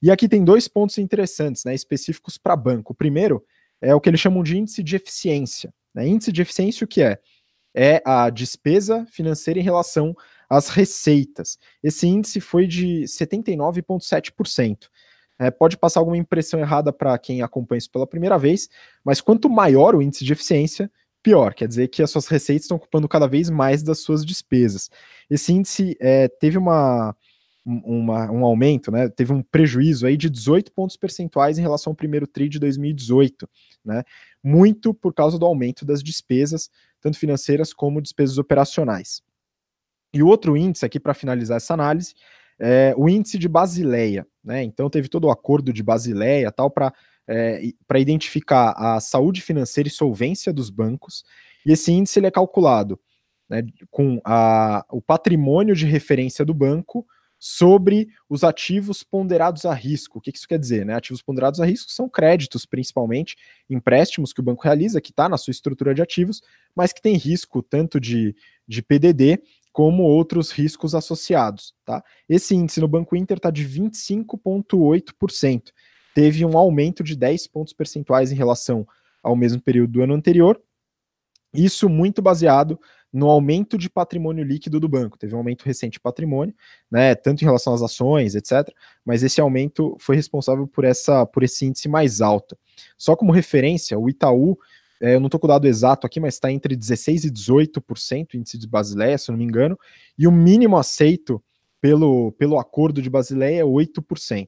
E 0.01 0.11
aqui 0.11 0.29
tem 0.29 0.43
dois 0.43 0.67
pontos 0.67 0.97
interessantes, 0.97 1.63
né? 1.63 1.73
Específicos 1.73 2.37
para 2.37 2.55
banco. 2.55 2.93
O 2.93 2.95
primeiro 2.95 3.43
é 3.81 3.93
o 3.93 4.01
que 4.01 4.09
eles 4.09 4.19
chamam 4.19 4.43
de 4.43 4.57
índice 4.57 4.83
de 4.83 4.95
eficiência. 4.95 5.73
Né? 5.93 6.07
Índice 6.07 6.31
de 6.31 6.41
eficiência 6.41 6.85
o 6.85 6.87
que 6.87 7.01
é? 7.01 7.19
É 7.75 8.01
a 8.05 8.29
despesa 8.29 9.05
financeira 9.11 9.59
em 9.59 9.63
relação 9.63 10.15
às 10.49 10.69
receitas. 10.69 11.57
Esse 11.83 12.07
índice 12.07 12.39
foi 12.39 12.65
de 12.65 13.03
79,7%. 13.03 14.87
É, 15.39 15.51
pode 15.51 15.77
passar 15.77 15.99
alguma 15.99 16.17
impressão 16.17 16.59
errada 16.59 16.91
para 16.91 17.15
quem 17.19 17.43
acompanha 17.43 17.77
isso 17.77 17.91
pela 17.91 18.07
primeira 18.07 18.39
vez, 18.39 18.67
mas 19.03 19.21
quanto 19.21 19.47
maior 19.47 19.93
o 19.93 20.01
índice 20.01 20.25
de 20.25 20.33
eficiência, 20.33 20.91
pior, 21.23 21.53
quer 21.53 21.67
dizer 21.67 21.87
que 21.89 22.01
as 22.01 22.09
suas 22.09 22.27
receitas 22.27 22.63
estão 22.63 22.77
ocupando 22.77 23.07
cada 23.07 23.27
vez 23.27 23.49
mais 23.49 23.83
das 23.83 23.99
suas 23.99 24.25
despesas. 24.25 24.89
Esse 25.29 25.51
índice 25.51 25.97
é, 25.99 26.27
teve 26.27 26.57
uma, 26.57 27.15
uma, 27.67 28.31
um 28.31 28.45
aumento, 28.45 28.89
né, 28.89 29.09
teve 29.09 29.33
um 29.33 29.43
prejuízo 29.43 30.07
aí 30.07 30.15
de 30.15 30.29
18 30.29 30.71
pontos 30.71 30.95
percentuais 30.95 31.57
em 31.57 31.61
relação 31.61 31.91
ao 31.91 31.95
primeiro 31.95 32.25
TRI 32.25 32.47
de 32.47 32.59
2018, 32.59 33.49
né, 33.83 34.03
muito 34.41 34.93
por 34.93 35.13
causa 35.13 35.37
do 35.37 35.45
aumento 35.45 35.85
das 35.85 36.01
despesas, 36.01 36.69
tanto 37.01 37.19
financeiras 37.19 37.73
como 37.73 38.01
despesas 38.01 38.37
operacionais. 38.37 39.21
E 40.13 40.23
o 40.23 40.27
outro 40.27 40.55
índice 40.55 40.85
aqui 40.85 40.99
para 40.99 41.13
finalizar 41.13 41.57
essa 41.57 41.73
análise 41.73 42.13
é 42.57 42.93
o 42.97 43.09
índice 43.09 43.37
de 43.37 43.49
Basileia, 43.49 44.25
né, 44.41 44.63
então 44.63 44.89
teve 44.89 45.09
todo 45.09 45.25
o 45.25 45.31
acordo 45.31 45.73
de 45.73 45.83
Basileia 45.83 46.51
tal 46.51 46.71
para 46.71 46.93
é, 47.27 47.61
para 47.87 47.99
identificar 47.99 48.71
a 48.71 48.99
saúde 48.99 49.41
financeira 49.41 49.87
e 49.87 49.91
solvência 49.91 50.53
dos 50.53 50.69
bancos, 50.69 51.23
e 51.65 51.71
esse 51.71 51.91
índice 51.91 52.19
ele 52.19 52.27
é 52.27 52.31
calculado 52.31 52.99
né, 53.49 53.63
com 53.89 54.21
a, 54.23 54.85
o 54.89 55.01
patrimônio 55.01 55.75
de 55.75 55.85
referência 55.85 56.45
do 56.45 56.53
banco 56.53 57.05
sobre 57.39 58.09
os 58.29 58.43
ativos 58.43 59.03
ponderados 59.03 59.65
a 59.65 59.73
risco. 59.73 60.17
O 60.17 60.21
que 60.21 60.31
isso 60.33 60.47
quer 60.47 60.57
dizer? 60.57 60.85
Né? 60.85 60.95
Ativos 60.95 61.21
ponderados 61.21 61.59
a 61.59 61.65
risco 61.65 61.91
são 61.91 62.09
créditos, 62.09 62.65
principalmente, 62.65 63.35
empréstimos 63.69 64.33
que 64.33 64.39
o 64.39 64.43
banco 64.43 64.63
realiza, 64.63 64.99
que 64.99 65.11
está 65.11 65.29
na 65.29 65.37
sua 65.37 65.51
estrutura 65.51 65.93
de 65.93 66.01
ativos, 66.01 66.41
mas 66.75 66.91
que 66.91 67.01
tem 67.01 67.15
risco 67.15 67.61
tanto 67.61 67.99
de, 67.99 68.35
de 68.67 68.81
PDD 68.81 69.39
como 69.71 70.03
outros 70.03 70.51
riscos 70.51 70.95
associados. 70.95 71.75
Tá? 71.85 72.03
Esse 72.27 72.55
índice 72.55 72.81
no 72.81 72.87
Banco 72.87 73.15
Inter 73.15 73.37
está 73.37 73.51
de 73.51 73.67
25,8%. 73.67 75.71
Teve 76.17 76.43
um 76.43 76.57
aumento 76.57 77.03
de 77.03 77.15
10 77.15 77.45
pontos 77.45 77.73
percentuais 77.73 78.31
em 78.31 78.35
relação 78.35 78.87
ao 79.21 79.35
mesmo 79.35 79.61
período 79.61 79.91
do 79.91 80.01
ano 80.01 80.15
anterior. 80.15 80.59
Isso 81.53 81.87
muito 81.87 82.23
baseado 82.23 82.79
no 83.13 83.29
aumento 83.29 83.77
de 83.77 83.87
patrimônio 83.87 84.43
líquido 84.43 84.79
do 84.79 84.89
banco. 84.89 85.15
Teve 85.15 85.35
um 85.35 85.37
aumento 85.37 85.61
recente 85.61 85.93
de 85.93 85.99
patrimônio, 85.99 86.55
né, 86.89 87.13
tanto 87.13 87.43
em 87.43 87.45
relação 87.45 87.71
às 87.71 87.83
ações, 87.83 88.33
etc. 88.33 88.67
Mas 89.05 89.21
esse 89.21 89.39
aumento 89.39 89.95
foi 89.99 90.15
responsável 90.15 90.65
por, 90.65 90.85
essa, 90.85 91.23
por 91.23 91.43
esse 91.43 91.67
índice 91.67 91.87
mais 91.87 92.19
alto. 92.19 92.57
Só 92.97 93.15
como 93.15 93.31
referência, 93.31 93.99
o 93.99 94.09
Itaú, 94.09 94.57
é, 94.99 95.13
eu 95.13 95.19
não 95.19 95.27
estou 95.27 95.39
com 95.39 95.45
o 95.45 95.47
dado 95.47 95.67
exato 95.67 96.07
aqui, 96.07 96.19
mas 96.19 96.33
está 96.33 96.51
entre 96.51 96.75
16% 96.75 97.25
e 97.25 97.29
18% 97.29 98.33
o 98.33 98.37
índice 98.37 98.57
de 98.57 98.67
Basileia, 98.67 99.19
se 99.19 99.29
eu 99.29 99.33
não 99.33 99.37
me 99.37 99.45
engano, 99.45 99.77
e 100.17 100.25
o 100.25 100.31
mínimo 100.31 100.77
aceito 100.77 101.39
pelo, 101.79 102.31
pelo 102.31 102.57
acordo 102.57 103.03
de 103.03 103.09
Basileia 103.11 103.61
é 103.61 103.63
8%. 103.63 104.47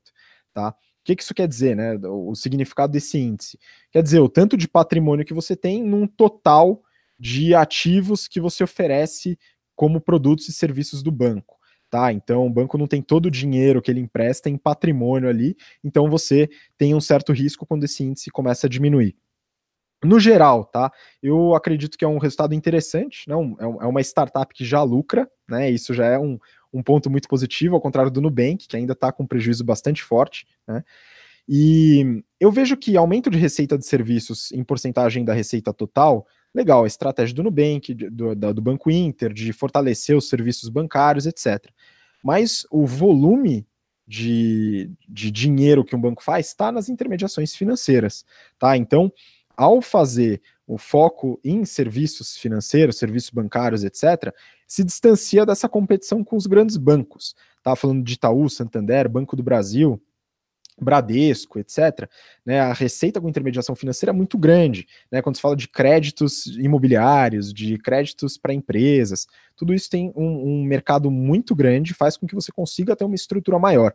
Tá? 0.51 0.74
Que, 1.10 1.16
que 1.16 1.24
isso 1.24 1.34
quer 1.34 1.47
dizer, 1.47 1.76
né? 1.76 1.97
O 2.03 2.36
significado 2.36 2.93
desse 2.93 3.18
índice? 3.18 3.57
Quer 3.91 4.03
dizer, 4.03 4.20
o 4.20 4.30
tanto 4.30 4.55
de 4.55 4.68
patrimônio 4.68 5.26
que 5.26 5.34
você 5.34 5.55
tem 5.55 5.84
num 5.84 6.05
total 6.05 6.84
de 7.18 7.55
ativos 7.55 8.28
que 8.28 8.39
você 8.39 8.64
oferece 8.64 9.38
como 9.76 9.99
produtos 9.99 10.47
e 10.49 10.53
serviços 10.53 11.01
do 11.01 11.12
banco. 11.12 11.57
Tá, 11.89 12.14
então 12.14 12.45
o 12.45 12.49
banco 12.51 12.78
não 12.78 12.86
tem 12.86 13.01
todo 13.01 13.26
o 13.26 13.32
dinheiro 13.32 13.82
que 13.82 13.89
ele 13.89 13.99
empresta 13.99 14.47
em 14.47 14.55
patrimônio 14.55 15.28
ali, 15.28 15.57
então 15.84 16.07
você 16.07 16.47
tem 16.78 16.93
um 16.93 17.01
certo 17.01 17.34
risco 17.34 17.66
quando 17.66 17.84
esse 17.86 18.03
índice 18.03 18.30
começa 18.30 18.68
a 18.68 18.70
diminuir. 18.70 19.16
No 20.03 20.20
geral, 20.20 20.66
tá? 20.66 20.91
Eu 21.22 21.55
acredito 21.55 21.97
que 21.97 22.05
é 22.05 22.07
um 22.07 22.20
resultado 22.20 22.53
interessante, 22.53 23.28
não? 23.28 23.57
É, 23.60 23.64
é 23.64 23.88
uma 23.88 24.01
startup 24.01 24.53
que 24.53 24.64
já 24.64 24.84
lucra, 24.84 25.28
né? 25.49 25.72
Isso 25.72 25.91
já 25.91 26.05
é 26.05 26.20
um, 26.20 26.38
um 26.74 26.84
ponto 26.84 27.09
muito 27.09 27.28
positivo, 27.28 27.76
ao 27.76 27.82
contrário 27.82 28.11
do 28.11 28.22
Nubank, 28.22 28.67
que 28.67 28.78
ainda 28.78 28.93
está 28.93 29.11
com 29.11 29.24
um 29.24 29.28
prejuízo 29.28 29.63
bastante 29.63 30.03
forte, 30.03 30.45
né? 30.67 30.84
E 31.51 32.24
eu 32.39 32.51
vejo 32.51 32.78
que 32.78 32.95
aumento 32.95 33.28
de 33.28 33.39
receita 33.39 33.76
de 33.76 33.84
serviços 33.84 34.51
em 34.51 34.63
porcentagem 34.63 35.26
da 35.26 35.34
receita 35.34 35.74
total 35.74 36.28
legal, 36.53 36.84
a 36.84 36.88
estratégia 36.88 37.36
do 37.36 37.41
Nubank, 37.41 37.91
do, 37.93 38.36
do, 38.36 38.61
Banco 38.61 38.91
Inter, 38.91 39.34
de 39.34 39.51
fortalecer 39.51 40.15
os 40.15 40.30
serviços 40.30 40.70
bancários, 40.70 41.26
etc. 41.26 41.65
Mas 42.24 42.67
o 42.70 42.86
volume 42.86 43.65
de, 44.07 44.91
de 45.07 45.32
dinheiro 45.32 45.84
que 45.84 45.95
um 45.95 46.01
banco 46.01 46.24
faz 46.24 46.47
está 46.47 46.72
nas 46.72 46.89
intermediações 46.89 47.55
financeiras, 47.55 48.26
tá? 48.57 48.76
Então, 48.78 49.11
ao 49.60 49.82
fazer 49.82 50.41
o 50.66 50.78
foco 50.78 51.38
em 51.43 51.66
serviços 51.66 52.38
financeiros, 52.38 52.97
serviços 52.97 53.30
bancários, 53.30 53.84
etc., 53.84 54.34
se 54.66 54.86
distancia 54.86 55.45
dessa 55.45 55.68
competição 55.68 56.24
com 56.24 56.38
os 56.38 56.47
grandes 56.47 56.78
bancos. 56.78 57.36
Estava 57.57 57.76
falando 57.76 58.01
de 58.01 58.14
Itaú, 58.14 58.49
Santander, 58.49 59.10
Banco 59.10 59.36
do 59.36 59.43
Brasil, 59.43 60.01
Bradesco, 60.80 61.60
etc., 61.60 62.10
né, 62.45 62.62
a 62.62 62.72
receita 62.72 63.20
com 63.20 63.28
intermediação 63.28 63.76
financeira 63.76 64.14
é 64.14 64.16
muito 64.16 64.38
grande. 64.38 64.88
Né, 65.12 65.22
quando 65.22 65.36
se 65.36 65.41
fala 65.41 65.57
de 65.57 65.68
créditos 65.68 66.45
imobiliários, 66.57 67.53
de 67.53 67.78
créditos 67.80 68.38
para 68.38 68.53
empresas, 68.53 69.28
tudo 69.57 69.74
isso 69.74 69.89
tem 69.89 70.14
um, 70.16 70.62
um, 70.62 70.64
mercado 70.64 71.12
muito 71.12 71.53
grande, 71.53 71.93
faz 71.93 72.16
com 72.16 72.26
que 72.26 72.36
você 72.36 72.49
consiga 72.49 72.95
ter 72.95 73.03
uma 73.03 73.16
estrutura 73.16 73.60
maior. 73.60 73.93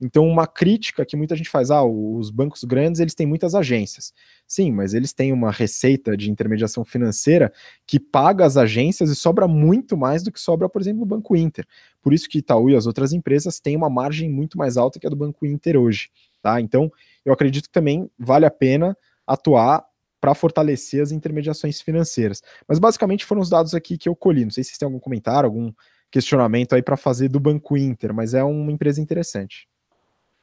Então, 0.00 0.26
uma 0.26 0.46
crítica 0.46 1.04
que 1.06 1.16
muita 1.16 1.34
gente 1.34 1.48
faz, 1.48 1.70
ah, 1.70 1.82
os 1.82 2.30
bancos 2.30 2.64
grandes, 2.64 3.00
eles 3.00 3.14
têm 3.14 3.26
muitas 3.26 3.54
agências. 3.54 4.12
Sim, 4.46 4.70
mas 4.72 4.92
eles 4.92 5.12
têm 5.12 5.32
uma 5.32 5.50
receita 5.50 6.16
de 6.16 6.30
intermediação 6.30 6.84
financeira 6.84 7.52
que 7.86 7.98
paga 7.98 8.44
as 8.44 8.56
agências 8.56 9.10
e 9.10 9.16
sobra 9.16 9.48
muito 9.48 9.96
mais 9.96 10.22
do 10.22 10.30
que 10.30 10.40
sobra, 10.40 10.68
por 10.68 10.80
exemplo, 10.80 11.02
o 11.02 11.06
Banco 11.06 11.34
Inter. 11.34 11.66
Por 12.02 12.12
isso 12.12 12.28
que 12.28 12.38
Itaú 12.38 12.70
e 12.70 12.76
as 12.76 12.86
outras 12.86 13.12
empresas 13.12 13.58
têm 13.58 13.76
uma 13.76 13.88
margem 13.88 14.30
muito 14.30 14.58
mais 14.58 14.76
alta 14.76 14.98
que 14.98 15.06
a 15.06 15.10
do 15.10 15.16
Banco 15.16 15.46
Inter 15.46 15.76
hoje. 15.76 16.10
Tá? 16.42 16.60
Então, 16.60 16.92
eu 17.24 17.32
acredito 17.32 17.64
que 17.64 17.72
também 17.72 18.10
vale 18.18 18.44
a 18.44 18.50
pena 18.50 18.96
atuar 19.26 19.84
para 20.20 20.34
fortalecer 20.34 21.02
as 21.02 21.12
intermediações 21.12 21.80
financeiras. 21.80 22.42
Mas 22.66 22.78
basicamente 22.78 23.24
foram 23.24 23.40
os 23.40 23.48
dados 23.48 23.74
aqui 23.74 23.96
que 23.96 24.08
eu 24.08 24.16
colhi. 24.16 24.44
Não 24.44 24.50
sei 24.50 24.64
se 24.64 24.70
vocês 24.70 24.78
têm 24.78 24.86
algum 24.86 24.98
comentário, 24.98 25.46
algum 25.46 25.72
questionamento 26.10 26.74
aí 26.74 26.82
para 26.82 26.96
fazer 26.96 27.28
do 27.28 27.40
Banco 27.40 27.76
Inter, 27.76 28.14
mas 28.14 28.34
é 28.34 28.42
uma 28.42 28.72
empresa 28.72 29.00
interessante. 29.00 29.68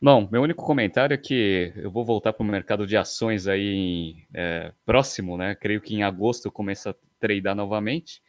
Bom, 0.03 0.27
meu 0.29 0.41
único 0.41 0.65
comentário 0.65 1.13
é 1.13 1.17
que 1.17 1.71
eu 1.77 1.89
vou 1.89 2.03
voltar 2.03 2.33
para 2.33 2.43
o 2.43 2.45
mercado 2.45 2.85
de 2.85 2.97
ações 2.97 3.47
aí 3.47 4.17
é, 4.33 4.73
próximo, 4.85 5.37
né? 5.37 5.55
Creio 5.55 5.79
que 5.79 5.95
em 5.95 6.03
agosto 6.03 6.51
começa 6.51 6.89
a 6.89 6.95
tradear 7.21 7.55
novamente 7.55 8.21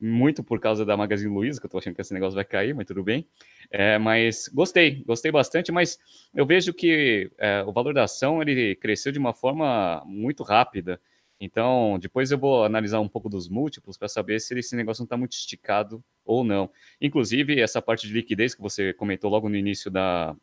muito 0.00 0.42
por 0.42 0.58
causa 0.58 0.84
da 0.84 0.96
Magazine 0.96 1.32
Luiza, 1.32 1.60
que 1.60 1.66
eu 1.66 1.70
tô 1.70 1.78
achando 1.78 1.94
que 1.94 2.00
esse 2.00 2.12
negócio 2.12 2.34
vai 2.34 2.44
cair, 2.44 2.74
mas 2.74 2.84
tudo 2.84 3.04
bem. 3.04 3.28
É, 3.70 3.96
mas 3.96 4.48
gostei, 4.52 5.04
gostei 5.04 5.30
bastante, 5.30 5.70
mas 5.70 6.00
eu 6.34 6.44
vejo 6.44 6.74
que 6.74 7.30
é, 7.38 7.62
o 7.64 7.72
valor 7.72 7.94
da 7.94 8.02
ação 8.02 8.42
ele 8.42 8.74
cresceu 8.74 9.12
de 9.12 9.18
uma 9.20 9.32
forma 9.32 10.02
muito 10.04 10.42
rápida. 10.42 11.00
Então, 11.40 11.96
depois 12.00 12.32
eu 12.32 12.38
vou 12.38 12.64
analisar 12.64 12.98
um 12.98 13.08
pouco 13.08 13.28
dos 13.28 13.48
múltiplos 13.48 13.96
para 13.96 14.08
saber 14.08 14.40
se 14.40 14.58
esse 14.58 14.74
negócio 14.74 15.02
não 15.02 15.06
está 15.06 15.16
muito 15.16 15.34
esticado 15.34 16.02
ou 16.24 16.42
não. 16.42 16.68
Inclusive, 17.00 17.60
essa 17.60 17.80
parte 17.80 18.08
de 18.08 18.14
liquidez 18.14 18.52
que 18.52 18.60
você 18.60 18.92
comentou 18.92 19.30
logo 19.30 19.48
no 19.48 19.54
início 19.54 19.92
da, 19.92 20.34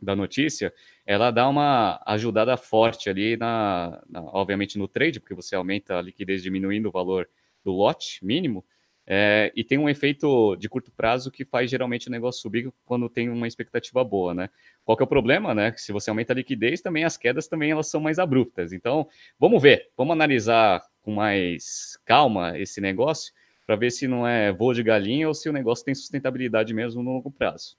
da 0.00 0.14
notícia, 0.14 0.72
ela 1.06 1.30
dá 1.30 1.48
uma 1.48 2.02
ajudada 2.06 2.56
forte 2.56 3.08
ali, 3.08 3.36
na, 3.36 4.02
na, 4.08 4.22
obviamente, 4.22 4.78
no 4.78 4.88
trade, 4.88 5.20
porque 5.20 5.34
você 5.34 5.54
aumenta 5.54 5.98
a 5.98 6.02
liquidez 6.02 6.42
diminuindo 6.42 6.88
o 6.88 6.92
valor 6.92 7.28
do 7.64 7.72
lote 7.72 8.24
mínimo, 8.24 8.64
é, 9.06 9.52
e 9.54 9.62
tem 9.62 9.76
um 9.76 9.88
efeito 9.88 10.56
de 10.56 10.68
curto 10.68 10.90
prazo 10.90 11.30
que 11.30 11.44
faz 11.44 11.70
geralmente 11.70 12.08
o 12.08 12.10
negócio 12.10 12.40
subir 12.40 12.72
quando 12.86 13.08
tem 13.08 13.28
uma 13.28 13.46
expectativa 13.46 14.02
boa, 14.02 14.32
né? 14.32 14.48
Qual 14.82 14.96
que 14.96 15.02
é 15.02 15.04
o 15.04 15.08
problema, 15.08 15.54
né? 15.54 15.72
Que 15.72 15.80
se 15.80 15.92
você 15.92 16.08
aumenta 16.08 16.32
a 16.32 16.36
liquidez, 16.36 16.80
também 16.80 17.04
as 17.04 17.16
quedas 17.16 17.46
também 17.46 17.70
elas 17.70 17.88
são 17.88 18.00
mais 18.00 18.18
abruptas. 18.18 18.72
Então, 18.72 19.06
vamos 19.38 19.60
ver, 19.60 19.90
vamos 19.96 20.12
analisar 20.12 20.82
com 21.02 21.12
mais 21.12 21.98
calma 22.06 22.58
esse 22.58 22.80
negócio 22.80 23.32
para 23.66 23.76
ver 23.76 23.90
se 23.90 24.08
não 24.08 24.26
é 24.26 24.52
voo 24.52 24.72
de 24.72 24.82
galinha 24.82 25.28
ou 25.28 25.34
se 25.34 25.48
o 25.50 25.52
negócio 25.52 25.84
tem 25.84 25.94
sustentabilidade 25.94 26.72
mesmo 26.72 27.02
no 27.02 27.12
longo 27.12 27.30
prazo. 27.30 27.76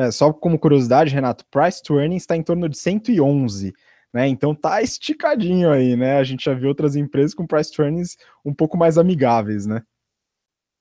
É, 0.00 0.10
só 0.10 0.32
como 0.32 0.58
curiosidade, 0.58 1.14
Renato, 1.14 1.44
price 1.50 1.82
to 1.82 2.00
earnings 2.00 2.22
está 2.22 2.34
em 2.34 2.42
torno 2.42 2.70
de 2.70 2.78
111. 2.78 3.74
Né, 4.12 4.26
então 4.26 4.54
tá 4.54 4.82
esticadinho 4.82 5.70
aí, 5.70 5.94
né? 5.94 6.16
A 6.16 6.24
gente 6.24 6.44
já 6.44 6.54
viu 6.54 6.68
outras 6.68 6.96
empresas 6.96 7.32
com 7.32 7.46
price 7.46 7.70
to 7.70 7.82
earnings 7.82 8.16
um 8.44 8.52
pouco 8.52 8.76
mais 8.76 8.98
amigáveis, 8.98 9.66
né? 9.66 9.82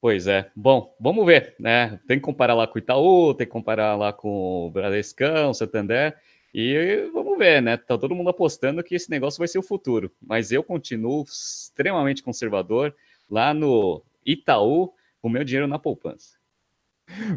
Pois 0.01 0.25
é. 0.25 0.49
Bom, 0.55 0.95
vamos 0.99 1.25
ver, 1.25 1.53
né? 1.59 1.99
Tem 2.07 2.17
que 2.17 2.23
comparar 2.23 2.55
lá 2.55 2.65
com 2.65 2.75
o 2.75 2.79
Itaú, 2.79 3.33
tem 3.35 3.45
que 3.45 3.51
comparar 3.51 3.95
lá 3.95 4.13
com 4.13 4.65
o 4.65 4.71
Bradescão, 4.71 5.53
Santander, 5.53 6.17
e 6.53 7.09
vamos 7.13 7.37
ver, 7.37 7.61
né? 7.61 7.75
Tá 7.75 7.97
todo 7.97 8.15
mundo 8.15 8.29
apostando 8.29 8.81
que 8.81 8.95
esse 8.95 9.11
negócio 9.11 9.37
vai 9.37 9.47
ser 9.47 9.59
o 9.59 9.63
futuro, 9.63 10.11
mas 10.19 10.51
eu 10.51 10.63
continuo 10.63 11.23
extremamente 11.23 12.23
conservador 12.23 12.95
lá 13.29 13.53
no 13.53 14.01
Itaú, 14.25 14.93
o 15.21 15.29
meu 15.29 15.43
dinheiro 15.43 15.67
na 15.67 15.77
poupança. 15.77 16.38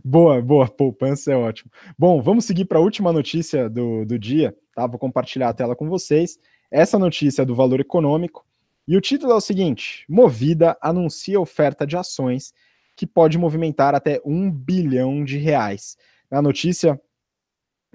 Boa, 0.05 0.41
boa, 0.43 0.69
poupança 0.69 1.33
é 1.33 1.37
ótimo. 1.37 1.71
Bom, 1.99 2.21
vamos 2.21 2.45
seguir 2.45 2.65
para 2.65 2.79
a 2.79 2.83
última 2.83 3.13
notícia 3.13 3.69
do, 3.69 4.05
do 4.05 4.19
dia, 4.19 4.57
tá? 4.75 4.87
Vou 4.87 4.99
compartilhar 4.99 5.49
a 5.49 5.55
tela 5.55 5.77
com 5.77 5.89
vocês. 5.89 6.39
Essa 6.71 6.99
notícia 6.99 7.43
é 7.43 7.45
do 7.45 7.55
valor 7.55 7.81
econômico, 7.81 8.45
e 8.87 8.97
o 8.97 9.01
título 9.01 9.33
é 9.33 9.37
o 9.37 9.41
seguinte: 9.41 10.05
Movida 10.09 10.77
anuncia 10.81 11.41
oferta 11.41 11.87
de 11.87 11.97
ações 11.97 12.53
que 12.97 13.07
pode 13.07 13.39
movimentar 13.39 13.95
até 13.95 14.21
um 14.25 14.51
bilhão 14.51 15.25
de 15.25 15.39
reais. 15.39 15.97
A 16.31 16.43
notícia 16.43 17.01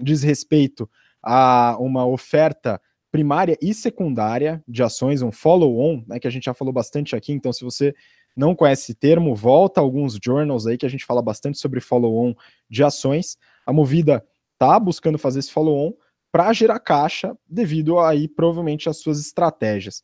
diz 0.00 0.22
respeito 0.22 0.88
a 1.22 1.76
uma 1.78 2.06
oferta 2.06 2.80
primária 3.10 3.56
e 3.60 3.72
secundária 3.72 4.62
de 4.66 4.82
ações, 4.82 5.22
um 5.22 5.32
follow-on, 5.32 6.04
né, 6.06 6.18
que 6.18 6.28
a 6.28 6.30
gente 6.30 6.44
já 6.44 6.54
falou 6.54 6.72
bastante 6.72 7.16
aqui. 7.16 7.32
Então, 7.32 7.52
se 7.52 7.64
você 7.64 7.94
não 8.36 8.54
conhece 8.54 8.82
esse 8.82 8.94
termo, 8.94 9.34
volta 9.34 9.80
a 9.80 9.82
alguns 9.82 10.18
journals 10.22 10.66
aí 10.66 10.78
que 10.78 10.86
a 10.86 10.88
gente 10.88 11.04
fala 11.04 11.20
bastante 11.20 11.58
sobre 11.58 11.80
follow-on 11.80 12.34
de 12.70 12.84
ações. 12.84 13.36
A 13.66 13.72
Movida 13.72 14.24
está 14.52 14.78
buscando 14.78 15.18
fazer 15.18 15.40
esse 15.40 15.52
follow-on 15.52 15.92
para 16.30 16.52
gerar 16.52 16.78
caixa 16.78 17.36
devido 17.48 17.98
aí 17.98 18.28
provavelmente 18.28 18.88
às 18.88 18.98
suas 18.98 19.18
estratégias. 19.20 20.02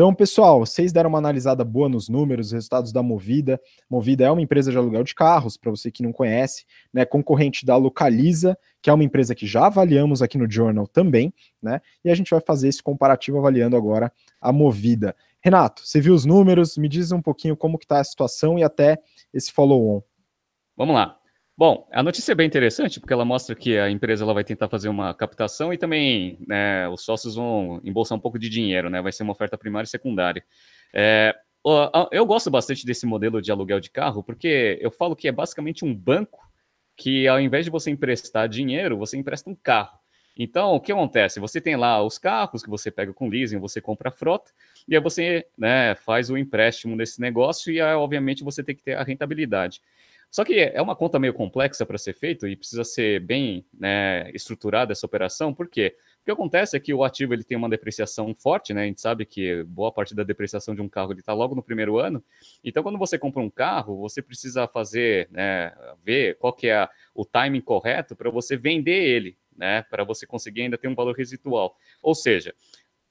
Então, 0.00 0.14
pessoal, 0.14 0.60
vocês 0.60 0.92
deram 0.92 1.10
uma 1.10 1.18
analisada 1.18 1.62
boa 1.62 1.86
nos 1.86 2.08
números, 2.08 2.46
os 2.46 2.52
resultados 2.52 2.90
da 2.90 3.02
Movida. 3.02 3.60
Movida 3.88 4.24
é 4.24 4.30
uma 4.30 4.40
empresa 4.40 4.70
de 4.70 4.78
aluguel 4.78 5.04
de 5.04 5.14
carros, 5.14 5.58
para 5.58 5.70
você 5.70 5.90
que 5.90 6.02
não 6.02 6.10
conhece, 6.10 6.64
né? 6.90 7.04
Concorrente 7.04 7.66
da 7.66 7.76
Localiza, 7.76 8.56
que 8.80 8.88
é 8.88 8.94
uma 8.94 9.04
empresa 9.04 9.34
que 9.34 9.46
já 9.46 9.66
avaliamos 9.66 10.22
aqui 10.22 10.38
no 10.38 10.50
Journal 10.50 10.86
também, 10.86 11.34
né? 11.62 11.82
E 12.02 12.10
a 12.10 12.14
gente 12.14 12.30
vai 12.30 12.40
fazer 12.40 12.68
esse 12.68 12.82
comparativo 12.82 13.36
avaliando 13.36 13.76
agora 13.76 14.10
a 14.40 14.50
Movida. 14.50 15.14
Renato, 15.42 15.86
você 15.86 16.00
viu 16.00 16.14
os 16.14 16.24
números? 16.24 16.76
Me 16.76 16.88
diz 16.88 17.12
um 17.12 17.22
pouquinho 17.22 17.56
como 17.56 17.78
que 17.78 17.84
está 17.84 18.00
a 18.00 18.04
situação 18.04 18.58
e 18.58 18.62
até 18.62 18.98
esse 19.32 19.50
follow-on. 19.52 20.02
Vamos 20.76 20.94
lá. 20.94 21.20
Bom, 21.56 21.86
a 21.92 22.02
notícia 22.02 22.32
é 22.32 22.34
bem 22.34 22.46
interessante 22.46 22.98
porque 22.98 23.12
ela 23.12 23.24
mostra 23.24 23.54
que 23.54 23.76
a 23.76 23.90
empresa 23.90 24.24
ela 24.24 24.32
vai 24.32 24.42
tentar 24.42 24.68
fazer 24.68 24.88
uma 24.88 25.12
captação 25.12 25.74
e 25.74 25.76
também 25.76 26.38
né, 26.48 26.88
os 26.88 27.04
sócios 27.04 27.34
vão 27.34 27.80
embolsar 27.84 28.16
um 28.16 28.20
pouco 28.20 28.38
de 28.38 28.48
dinheiro, 28.48 28.88
né? 28.88 29.02
Vai 29.02 29.12
ser 29.12 29.24
uma 29.24 29.32
oferta 29.32 29.58
primária 29.58 29.84
e 29.84 29.90
secundária. 29.90 30.42
É, 30.94 31.34
eu 32.10 32.24
gosto 32.24 32.50
bastante 32.50 32.86
desse 32.86 33.04
modelo 33.04 33.42
de 33.42 33.52
aluguel 33.52 33.78
de 33.78 33.90
carro 33.90 34.22
porque 34.22 34.78
eu 34.80 34.90
falo 34.90 35.14
que 35.14 35.28
é 35.28 35.32
basicamente 35.32 35.84
um 35.84 35.94
banco 35.94 36.40
que 36.96 37.28
ao 37.28 37.38
invés 37.38 37.66
de 37.66 37.70
você 37.70 37.90
emprestar 37.90 38.48
dinheiro, 38.48 38.96
você 38.96 39.18
empresta 39.18 39.50
um 39.50 39.54
carro. 39.54 39.99
Então, 40.42 40.74
o 40.74 40.80
que 40.80 40.90
acontece? 40.90 41.38
Você 41.38 41.60
tem 41.60 41.76
lá 41.76 42.02
os 42.02 42.16
carros 42.16 42.62
que 42.62 42.70
você 42.70 42.90
pega 42.90 43.12
com 43.12 43.28
leasing, 43.28 43.58
você 43.58 43.78
compra 43.78 44.08
a 44.08 44.10
frota, 44.10 44.50
e 44.88 44.96
aí 44.96 45.02
você 45.02 45.46
né, 45.56 45.94
faz 45.94 46.30
o 46.30 46.38
empréstimo 46.38 46.96
nesse 46.96 47.20
negócio, 47.20 47.70
e 47.70 47.78
aí, 47.78 47.94
obviamente, 47.94 48.42
você 48.42 48.64
tem 48.64 48.74
que 48.74 48.82
ter 48.82 48.94
a 48.94 49.02
rentabilidade. 49.02 49.82
Só 50.30 50.42
que 50.42 50.58
é 50.58 50.80
uma 50.80 50.96
conta 50.96 51.18
meio 51.18 51.34
complexa 51.34 51.84
para 51.84 51.98
ser 51.98 52.14
feito 52.14 52.48
e 52.48 52.56
precisa 52.56 52.84
ser 52.84 53.20
bem 53.20 53.66
né, 53.78 54.30
estruturada 54.30 54.92
essa 54.92 55.04
operação, 55.04 55.52
por 55.52 55.68
quê? 55.68 55.94
O 56.22 56.24
que 56.24 56.30
acontece 56.30 56.74
é 56.74 56.80
que 56.80 56.94
o 56.94 57.04
ativo 57.04 57.34
ele 57.34 57.44
tem 57.44 57.58
uma 57.58 57.68
depreciação 57.68 58.34
forte, 58.34 58.72
né? 58.72 58.84
A 58.84 58.86
gente 58.86 59.00
sabe 59.00 59.26
que 59.26 59.62
boa 59.64 59.92
parte 59.92 60.14
da 60.14 60.22
depreciação 60.22 60.74
de 60.74 60.80
um 60.80 60.88
carro 60.88 61.12
está 61.12 61.34
logo 61.34 61.54
no 61.54 61.62
primeiro 61.62 61.98
ano. 61.98 62.22
Então, 62.64 62.82
quando 62.82 62.98
você 62.98 63.18
compra 63.18 63.42
um 63.42 63.50
carro, 63.50 63.98
você 63.98 64.22
precisa 64.22 64.66
fazer, 64.68 65.28
né, 65.30 65.72
ver 66.02 66.38
qual 66.38 66.52
que 66.52 66.68
é 66.68 66.88
o 67.14 67.26
timing 67.26 67.60
correto 67.60 68.14
para 68.14 68.30
você 68.30 68.56
vender 68.56 69.02
ele, 69.02 69.36
né? 69.56 69.82
Para 69.82 70.04
você 70.04 70.26
conseguir 70.26 70.62
ainda 70.62 70.78
ter 70.78 70.88
um 70.88 70.94
valor 70.94 71.16
residual. 71.16 71.76
Ou 72.02 72.14
seja, 72.14 72.54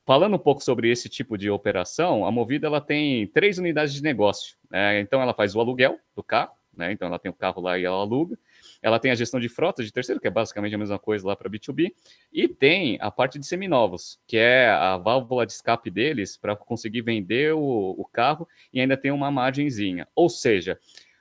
falando 0.05 0.35
um 0.35 0.39
pouco 0.39 0.63
sobre 0.63 0.89
esse 0.89 1.09
tipo 1.09 1.37
de 1.37 1.49
operação, 1.49 2.25
a 2.25 2.31
Movida 2.31 2.67
ela 2.67 2.81
tem 2.81 3.27
três 3.27 3.57
unidades 3.57 3.93
de 3.93 4.03
negócio. 4.03 4.57
Né? 4.69 4.99
Então, 4.99 5.21
ela 5.21 5.33
faz 5.33 5.55
o 5.55 5.59
aluguel 5.59 5.99
do 6.15 6.23
carro 6.23 6.59
né? 6.79 6.93
Então 6.93 7.07
ela 7.07 7.19
tem 7.19 7.29
o 7.29 7.33
carro 7.33 7.61
lá 7.61 7.77
e 7.77 7.83
ela 7.83 7.97
aluga. 7.97 8.39
Ela 8.81 8.99
tem 8.99 9.11
a 9.11 9.15
gestão 9.15 9.39
de 9.39 9.49
frotas 9.49 9.85
de 9.85 9.91
terceiro, 9.91 10.19
que 10.19 10.27
é 10.27 10.31
basicamente 10.31 10.73
a 10.73 10.77
mesma 10.77 10.97
coisa 10.97 11.27
lá 11.27 11.35
para 11.35 11.49
B2B, 11.49 11.91
e 12.31 12.47
tem 12.47 12.97
a 13.01 13.11
parte 13.11 13.37
de 13.37 13.45
seminovos, 13.45 14.17
que 14.25 14.37
é 14.37 14.69
a 14.69 14.97
válvula 14.97 15.45
de 15.45 15.51
escape 15.51 15.91
deles 15.91 16.37
para 16.37 16.55
conseguir 16.55 17.01
vender 17.01 17.53
o, 17.53 17.59
o 17.97 18.05
carro 18.05 18.47
e 18.71 18.79
ainda 18.79 18.95
tem 18.95 19.11
uma 19.11 19.29
margenzinha. 19.29 20.07
Ou 20.15 20.29
seja, 20.29 20.79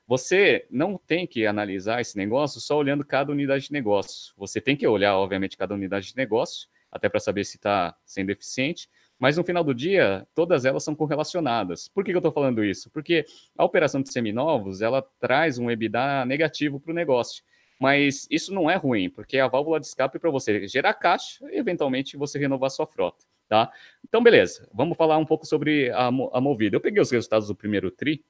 você 0.08 0.66
não 0.70 0.96
tem 0.96 1.26
que 1.26 1.46
analisar 1.46 2.00
esse 2.00 2.16
negócio 2.16 2.62
só 2.62 2.78
olhando 2.78 3.04
cada 3.04 3.30
unidade 3.30 3.66
de 3.66 3.72
negócio. 3.74 4.32
Você 4.38 4.58
tem 4.58 4.74
que 4.74 4.86
olhar, 4.86 5.14
obviamente, 5.14 5.54
cada 5.54 5.74
unidade 5.74 6.08
de 6.08 6.16
negócio, 6.16 6.66
até 6.90 7.10
para 7.10 7.20
saber 7.20 7.44
se 7.44 7.56
está 7.56 7.94
sendo 8.06 8.30
eficiente, 8.30 8.88
mas 9.18 9.36
no 9.36 9.44
final 9.44 9.62
do 9.62 9.74
dia, 9.74 10.26
todas 10.34 10.64
elas 10.64 10.82
são 10.82 10.94
correlacionadas. 10.94 11.88
Por 11.88 12.02
que, 12.02 12.10
que 12.10 12.16
eu 12.16 12.20
estou 12.20 12.32
falando 12.32 12.64
isso? 12.64 12.88
Porque 12.88 13.26
a 13.54 13.62
operação 13.62 14.00
de 14.00 14.10
seminovos, 14.10 14.80
ela 14.80 15.02
traz 15.20 15.58
um 15.58 15.70
EBITDA 15.70 16.24
negativo 16.24 16.80
para 16.80 16.92
o 16.92 16.94
negócio. 16.94 17.44
Mas 17.78 18.26
isso 18.30 18.54
não 18.54 18.70
é 18.70 18.76
ruim, 18.76 19.10
porque 19.10 19.36
é 19.36 19.42
a 19.42 19.48
válvula 19.48 19.78
de 19.78 19.86
escape 19.86 20.18
para 20.18 20.30
você 20.30 20.66
gerar 20.66 20.94
caixa 20.94 21.44
e, 21.52 21.58
eventualmente, 21.58 22.16
você 22.16 22.38
renovar 22.38 22.70
sua 22.70 22.86
frota. 22.86 23.26
Tá? 23.46 23.70
Então, 24.02 24.22
beleza. 24.22 24.66
Vamos 24.72 24.96
falar 24.96 25.18
um 25.18 25.26
pouco 25.26 25.44
sobre 25.44 25.90
a, 25.90 26.06
a 26.06 26.40
Movida. 26.40 26.76
Eu 26.76 26.80
peguei 26.80 27.02
os 27.02 27.10
resultados 27.10 27.48
do 27.48 27.54
primeiro 27.54 27.90
TRI 27.90 28.24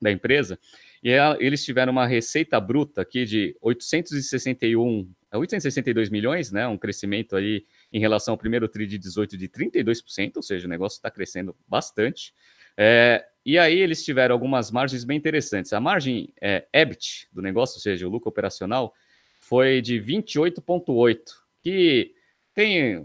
da 0.00 0.10
empresa 0.10 0.58
e 1.02 1.10
eles 1.38 1.64
tiveram 1.64 1.92
uma 1.92 2.06
receita 2.06 2.60
bruta 2.60 3.00
aqui 3.00 3.24
de 3.24 3.56
861, 3.62 5.10
862 5.32 6.10
milhões, 6.10 6.52
né? 6.52 6.66
Um 6.66 6.76
crescimento 6.76 7.36
aí 7.36 7.64
em 7.90 7.98
relação 7.98 8.34
ao 8.34 8.38
primeiro 8.38 8.68
TRI 8.68 8.86
de 8.86 8.98
18 8.98 9.36
de 9.36 9.48
32%, 9.48 10.36
ou 10.36 10.42
seja, 10.42 10.66
o 10.66 10.70
negócio 10.70 10.96
está 10.96 11.10
crescendo 11.10 11.56
bastante. 11.66 12.34
É, 12.76 13.24
e 13.44 13.58
aí 13.58 13.78
eles 13.78 14.04
tiveram 14.04 14.34
algumas 14.34 14.70
margens 14.70 15.02
bem 15.04 15.16
interessantes. 15.16 15.72
A 15.72 15.80
margem 15.80 16.32
é, 16.40 16.66
EBIT 16.72 17.28
do 17.32 17.40
negócio, 17.40 17.76
ou 17.76 17.80
seja, 17.80 18.06
o 18.06 18.10
lucro 18.10 18.28
operacional, 18.28 18.94
foi 19.38 19.80
de 19.80 19.98
28,8%, 20.00 21.18
que 21.62 22.14
tem, 22.54 23.04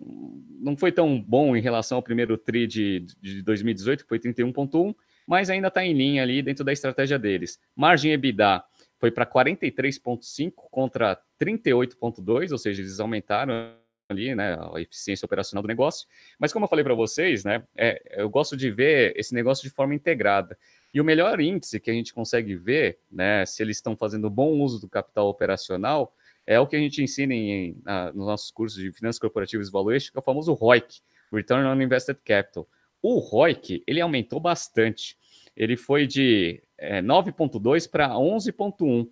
não 0.59 0.75
foi 0.75 0.91
tão 0.91 1.21
bom 1.21 1.55
em 1.55 1.61
relação 1.61 1.97
ao 1.97 2.03
primeiro 2.03 2.37
TRI 2.37 2.67
de, 2.67 3.05
de 3.21 3.41
2018, 3.41 4.03
que 4.03 4.09
foi 4.09 4.19
31,1%, 4.19 4.95
mas 5.25 5.49
ainda 5.49 5.67
está 5.67 5.83
em 5.83 5.93
linha 5.93 6.23
ali 6.23 6.41
dentro 6.41 6.63
da 6.63 6.73
estratégia 6.73 7.17
deles. 7.17 7.59
Margem 7.75 8.11
EBITDA 8.11 8.63
foi 8.99 9.11
para 9.11 9.25
43,5% 9.25 10.53
contra 10.71 11.19
38,2%, 11.39 12.51
ou 12.51 12.57
seja, 12.57 12.81
eles 12.81 12.99
aumentaram 12.99 13.75
ali, 14.07 14.35
né, 14.35 14.57
a 14.73 14.79
eficiência 14.79 15.25
operacional 15.25 15.61
do 15.61 15.67
negócio. 15.67 16.07
Mas 16.39 16.53
como 16.53 16.65
eu 16.65 16.69
falei 16.69 16.83
para 16.83 16.93
vocês, 16.93 17.43
né, 17.43 17.63
é, 17.75 18.21
eu 18.21 18.29
gosto 18.29 18.55
de 18.55 18.69
ver 18.69 19.13
esse 19.15 19.33
negócio 19.33 19.63
de 19.63 19.73
forma 19.73 19.95
integrada. 19.95 20.57
E 20.93 21.01
o 21.01 21.03
melhor 21.03 21.39
índice 21.41 21.79
que 21.79 21.89
a 21.89 21.93
gente 21.93 22.13
consegue 22.13 22.55
ver, 22.55 22.99
né, 23.11 23.45
se 23.45 23.61
eles 23.61 23.77
estão 23.77 23.97
fazendo 23.97 24.29
bom 24.29 24.59
uso 24.59 24.79
do 24.79 24.87
capital 24.87 25.27
operacional, 25.27 26.13
é 26.47 26.59
o 26.59 26.67
que 26.67 26.75
a 26.75 26.79
gente 26.79 27.01
ensina 27.01 27.33
em, 27.33 27.77
na, 27.83 28.13
nos 28.13 28.27
nossos 28.27 28.51
cursos 28.51 28.79
de 28.79 28.91
Finanças 28.91 29.19
Corporativas 29.19 29.67
e 29.67 29.71
Valuation, 29.71 30.11
que 30.11 30.17
é 30.17 30.21
o 30.21 30.23
famoso 30.23 30.53
ROIC, 30.53 31.01
Return 31.33 31.65
on 31.65 31.81
Invested 31.81 32.19
Capital. 32.23 32.67
O 33.07 33.19
ROIC, 33.19 33.83
ele 33.85 34.01
aumentou 34.01 34.39
bastante. 34.39 35.15
Ele 35.55 35.77
foi 35.77 36.07
de 36.07 36.59
é, 36.75 37.03
9,2 37.03 37.87
para 37.87 38.09
11,1. 38.09 39.07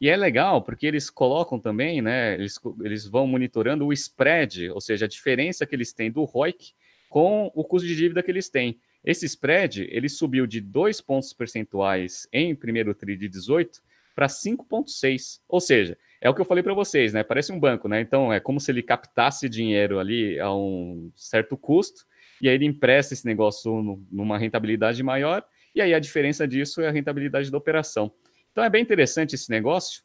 E 0.00 0.08
é 0.08 0.16
legal 0.16 0.62
porque 0.62 0.86
eles 0.86 1.10
colocam 1.10 1.60
também, 1.60 2.00
né? 2.00 2.32
Eles, 2.32 2.58
eles 2.82 3.06
vão 3.06 3.26
monitorando 3.26 3.84
o 3.84 3.92
spread, 3.92 4.70
ou 4.70 4.80
seja, 4.80 5.04
a 5.04 5.08
diferença 5.08 5.66
que 5.66 5.74
eles 5.74 5.92
têm 5.92 6.10
do 6.10 6.24
ROIC 6.24 6.72
com 7.10 7.52
o 7.54 7.62
custo 7.62 7.86
de 7.86 7.94
dívida 7.94 8.22
que 8.22 8.30
eles 8.30 8.48
têm. 8.48 8.80
Esse 9.04 9.26
spread 9.26 9.88
ele 9.90 10.08
subiu 10.08 10.46
de 10.46 10.62
2 10.62 11.02
pontos 11.02 11.34
percentuais 11.34 12.26
em 12.32 12.54
primeiro 12.54 12.94
TRI 12.94 13.14
de 13.14 13.28
18 13.28 13.82
para 14.14 14.26
5,6. 14.26 15.40
Ou 15.46 15.60
seja, 15.60 15.98
é 16.18 16.30
o 16.30 16.34
que 16.34 16.40
eu 16.40 16.46
falei 16.46 16.62
para 16.62 16.72
vocês, 16.72 17.12
né? 17.12 17.22
Parece 17.22 17.52
um 17.52 17.60
banco, 17.60 17.88
né? 17.88 18.00
Então 18.00 18.32
é 18.32 18.40
como 18.40 18.58
se 18.58 18.72
ele 18.72 18.82
captasse 18.82 19.50
dinheiro 19.50 19.98
ali 19.98 20.40
a 20.40 20.50
um 20.50 21.12
certo 21.14 21.58
custo 21.58 22.06
e 22.40 22.48
aí 22.48 22.54
ele 22.54 22.66
empresta 22.66 23.14
esse 23.14 23.26
negócio 23.26 24.04
numa 24.10 24.38
rentabilidade 24.38 25.02
maior 25.02 25.44
e 25.74 25.80
aí 25.82 25.92
a 25.92 25.98
diferença 25.98 26.46
disso 26.46 26.80
é 26.80 26.88
a 26.88 26.92
rentabilidade 26.92 27.50
da 27.50 27.58
operação. 27.58 28.12
Então 28.52 28.62
é 28.62 28.70
bem 28.70 28.82
interessante 28.82 29.34
esse 29.34 29.50
negócio 29.50 30.02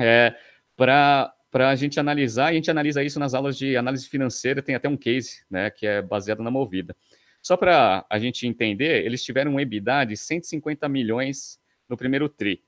é, 0.00 0.34
para 0.74 1.34
a 1.52 1.74
gente 1.76 2.00
analisar, 2.00 2.50
e 2.50 2.52
a 2.52 2.54
gente 2.54 2.70
analisa 2.70 3.02
isso 3.02 3.20
nas 3.20 3.34
aulas 3.34 3.56
de 3.56 3.76
análise 3.76 4.08
financeira, 4.08 4.62
tem 4.62 4.74
até 4.74 4.88
um 4.88 4.96
case 4.96 5.44
né, 5.50 5.70
que 5.70 5.86
é 5.86 6.00
baseado 6.00 6.42
na 6.42 6.50
Movida. 6.50 6.96
Só 7.42 7.56
para 7.56 8.04
a 8.08 8.18
gente 8.18 8.46
entender, 8.46 9.04
eles 9.04 9.22
tiveram 9.22 9.52
um 9.52 9.60
EBITDA 9.60 10.06
de 10.06 10.16
150 10.16 10.88
milhões 10.88 11.60
no 11.88 11.96
primeiro 11.96 12.28
TRI. 12.28 12.62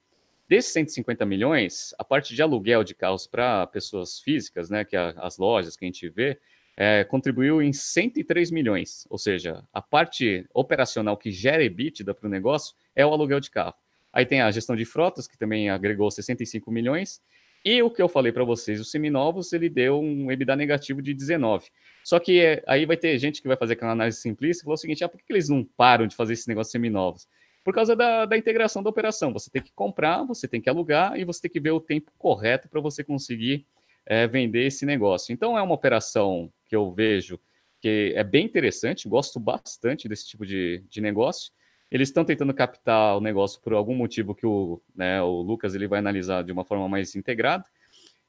Desses 0.46 0.72
150 0.74 1.24
milhões, 1.24 1.94
a 1.98 2.04
parte 2.04 2.34
de 2.34 2.42
aluguel 2.42 2.84
de 2.84 2.94
carros 2.94 3.26
para 3.26 3.66
pessoas 3.66 4.20
físicas, 4.20 4.70
né, 4.70 4.84
que 4.84 4.94
é 4.94 5.14
as 5.16 5.38
lojas 5.38 5.74
que 5.76 5.84
a 5.84 5.88
gente 5.88 6.08
vê, 6.08 6.38
é, 6.76 7.04
contribuiu 7.04 7.62
em 7.62 7.72
103 7.72 8.50
milhões. 8.50 9.06
Ou 9.08 9.16
seja, 9.16 9.64
a 9.72 9.80
parte 9.80 10.46
operacional 10.52 11.16
que 11.16 11.30
gera 11.30 11.64
EBITDA 11.64 12.14
para 12.14 12.26
o 12.26 12.30
negócio 12.30 12.74
é 12.94 13.04
o 13.06 13.12
aluguel 13.12 13.40
de 13.40 13.50
carro. 13.50 13.74
Aí 14.12 14.26
tem 14.26 14.40
a 14.40 14.50
gestão 14.50 14.76
de 14.76 14.84
frotas, 14.84 15.26
que 15.26 15.38
também 15.38 15.70
agregou 15.70 16.10
65 16.10 16.70
milhões. 16.70 17.20
E 17.64 17.82
o 17.82 17.90
que 17.90 18.00
eu 18.00 18.08
falei 18.08 18.30
para 18.30 18.44
vocês, 18.44 18.80
os 18.80 18.90
seminovos, 18.90 19.52
ele 19.52 19.68
deu 19.68 20.00
um 20.00 20.30
EBITDA 20.30 20.54
negativo 20.54 21.02
de 21.02 21.12
19. 21.12 21.68
Só 22.04 22.20
que 22.20 22.40
é, 22.40 22.62
aí 22.66 22.86
vai 22.86 22.96
ter 22.96 23.18
gente 23.18 23.42
que 23.42 23.48
vai 23.48 23.56
fazer 23.56 23.72
aquela 23.72 23.92
análise 23.92 24.20
simplista 24.20 24.62
e 24.62 24.64
falou 24.64 24.74
o 24.74 24.78
seguinte: 24.78 25.02
ah, 25.02 25.08
por 25.08 25.18
que, 25.18 25.26
que 25.26 25.32
eles 25.32 25.48
não 25.48 25.64
param 25.64 26.06
de 26.06 26.14
fazer 26.14 26.34
esse 26.34 26.46
negócio 26.46 26.68
de 26.68 26.72
seminovos? 26.72 27.26
Por 27.64 27.74
causa 27.74 27.96
da, 27.96 28.24
da 28.24 28.38
integração 28.38 28.80
da 28.80 28.88
operação. 28.88 29.32
Você 29.32 29.50
tem 29.50 29.60
que 29.60 29.72
comprar, 29.72 30.22
você 30.22 30.46
tem 30.46 30.60
que 30.60 30.70
alugar 30.70 31.18
e 31.18 31.24
você 31.24 31.42
tem 31.42 31.50
que 31.50 31.58
ver 31.58 31.72
o 31.72 31.80
tempo 31.80 32.12
correto 32.16 32.68
para 32.68 32.80
você 32.80 33.02
conseguir 33.02 33.66
é, 34.06 34.26
vender 34.26 34.66
esse 34.66 34.86
negócio. 34.86 35.32
Então 35.32 35.58
é 35.58 35.62
uma 35.62 35.74
operação 35.74 36.50
que 36.64 36.74
eu 36.74 36.92
vejo 36.92 37.38
que 37.80 38.12
é 38.16 38.24
bem 38.24 38.46
interessante, 38.46 39.08
gosto 39.08 39.38
bastante 39.38 40.08
desse 40.08 40.26
tipo 40.26 40.46
de, 40.46 40.82
de 40.88 41.00
negócio. 41.00 41.52
Eles 41.90 42.08
estão 42.08 42.24
tentando 42.24 42.54
captar 42.54 43.16
o 43.16 43.20
negócio 43.20 43.60
por 43.60 43.72
algum 43.74 43.94
motivo 43.94 44.34
que 44.34 44.46
o, 44.46 44.80
né, 44.94 45.20
o 45.22 45.42
Lucas 45.42 45.74
ele 45.74 45.86
vai 45.86 45.98
analisar 45.98 46.42
de 46.42 46.52
uma 46.52 46.64
forma 46.64 46.88
mais 46.88 47.14
integrada. 47.14 47.64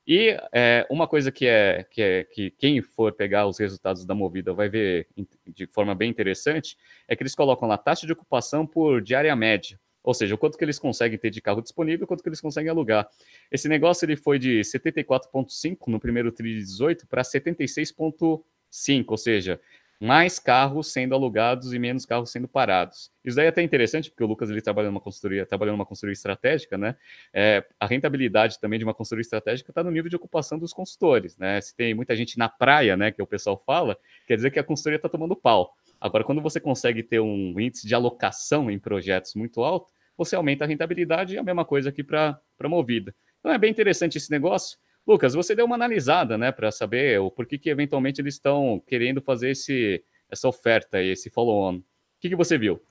E 0.05 0.37
é, 0.53 0.87
uma 0.89 1.07
coisa 1.07 1.31
que 1.31 1.45
é, 1.45 1.83
que 1.83 2.01
é 2.01 2.23
que 2.23 2.51
quem 2.51 2.81
for 2.81 3.11
pegar 3.11 3.45
os 3.45 3.59
resultados 3.59 4.05
da 4.05 4.15
Movida 4.15 4.53
vai 4.53 4.69
ver 4.69 5.07
de 5.47 5.67
forma 5.67 5.93
bem 5.93 6.09
interessante 6.09 6.77
é 7.07 7.15
que 7.15 7.23
eles 7.23 7.35
colocam 7.35 7.67
lá 7.67 7.77
taxa 7.77 8.05
de 8.05 8.13
ocupação 8.13 8.65
por 8.65 9.01
diária 9.01 9.35
média, 9.35 9.77
ou 10.07 10.13
seja, 10.13 10.35
o 10.35 10.37
quanto 10.37 10.57
que 10.57 10.63
eles 10.63 10.79
conseguem 10.79 11.17
ter 11.17 11.29
de 11.29 11.41
carro 11.41 11.61
disponível, 11.61 12.07
quanto 12.07 12.23
que 12.23 12.29
eles 12.29 12.39
conseguem 12.39 12.69
alugar. 12.69 13.09
Esse 13.51 13.67
negócio 13.67 14.05
ele 14.05 14.15
foi 14.15 14.39
de 14.39 14.61
74,5 14.61 15.79
no 15.87 15.99
primeiro 15.99 16.31
TRI 16.31 16.53
de 16.53 16.61
18 16.61 17.05
para 17.07 17.23
76,5, 17.23 19.05
ou 19.09 19.17
seja, 19.17 19.59
mais 19.99 20.39
carros 20.39 20.93
sendo 20.93 21.13
alugados 21.13 21.73
e 21.73 21.79
menos 21.79 22.05
carros 22.05 22.31
sendo 22.31 22.47
parados. 22.47 23.11
Isso 23.21 23.35
daí 23.35 23.47
é 23.47 23.49
até 23.49 23.61
interessante, 23.61 24.09
porque 24.09 24.23
o 24.23 24.27
Lucas 24.27 24.49
ele 24.49 24.61
trabalha 24.61 24.87
numa 24.87 25.01
consultoria, 25.01 25.45
trabalhando 25.45 25.75
numa 25.75 25.85
consultoria 25.85 26.13
estratégica, 26.13 26.77
né? 26.77 26.95
É, 27.33 27.65
a 27.77 27.85
rentabilidade 27.85 28.61
também 28.61 28.79
de 28.79 28.85
uma 28.85 28.93
consultoria 28.93 29.23
estratégica 29.23 29.71
está 29.71 29.83
no 29.83 29.91
nível 29.91 30.09
de 30.09 30.15
ocupação 30.15 30.57
dos 30.57 30.71
consultores, 30.71 31.37
né? 31.37 31.59
Se 31.59 31.75
tem 31.75 31.93
muita 31.93 32.15
gente 32.15 32.37
na 32.37 32.47
praia, 32.47 32.95
né, 32.95 33.11
que 33.11 33.21
o 33.21 33.27
pessoal 33.27 33.61
fala, 33.65 33.97
quer 34.25 34.37
dizer 34.37 34.51
que 34.51 34.59
a 34.59 34.63
consultoria 34.63 34.95
está 34.95 35.09
tomando 35.09 35.35
pau. 35.35 35.75
Agora, 35.99 36.23
quando 36.23 36.41
você 36.41 36.59
consegue 36.59 37.01
ter 37.03 37.19
um 37.19 37.59
índice 37.59 37.87
de 37.87 37.95
alocação 37.95 38.69
em 38.69 38.77
projetos 38.77 39.33
muito 39.33 39.63
alto, 39.63 39.91
você 40.17 40.35
aumenta 40.35 40.65
a 40.65 40.67
rentabilidade 40.67 41.35
e 41.35 41.37
a 41.37 41.43
mesma 41.43 41.63
coisa 41.63 41.89
aqui 41.89 42.03
para 42.03 42.39
a 42.59 42.69
Movida. 42.69 43.13
Então 43.39 43.51
é 43.51 43.57
bem 43.57 43.71
interessante 43.71 44.17
esse 44.17 44.31
negócio. 44.31 44.77
Lucas, 45.05 45.33
você 45.33 45.55
deu 45.55 45.65
uma 45.65 45.75
analisada, 45.75 46.37
né, 46.37 46.51
para 46.51 46.69
saber 46.69 47.19
o 47.19 47.31
porquê 47.31 47.57
que 47.57 47.69
eventualmente 47.69 48.19
eles 48.19 48.33
estão 48.33 48.81
querendo 48.85 49.21
fazer 49.21 49.51
esse, 49.51 50.03
essa 50.29 50.49
oferta, 50.49 51.01
esse 51.01 51.29
follow-on. 51.29 51.77
O 51.77 51.83
que, 52.19 52.29
que 52.29 52.35
você 52.35 52.57
viu? 52.57 52.81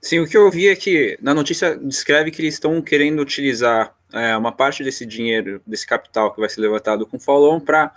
Sim, 0.00 0.20
o 0.20 0.28
que 0.28 0.36
eu 0.36 0.50
vi 0.50 0.68
é 0.68 0.76
que 0.76 1.18
na 1.20 1.34
notícia 1.34 1.76
descreve 1.76 2.30
que 2.30 2.40
eles 2.40 2.54
estão 2.54 2.80
querendo 2.80 3.20
utilizar 3.20 3.96
é, 4.12 4.36
uma 4.36 4.52
parte 4.52 4.84
desse 4.84 5.04
dinheiro, 5.04 5.60
desse 5.66 5.86
capital 5.86 6.32
que 6.32 6.40
vai 6.40 6.48
ser 6.48 6.60
levantado 6.60 7.06
com 7.06 7.18
follow-on 7.18 7.60
para 7.60 7.92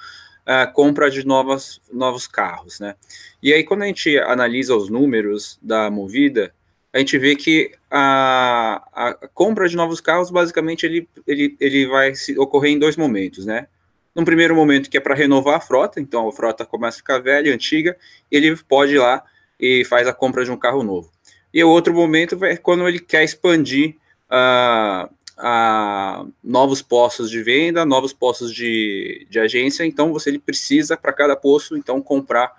é, 0.46 0.66
compra 0.66 1.12
de 1.12 1.26
novas, 1.26 1.82
novos 1.92 2.26
carros, 2.26 2.80
né? 2.80 2.96
E 3.44 3.54
aí 3.54 3.64
quando 3.64 3.84
a 3.84 3.86
gente 3.86 4.18
analisa 4.20 4.76
os 4.76 4.90
números 4.90 5.60
da 5.62 5.92
Movida, 5.92 6.54
a 6.98 7.00
gente 7.00 7.16
vê 7.20 7.36
que 7.36 7.72
a, 7.92 8.82
a 8.92 9.14
compra 9.32 9.70
de 9.70 9.76
novos 9.76 10.02
carros, 10.02 10.32
basicamente, 10.32 10.84
ele, 10.84 11.08
ele, 11.28 11.56
ele 11.60 11.86
vai 11.86 12.16
se, 12.16 12.36
ocorrer 12.40 12.72
em 12.72 12.80
dois 12.80 12.98
momentos, 12.98 13.46
né? 13.46 13.68
Num 14.16 14.26
primeiro 14.26 14.56
momento, 14.56 14.90
que 14.90 14.98
é 14.98 15.00
para 15.00 15.14
renovar 15.14 15.58
a 15.58 15.60
frota, 15.60 16.02
então 16.02 16.28
a 16.28 16.32
frota 16.32 16.66
começa 16.66 16.98
a 16.98 16.98
ficar 16.98 17.20
velha, 17.20 17.54
antiga, 17.54 17.96
ele 18.32 18.56
pode 18.68 18.96
ir 18.96 18.98
lá 18.98 19.24
e 19.60 19.86
faz 19.86 20.08
a 20.08 20.14
compra 20.14 20.44
de 20.44 20.50
um 20.50 20.58
carro 20.58 20.82
novo. 20.82 21.12
E 21.54 21.64
o 21.64 21.70
outro 21.70 21.94
momento 21.94 22.44
é 22.44 22.58
quando 22.58 22.88
ele 22.88 23.00
quer 23.00 23.24
expandir 23.24 23.96
uh, 24.32 25.08
uh, 25.38 26.34
novos 26.44 26.82
postos 26.82 27.30
de 27.30 27.44
venda, 27.44 27.86
novos 27.86 28.12
postos 28.12 28.52
de, 28.52 29.28
de 29.30 29.40
agência, 29.40 29.86
então 29.86 30.12
você 30.12 30.32
ele 30.32 30.40
precisa, 30.40 30.98
para 30.98 31.14
cada 31.14 31.36
posto, 31.36 31.78
então, 31.78 32.02
comprar 32.02 32.52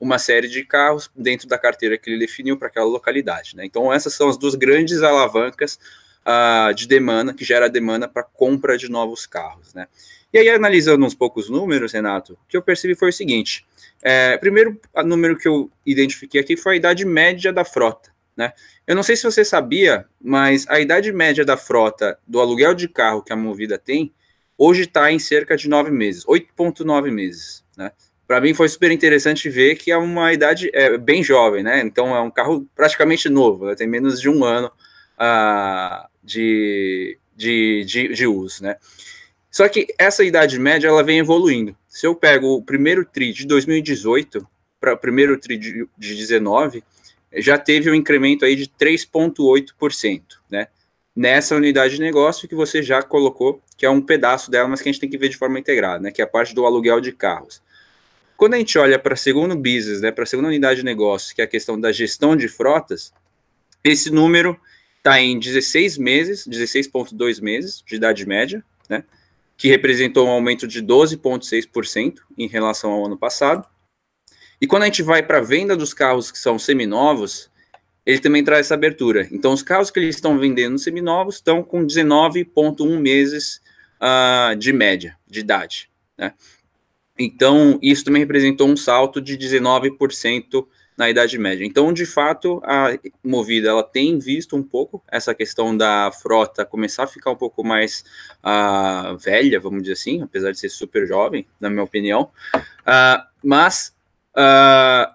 uma 0.00 0.18
série 0.18 0.48
de 0.48 0.64
carros 0.64 1.10
dentro 1.14 1.48
da 1.48 1.58
carteira 1.58 1.96
que 1.96 2.10
ele 2.10 2.18
definiu 2.18 2.56
para 2.56 2.68
aquela 2.68 2.86
localidade. 2.86 3.56
Né? 3.56 3.64
Então, 3.64 3.92
essas 3.92 4.14
são 4.14 4.28
as 4.28 4.36
duas 4.36 4.54
grandes 4.54 5.02
alavancas 5.02 5.78
uh, 6.26 6.74
de 6.74 6.86
demanda, 6.86 7.32
que 7.32 7.44
gera 7.44 7.68
demanda 7.68 8.08
para 8.08 8.22
compra 8.22 8.76
de 8.76 8.90
novos 8.90 9.26
carros. 9.26 9.72
Né? 9.74 9.86
E 10.32 10.38
aí, 10.38 10.48
analisando 10.48 11.04
uns 11.04 11.14
poucos 11.14 11.48
números, 11.48 11.92
Renato, 11.92 12.34
o 12.34 12.38
que 12.48 12.56
eu 12.56 12.62
percebi 12.62 12.94
foi 12.94 13.08
o 13.08 13.12
seguinte: 13.12 13.64
é, 14.02 14.36
primeiro, 14.36 14.78
número 15.04 15.36
que 15.36 15.48
eu 15.48 15.70
identifiquei 15.84 16.40
aqui 16.40 16.56
foi 16.56 16.74
a 16.74 16.76
idade 16.76 17.04
média 17.04 17.52
da 17.52 17.64
frota. 17.64 18.14
Né? 18.36 18.52
Eu 18.86 18.94
não 18.94 19.02
sei 19.02 19.16
se 19.16 19.24
você 19.24 19.44
sabia, 19.44 20.06
mas 20.20 20.66
a 20.68 20.78
idade 20.78 21.10
média 21.10 21.44
da 21.44 21.56
frota 21.56 22.18
do 22.26 22.38
aluguel 22.38 22.74
de 22.74 22.86
carro 22.86 23.22
que 23.22 23.32
a 23.32 23.36
Movida 23.36 23.78
tem 23.78 24.12
hoje 24.58 24.82
está 24.82 25.10
em 25.10 25.18
cerca 25.18 25.56
de 25.56 25.68
nove 25.68 25.90
meses, 25.90 26.24
8,9 26.24 27.10
meses. 27.10 27.64
Né? 27.76 27.90
Para 28.26 28.40
mim 28.40 28.52
foi 28.52 28.68
super 28.68 28.90
interessante 28.90 29.48
ver 29.48 29.76
que 29.76 29.90
é 29.90 29.96
uma 29.96 30.32
idade 30.32 30.70
é, 30.74 30.98
bem 30.98 31.22
jovem, 31.22 31.62
né? 31.62 31.80
Então 31.80 32.14
é 32.14 32.20
um 32.20 32.30
carro 32.30 32.66
praticamente 32.74 33.28
novo, 33.28 33.66
né? 33.66 33.74
tem 33.74 33.86
menos 33.86 34.20
de 34.20 34.28
um 34.28 34.44
ano 34.44 34.70
uh, 35.16 36.08
de, 36.22 37.18
de, 37.36 37.84
de, 37.84 38.08
de, 38.08 38.26
uso, 38.26 38.62
né? 38.62 38.76
Só 39.50 39.68
que 39.68 39.86
essa 39.98 40.24
idade 40.24 40.58
média 40.58 40.88
ela 40.88 41.02
vem 41.02 41.18
evoluindo. 41.18 41.76
Se 41.88 42.06
eu 42.06 42.14
pego 42.14 42.54
o 42.54 42.62
primeiro 42.62 43.04
TRI 43.04 43.32
de 43.32 43.46
2018 43.46 44.46
para 44.80 44.94
o 44.94 44.98
primeiro 44.98 45.38
TRI 45.38 45.56
de, 45.56 45.88
de 45.96 46.14
19, 46.14 46.82
já 47.36 47.56
teve 47.56 47.90
um 47.90 47.94
incremento 47.94 48.44
aí 48.44 48.56
de 48.56 48.66
3,8%, 48.66 50.22
né? 50.50 50.68
Nessa 51.14 51.56
unidade 51.56 51.94
de 51.94 52.02
negócio 52.02 52.46
que 52.46 52.54
você 52.54 52.82
já 52.82 53.02
colocou, 53.02 53.62
que 53.76 53.86
é 53.86 53.90
um 53.90 54.02
pedaço 54.02 54.50
dela, 54.50 54.68
mas 54.68 54.82
que 54.82 54.88
a 54.88 54.92
gente 54.92 55.00
tem 55.00 55.08
que 55.08 55.16
ver 55.16 55.30
de 55.30 55.36
forma 55.38 55.58
integrada, 55.58 56.00
né? 56.00 56.10
Que 56.10 56.20
é 56.20 56.24
a 56.24 56.28
parte 56.28 56.54
do 56.54 56.66
aluguel 56.66 57.00
de 57.00 57.12
carros. 57.12 57.62
Quando 58.36 58.54
a 58.54 58.58
gente 58.58 58.78
olha 58.78 58.98
para 58.98 59.14
a 59.14 59.16
segundo 59.16 59.56
business, 59.56 60.00
né, 60.00 60.12
para 60.12 60.24
a 60.24 60.26
segunda 60.26 60.48
unidade 60.48 60.80
de 60.80 60.84
negócio, 60.84 61.34
que 61.34 61.40
é 61.40 61.44
a 61.44 61.48
questão 61.48 61.80
da 61.80 61.90
gestão 61.90 62.36
de 62.36 62.48
frotas, 62.48 63.12
esse 63.82 64.10
número 64.10 64.60
está 64.98 65.20
em 65.20 65.38
16 65.38 65.96
meses, 65.96 66.46
16,2 66.46 67.40
meses 67.40 67.82
de 67.86 67.96
idade 67.96 68.26
média, 68.26 68.62
né, 68.90 69.04
que 69.56 69.68
representou 69.68 70.26
um 70.26 70.30
aumento 70.30 70.66
de 70.66 70.82
12,6% 70.82 72.18
em 72.36 72.46
relação 72.46 72.92
ao 72.92 73.06
ano 73.06 73.16
passado. 73.16 73.66
E 74.60 74.66
quando 74.66 74.82
a 74.82 74.86
gente 74.86 75.02
vai 75.02 75.22
para 75.22 75.38
a 75.38 75.42
venda 75.42 75.76
dos 75.76 75.94
carros 75.94 76.30
que 76.30 76.38
são 76.38 76.58
seminovos, 76.58 77.50
ele 78.04 78.18
também 78.18 78.44
traz 78.44 78.66
essa 78.66 78.74
abertura. 78.74 79.26
Então, 79.32 79.52
os 79.52 79.62
carros 79.62 79.90
que 79.90 79.98
eles 79.98 80.14
estão 80.14 80.38
vendendo 80.38 80.78
seminovos 80.78 81.36
estão 81.36 81.62
com 81.62 81.84
19,1 81.84 83.00
meses 83.00 83.60
uh, 84.00 84.54
de 84.56 84.72
média 84.72 85.16
de 85.26 85.40
idade. 85.40 85.90
Né? 86.16 86.32
Então, 87.18 87.78
isso 87.82 88.04
também 88.04 88.20
representou 88.20 88.68
um 88.68 88.76
salto 88.76 89.20
de 89.20 89.36
19% 89.38 90.66
na 90.96 91.10
Idade 91.10 91.38
Média. 91.38 91.64
Então, 91.64 91.92
de 91.92 92.06
fato, 92.06 92.60
a 92.64 92.98
Movida 93.22 93.68
ela 93.68 93.82
tem 93.82 94.18
visto 94.18 94.56
um 94.56 94.62
pouco 94.62 95.02
essa 95.08 95.34
questão 95.34 95.76
da 95.76 96.10
frota 96.10 96.64
começar 96.64 97.04
a 97.04 97.06
ficar 97.06 97.30
um 97.30 97.36
pouco 97.36 97.62
mais 97.62 98.02
uh, 98.42 99.16
velha, 99.18 99.60
vamos 99.60 99.82
dizer 99.82 99.92
assim, 99.92 100.22
apesar 100.22 100.52
de 100.52 100.58
ser 100.58 100.70
super 100.70 101.06
jovem, 101.06 101.46
na 101.60 101.68
minha 101.68 101.82
opinião. 101.82 102.30
Uh, 102.54 103.22
mas, 103.44 103.94
uh, 104.34 105.12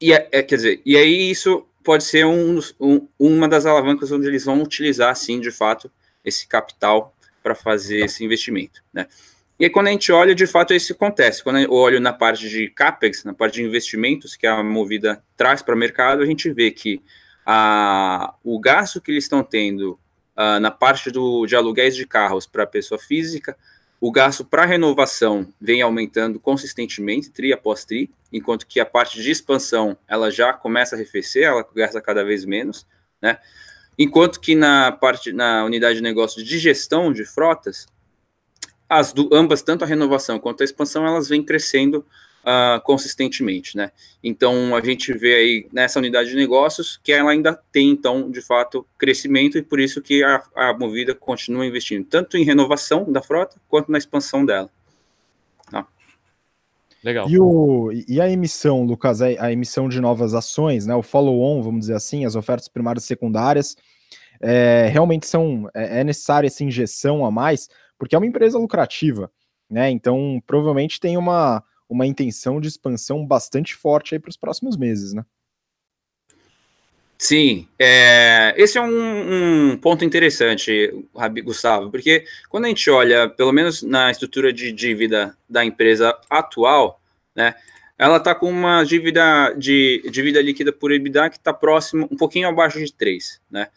e, 0.00 0.12
é, 0.12 0.28
é, 0.30 0.42
quer 0.42 0.56
dizer, 0.56 0.82
e 0.84 0.96
aí 0.96 1.30
isso 1.30 1.66
pode 1.82 2.04
ser 2.04 2.26
um, 2.26 2.60
um, 2.78 3.08
uma 3.18 3.48
das 3.48 3.64
alavancas 3.64 4.12
onde 4.12 4.26
eles 4.26 4.44
vão 4.44 4.62
utilizar, 4.62 5.14
sim, 5.16 5.40
de 5.40 5.50
fato, 5.50 5.90
esse 6.22 6.46
capital 6.46 7.14
para 7.42 7.54
fazer 7.54 8.04
esse 8.04 8.24
investimento, 8.24 8.82
né? 8.92 9.06
E 9.58 9.64
aí, 9.64 9.70
quando 9.70 9.86
a 9.86 9.90
gente 9.90 10.10
olha, 10.10 10.34
de 10.34 10.46
fato, 10.46 10.74
isso 10.74 10.92
acontece. 10.92 11.42
Quando 11.42 11.60
eu 11.60 11.70
olho 11.72 12.00
na 12.00 12.12
parte 12.12 12.48
de 12.48 12.68
CAPEX, 12.68 13.22
na 13.22 13.32
parte 13.32 13.54
de 13.54 13.62
investimentos 13.62 14.34
que 14.34 14.46
a 14.46 14.62
Movida 14.64 15.22
traz 15.36 15.62
para 15.62 15.74
o 15.74 15.78
mercado, 15.78 16.22
a 16.22 16.26
gente 16.26 16.50
vê 16.50 16.70
que 16.72 17.00
o 18.42 18.58
gasto 18.58 19.00
que 19.00 19.12
eles 19.12 19.24
estão 19.24 19.44
tendo 19.44 19.98
uh, 20.36 20.58
na 20.60 20.70
parte 20.70 21.10
do, 21.10 21.46
de 21.46 21.54
aluguéis 21.54 21.94
de 21.94 22.06
carros 22.06 22.46
para 22.46 22.66
pessoa 22.66 22.98
física, 22.98 23.56
o 24.00 24.10
gasto 24.10 24.44
para 24.44 24.66
renovação 24.66 25.46
vem 25.60 25.80
aumentando 25.80 26.40
consistentemente, 26.40 27.30
tri 27.30 27.52
após 27.52 27.84
tri, 27.84 28.10
enquanto 28.32 28.66
que 28.66 28.80
a 28.80 28.84
parte 28.84 29.22
de 29.22 29.30
expansão 29.30 29.96
ela 30.08 30.30
já 30.30 30.52
começa 30.52 30.94
a 30.94 30.98
arrefecer, 30.98 31.44
ela 31.44 31.66
gasta 31.74 32.00
cada 32.00 32.24
vez 32.24 32.44
menos, 32.44 32.86
né? 33.22 33.38
Enquanto 33.96 34.40
que 34.40 34.56
na 34.56 34.90
parte 34.90 35.32
na 35.32 35.64
unidade 35.64 35.96
de 35.96 36.02
negócio 36.02 36.44
de 36.44 36.58
gestão 36.58 37.12
de 37.12 37.24
frotas, 37.24 37.86
as 38.98 39.12
do, 39.12 39.28
ambas, 39.32 39.62
tanto 39.62 39.84
a 39.84 39.86
renovação 39.86 40.38
quanto 40.38 40.62
a 40.62 40.64
expansão, 40.64 41.06
elas 41.06 41.28
vêm 41.28 41.42
crescendo 41.42 42.04
uh, 42.44 42.80
consistentemente, 42.82 43.76
né? 43.76 43.90
Então 44.22 44.76
a 44.76 44.80
gente 44.80 45.12
vê 45.12 45.34
aí 45.34 45.68
nessa 45.72 45.98
unidade 45.98 46.30
de 46.30 46.36
negócios 46.36 47.00
que 47.02 47.12
ela 47.12 47.30
ainda 47.30 47.58
tem, 47.72 47.90
então, 47.90 48.30
de 48.30 48.40
fato, 48.40 48.86
crescimento, 48.98 49.58
e 49.58 49.62
por 49.62 49.80
isso 49.80 50.00
que 50.00 50.22
a, 50.22 50.42
a 50.54 50.78
Movida 50.78 51.14
continua 51.14 51.66
investindo 51.66 52.04
tanto 52.04 52.36
em 52.36 52.44
renovação 52.44 53.10
da 53.10 53.22
frota 53.22 53.56
quanto 53.68 53.90
na 53.90 53.98
expansão 53.98 54.44
dela. 54.44 54.70
Tá? 55.70 55.86
Legal. 57.02 57.28
E, 57.28 57.38
o, 57.38 57.90
e 58.08 58.20
a 58.20 58.28
emissão, 58.28 58.84
Lucas, 58.84 59.20
a, 59.20 59.26
a 59.26 59.52
emissão 59.52 59.88
de 59.88 60.00
novas 60.00 60.34
ações, 60.34 60.86
né? 60.86 60.94
O 60.94 61.02
follow-on, 61.02 61.62
vamos 61.62 61.80
dizer 61.80 61.94
assim, 61.94 62.24
as 62.24 62.36
ofertas 62.36 62.68
primárias 62.68 63.04
e 63.04 63.06
secundárias, 63.06 63.76
é, 64.40 64.88
realmente 64.92 65.26
são 65.26 65.70
é, 65.74 66.00
é 66.00 66.04
necessária 66.04 66.46
essa 66.46 66.62
injeção 66.62 67.24
a 67.24 67.30
mais 67.30 67.68
porque 67.98 68.14
é 68.14 68.18
uma 68.18 68.26
empresa 68.26 68.58
lucrativa, 68.58 69.30
né? 69.68 69.90
Então, 69.90 70.42
provavelmente 70.46 71.00
tem 71.00 71.16
uma, 71.16 71.62
uma 71.88 72.06
intenção 72.06 72.60
de 72.60 72.68
expansão 72.68 73.24
bastante 73.26 73.74
forte 73.74 74.14
aí 74.14 74.18
para 74.18 74.30
os 74.30 74.36
próximos 74.36 74.76
meses, 74.76 75.12
né? 75.12 75.24
Sim, 77.16 77.68
é, 77.78 78.52
esse 78.56 78.76
é 78.76 78.82
um, 78.82 79.72
um, 79.72 79.76
ponto 79.78 80.04
interessante, 80.04 80.92
Gustavo, 81.42 81.90
porque 81.90 82.24
quando 82.50 82.64
a 82.66 82.68
gente 82.68 82.90
olha, 82.90 83.28
pelo 83.30 83.52
menos 83.52 83.82
na 83.82 84.10
estrutura 84.10 84.52
de 84.52 84.72
dívida 84.72 85.36
da 85.48 85.64
empresa 85.64 86.18
atual, 86.28 87.00
né, 87.34 87.54
ela 87.96 88.16
está 88.16 88.34
com 88.34 88.50
uma 88.50 88.82
dívida 88.84 89.54
de 89.56 90.02
dívida 90.10 90.42
líquida 90.42 90.72
por 90.72 90.92
EBITDA 90.92 91.30
que 91.30 91.36
está 91.36 91.54
próximo, 91.54 92.08
um 92.10 92.16
pouquinho 92.16 92.48
abaixo 92.48 92.78
de 92.78 92.92
3, 92.92 93.40
né? 93.50 93.68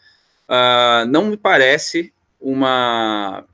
Uh, 0.48 1.06
não 1.08 1.26
me 1.26 1.36
parece 1.36 2.12
uma 2.40 3.44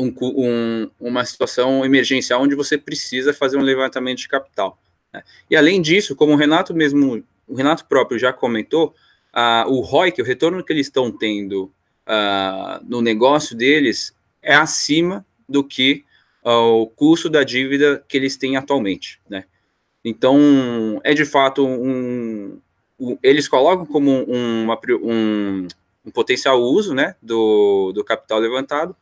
um, 0.00 0.14
um, 0.20 0.90
uma 0.98 1.24
situação 1.24 1.84
emergencial 1.84 2.42
onde 2.42 2.54
você 2.54 2.78
precisa 2.78 3.32
fazer 3.34 3.56
um 3.56 3.62
levantamento 3.62 4.18
de 4.18 4.28
capital. 4.28 4.78
Né? 5.12 5.22
E 5.50 5.56
além 5.56 5.80
disso, 5.80 6.16
como 6.16 6.32
o 6.32 6.36
Renato 6.36 6.74
mesmo, 6.74 7.22
o 7.46 7.54
Renato 7.54 7.84
próprio 7.86 8.18
já 8.18 8.32
comentou, 8.32 8.94
uh, 9.34 9.68
o 9.70 9.80
ROI, 9.80 10.12
que 10.12 10.22
o 10.22 10.24
retorno 10.24 10.64
que 10.64 10.72
eles 10.72 10.86
estão 10.86 11.10
tendo 11.10 11.72
uh, 12.06 12.84
no 12.84 13.00
negócio 13.00 13.56
deles, 13.56 14.14
é 14.42 14.54
acima 14.54 15.24
do 15.48 15.62
que 15.62 16.04
uh, 16.44 16.82
o 16.82 16.86
custo 16.86 17.28
da 17.28 17.42
dívida 17.42 18.02
que 18.08 18.16
eles 18.16 18.36
têm 18.36 18.56
atualmente. 18.56 19.20
Né? 19.28 19.44
Então, 20.04 21.00
é 21.04 21.12
de 21.12 21.24
fato 21.24 21.66
um, 21.66 22.58
um 22.98 23.18
eles 23.22 23.48
colocam 23.48 23.86
como 23.86 24.10
um, 24.10 24.64
uma, 24.64 24.78
um, 25.02 25.66
um 26.04 26.10
potencial 26.10 26.60
uso 26.60 26.94
né, 26.94 27.16
do, 27.22 27.92
do 27.92 28.04
capital 28.04 28.38
levantado, 28.38 28.94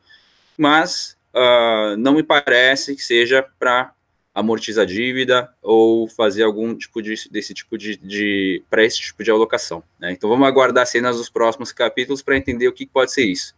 mas 0.58 1.16
uh, 1.34 1.96
não 1.96 2.14
me 2.14 2.22
parece 2.22 2.94
que 2.94 3.02
seja 3.02 3.46
para 3.58 3.94
amortizar 4.34 4.86
dívida 4.86 5.52
ou 5.62 6.06
fazer 6.08 6.42
algum 6.42 6.74
tipo 6.76 7.02
de, 7.02 7.14
desse 7.30 7.54
tipo 7.54 7.76
de, 7.76 7.96
de 7.96 8.62
para 8.68 8.84
esse 8.84 8.98
tipo 9.00 9.24
de 9.24 9.30
alocação. 9.30 9.82
Né? 9.98 10.12
Então 10.12 10.28
vamos 10.28 10.46
aguardar 10.46 10.86
cenas 10.86 11.16
dos 11.16 11.30
próximos 11.30 11.72
capítulos 11.72 12.22
para 12.22 12.36
entender 12.36 12.68
o 12.68 12.72
que 12.72 12.86
pode 12.86 13.12
ser 13.12 13.24
isso. 13.24 13.56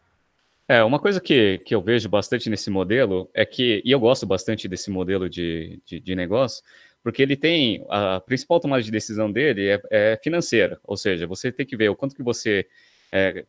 É, 0.68 0.84
uma 0.84 1.00
coisa 1.00 1.20
que, 1.20 1.58
que 1.58 1.74
eu 1.74 1.82
vejo 1.82 2.08
bastante 2.08 2.48
nesse 2.48 2.70
modelo 2.70 3.28
é 3.34 3.44
que, 3.44 3.82
e 3.84 3.90
eu 3.90 3.98
gosto 3.98 4.24
bastante 4.24 4.68
desse 4.68 4.88
modelo 4.88 5.28
de, 5.28 5.82
de, 5.84 5.98
de 5.98 6.14
negócio, 6.14 6.62
porque 7.02 7.20
ele 7.22 7.36
tem, 7.36 7.84
a 7.88 8.20
principal 8.20 8.60
tomada 8.60 8.82
de 8.82 8.90
decisão 8.90 9.32
dele 9.32 9.68
é, 9.68 9.82
é, 9.90 10.20
financeira, 10.22 10.78
ou 10.84 10.96
seja, 10.96 11.26
você 11.26 11.50
tem 11.50 11.66
que 11.66 11.76
ver 11.76 11.88
o 11.88 11.96
quanto 11.96 12.14
que 12.14 12.22
você 12.22 12.66
é, 13.10 13.44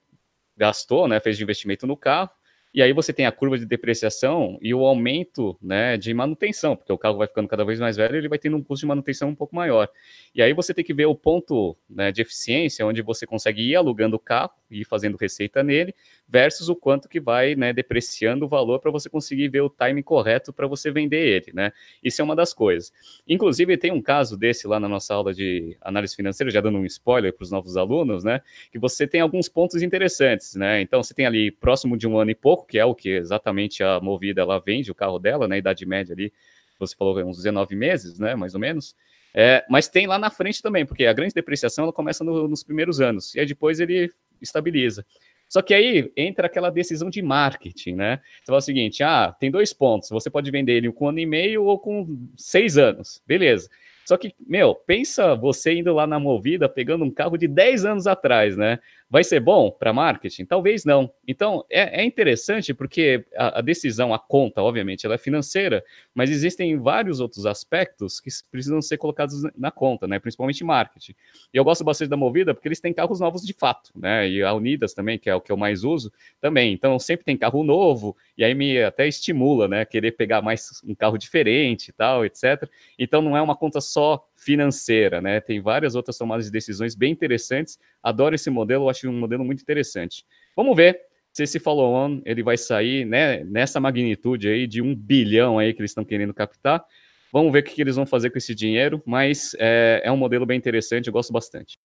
gastou, 0.58 1.08
né, 1.08 1.20
fez 1.20 1.38
de 1.38 1.44
investimento 1.44 1.86
no 1.86 1.96
carro, 1.96 2.32
e 2.74 2.82
aí 2.82 2.94
você 2.94 3.12
tem 3.12 3.26
a 3.26 3.32
curva 3.32 3.58
de 3.58 3.66
depreciação 3.66 4.58
e 4.62 4.74
o 4.74 4.86
aumento 4.86 5.58
né, 5.62 5.98
de 5.98 6.14
manutenção, 6.14 6.76
porque 6.76 6.92
o 6.92 6.98
carro 6.98 7.18
vai 7.18 7.28
ficando 7.28 7.48
cada 7.48 7.66
vez 7.66 7.80
mais 7.80 7.98
velho 7.98 8.16
ele 8.16 8.30
vai 8.30 8.40
tendo 8.40 8.56
um 8.56 8.64
custo 8.64 8.84
de 8.84 8.88
manutenção 8.88 9.30
um 9.30 9.36
pouco 9.36 9.56
maior. 9.56 9.90
E 10.34 10.42
aí 10.42 10.54
você 10.54 10.74
tem 10.74 10.84
que 10.84 10.94
ver 10.94 11.06
o 11.06 11.16
ponto 11.16 11.76
né, 11.90 12.12
de 12.12 12.22
eficiência, 12.22 12.86
onde 12.86 13.02
você 13.02 13.28
consegue 13.28 13.62
ir 13.62 13.76
alugando 13.76 14.16
o 14.16 14.20
carro 14.20 14.52
ir 14.72 14.86
fazendo 14.86 15.18
receita 15.18 15.62
nele, 15.62 15.94
versus 16.28 16.70
o 16.70 16.76
quanto 16.76 17.10
que 17.10 17.20
vai 17.20 17.56
né, 17.56 17.74
depreciando 17.74 18.46
o 18.46 18.48
valor 18.48 18.80
para 18.80 18.90
você 18.90 19.10
conseguir 19.10 19.50
ver 19.50 19.62
o 19.62 19.70
timing 19.70 20.02
correto 20.02 20.54
para 20.54 20.66
você 20.68 20.90
vender 20.92 21.28
ele. 21.28 21.52
Né? 21.54 21.72
Isso 22.04 22.22
é 22.22 22.24
uma 22.24 22.36
das 22.36 22.54
coisas. 22.54 22.92
Inclusive, 23.28 23.78
tem 23.78 23.92
um 23.92 24.02
caso 24.02 24.38
desse 24.38 24.68
lá 24.68 24.80
na 24.80 24.88
nossa 24.88 25.14
aula 25.14 25.34
de 25.34 25.78
análise 25.82 26.16
financeira, 26.16 26.52
já 26.52 26.62
dando 26.62 26.78
um 26.78 26.86
spoiler 26.86 27.34
para 27.34 27.44
os 27.44 27.52
novos 27.52 27.78
alunos, 27.78 28.24
né? 28.24 28.42
Que 28.72 28.80
você 28.80 29.08
tem 29.08 29.22
alguns 29.22 29.50
pontos 29.50 29.82
interessantes, 29.82 30.56
né? 30.56 30.82
Então, 30.82 31.02
você 31.02 31.14
tem 31.14 31.26
ali 31.26 31.52
próximo 31.52 31.98
de 31.98 32.08
um 32.08 32.18
ano 32.18 32.32
e 32.32 32.36
pouco, 32.36 32.66
que 32.66 32.80
é 32.80 32.86
o 32.86 32.96
que 32.96 33.10
exatamente 33.10 33.84
a 33.84 34.00
Movida 34.00 34.42
ela 34.42 34.60
vende 34.60 34.92
o 34.92 34.96
carro 34.96 35.20
dela, 35.20 35.48
na 35.48 35.56
né, 35.56 35.58
idade 35.58 35.86
média 35.86 36.14
ali, 36.14 36.32
você 36.80 36.96
falou 36.96 37.18
uns 37.24 37.38
19 37.38 37.76
meses, 37.76 38.20
né? 38.20 38.36
Mais 38.36 38.54
ou 38.54 38.60
menos. 38.60 38.96
É, 39.34 39.64
mas 39.70 39.88
tem 39.88 40.08
lá 40.08 40.20
na 40.20 40.30
frente 40.30 40.62
também, 40.62 40.86
porque 40.86 41.06
a 41.06 41.14
grande 41.14 41.34
depreciação 41.34 41.86
ela 41.86 41.94
começa 41.94 42.24
no, 42.24 42.48
nos 42.48 42.64
primeiros 42.64 43.00
anos, 43.00 43.34
e 43.34 43.40
aí 43.40 43.46
depois 43.46 43.80
ele 43.80 44.12
estabiliza. 44.42 45.06
Só 45.48 45.62
que 45.62 45.74
aí 45.74 46.10
entra 46.16 46.48
aquela 46.48 46.70
decisão 46.70 47.10
de 47.10 47.22
marketing, 47.22 47.96
né? 47.96 48.22
Você 48.40 48.46
fala 48.46 48.60
o 48.60 48.62
seguinte: 48.62 49.04
ah, 49.04 49.36
tem 49.38 49.52
dois 49.52 49.74
pontos. 49.74 50.10
Você 50.10 50.30
pode 50.30 50.50
vender 50.50 50.74
ele 50.74 50.92
com 50.92 51.06
um 51.06 51.10
ano 51.10 51.20
e 51.20 51.26
meio 51.26 51.66
ou 51.66 51.78
com 51.78 52.26
seis 52.38 52.78
anos. 52.78 53.22
Beleza. 53.28 53.70
Só 54.06 54.18
que, 54.18 54.34
meu, 54.46 54.74
pensa 54.74 55.36
você 55.36 55.74
indo 55.74 55.94
lá 55.94 56.08
na 56.08 56.20
Movida, 56.20 56.68
pegando 56.68 57.06
um 57.06 57.12
carro 57.12 57.38
de 57.38 57.48
10 57.48 57.86
anos 57.86 58.08
atrás, 58.08 58.58
né? 58.58 58.80
Vai 59.12 59.26
ser 59.26 59.42
bom 59.42 59.70
para 59.70 59.92
marketing? 59.92 60.46
Talvez 60.46 60.86
não. 60.86 61.12
Então, 61.28 61.66
é, 61.70 62.02
é 62.02 62.06
interessante 62.06 62.74
porque 62.74 63.26
a, 63.36 63.60
a, 63.60 63.62
decisão, 63.62 64.14
a 64.14 64.20
conta, 64.20 64.62
obviamente, 64.62 65.06
ela 65.06 65.16
é 65.16 65.18
financeira, 65.18 65.84
mas 66.16 66.30
existem 66.30 66.80
vários 66.80 67.20
outros 67.20 67.46
aspectos 67.46 68.22
que 68.22 68.30
precisam 68.50 68.82
ser 68.82 68.98
colocados 68.98 69.44
na 69.58 69.70
conta, 69.70 70.08
né? 70.08 70.18
Principalmente 70.18 70.64
marketing. 70.64 71.14
E 71.54 71.58
eu 71.58 71.64
gosto 71.66 71.84
bastante 71.84 72.08
da 72.08 72.16
Movida 72.16 72.54
porque 72.54 72.70
eles 72.70 72.80
têm 72.80 72.94
carros 72.94 73.20
novos 73.20 73.42
de 73.42 73.52
fato, 73.52 73.92
né? 73.94 74.30
E 74.30 74.42
a 74.42 74.54
Unidas 74.54 74.94
também, 74.94 75.20
que 75.20 75.30
é 75.30 75.36
o 75.36 75.42
que 75.42 75.52
eu 75.52 75.58
mais 75.58 75.84
uso, 75.84 76.10
também. 76.40 76.72
Então, 76.72 76.98
sempre 76.98 77.26
tem 77.26 77.36
carro 77.36 77.66
novo, 77.66 78.16
e 78.38 78.46
aí 78.46 78.56
me 78.56 78.82
até 78.82 79.10
estimula, 79.10 79.68
né? 79.68 79.84
Querer 79.84 80.12
pegar 80.12 80.42
mais 80.42 80.82
um 80.86 80.96
carro 80.96 81.18
diferente 81.18 81.90
e 81.90 81.92
tal, 81.92 82.26
etc. 82.26 82.66
Então, 82.98 83.22
não 83.22 83.36
é 83.36 83.42
uma 83.42 83.58
conta 83.58 83.82
só 83.82 84.26
financeira, 84.42 85.22
né? 85.22 85.40
Tem 85.40 85.62
várias 85.62 85.94
outras 85.94 86.18
tomadas 86.18 86.46
de 86.46 86.52
decisões 86.52 86.96
bem 86.96 87.12
interessantes. 87.12 87.78
Adoro 88.02 88.34
esse 88.34 88.50
modelo, 88.50 88.90
acho 88.90 89.08
um 89.08 89.20
modelo 89.20 89.46
muito 89.46 89.62
interessante. 89.62 90.26
Vamos 90.56 90.76
ver 90.76 91.00
se 91.32 91.44
esse 91.44 91.60
follow-on 91.60 92.22
ele 92.26 92.42
vai 92.42 92.58
sair 92.58 93.06
né, 93.06 93.44
nessa 93.44 93.80
magnitude 93.80 94.50
aí 94.50 94.66
de 94.66 94.82
um 94.82 94.96
bilhão 94.96 95.60
aí 95.60 95.74
que 95.74 95.80
eles 95.80 95.92
estão 95.92 96.04
querendo 96.04 96.34
captar. 96.34 96.84
Vamos 97.32 97.54
ver 97.54 97.60
o 97.60 97.64
que, 97.64 97.80
eles 97.80 97.96
vão 97.96 98.06
fazer 98.06 98.32
com 98.32 98.38
esse 98.38 98.54
dinheiro, 98.54 99.02
mas 99.06 99.56
é, 99.60 100.02
é 100.04 100.12
um 100.12 100.18
modelo 100.18 100.46
bem 100.46 100.58
interessante, 100.58 101.08
eu 101.08 101.14
gosto 101.14 101.32
bastante. 101.32 101.80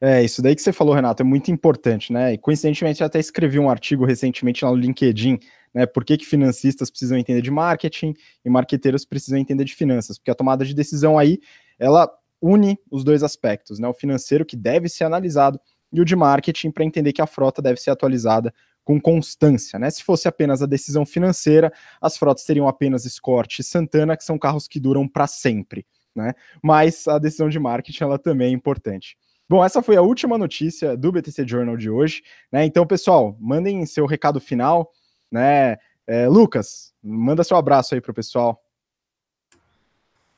É, 0.00 0.22
isso 0.24 0.42
daí 0.42 0.54
que 0.54 0.60
você 0.60 0.72
falou, 0.72 0.94
Renato, 0.94 1.22
é 1.22 1.26
muito 1.26 1.50
importante, 1.50 2.12
né? 2.12 2.34
E 2.34 2.38
coincidentemente 2.38 3.02
até 3.02 3.18
escrevi 3.18 3.58
um 3.58 3.70
artigo 3.70 4.04
recentemente 4.04 4.64
lá 4.64 4.70
no 4.70 4.76
LinkedIn, 4.76 5.38
né? 5.72 5.86
Por 5.86 6.04
que, 6.04 6.18
que 6.18 6.26
financistas 6.26 6.90
precisam 6.90 7.16
entender 7.16 7.40
de 7.40 7.50
marketing 7.50 8.14
e 8.44 8.50
marqueteiros 8.50 9.04
precisam 9.04 9.38
entender 9.38 9.64
de 9.64 9.74
finanças? 9.74 10.18
Porque 10.18 10.30
a 10.30 10.34
tomada 10.34 10.64
de 10.64 10.74
decisão 10.74 11.18
aí 11.18 11.38
ela 11.78 12.10
une 12.40 12.78
os 12.90 13.04
dois 13.04 13.22
aspectos, 13.22 13.78
né? 13.78 13.88
O 13.88 13.94
financeiro 13.94 14.44
que 14.44 14.56
deve 14.56 14.88
ser 14.88 15.04
analisado 15.04 15.60
e 15.92 16.00
o 16.00 16.04
de 16.04 16.14
marketing 16.14 16.70
para 16.70 16.84
entender 16.84 17.12
que 17.12 17.22
a 17.22 17.26
frota 17.26 17.62
deve 17.62 17.80
ser 17.80 17.90
atualizada 17.90 18.52
com 18.84 19.00
constância, 19.00 19.78
né? 19.78 19.90
Se 19.90 20.02
fosse 20.04 20.28
apenas 20.28 20.62
a 20.62 20.66
decisão 20.66 21.04
financeira, 21.04 21.72
as 22.00 22.16
frotas 22.16 22.44
teriam 22.44 22.68
apenas 22.68 23.04
Escort 23.04 23.58
e 23.58 23.64
Santana, 23.64 24.16
que 24.16 24.24
são 24.24 24.38
carros 24.38 24.68
que 24.68 24.78
duram 24.78 25.08
para 25.08 25.26
sempre, 25.26 25.84
né? 26.14 26.34
Mas 26.62 27.08
a 27.08 27.18
decisão 27.18 27.48
de 27.48 27.58
marketing 27.58 28.04
ela 28.04 28.18
também 28.18 28.48
é 28.48 28.54
importante. 28.54 29.16
Bom, 29.48 29.64
essa 29.64 29.82
foi 29.82 29.96
a 29.96 30.02
última 30.02 30.36
notícia 30.36 30.96
do 30.96 31.12
BTC 31.12 31.46
Journal 31.46 31.76
de 31.76 31.90
hoje, 31.90 32.22
né? 32.50 32.64
Então, 32.64 32.86
pessoal, 32.86 33.36
mandem 33.40 33.84
seu 33.86 34.06
recado 34.06 34.40
final, 34.40 34.90
né? 35.30 35.76
É, 36.06 36.28
Lucas, 36.28 36.92
manda 37.02 37.42
seu 37.42 37.56
abraço 37.56 37.94
aí 37.94 38.00
para 38.00 38.12
o 38.12 38.14
pessoal. 38.14 38.60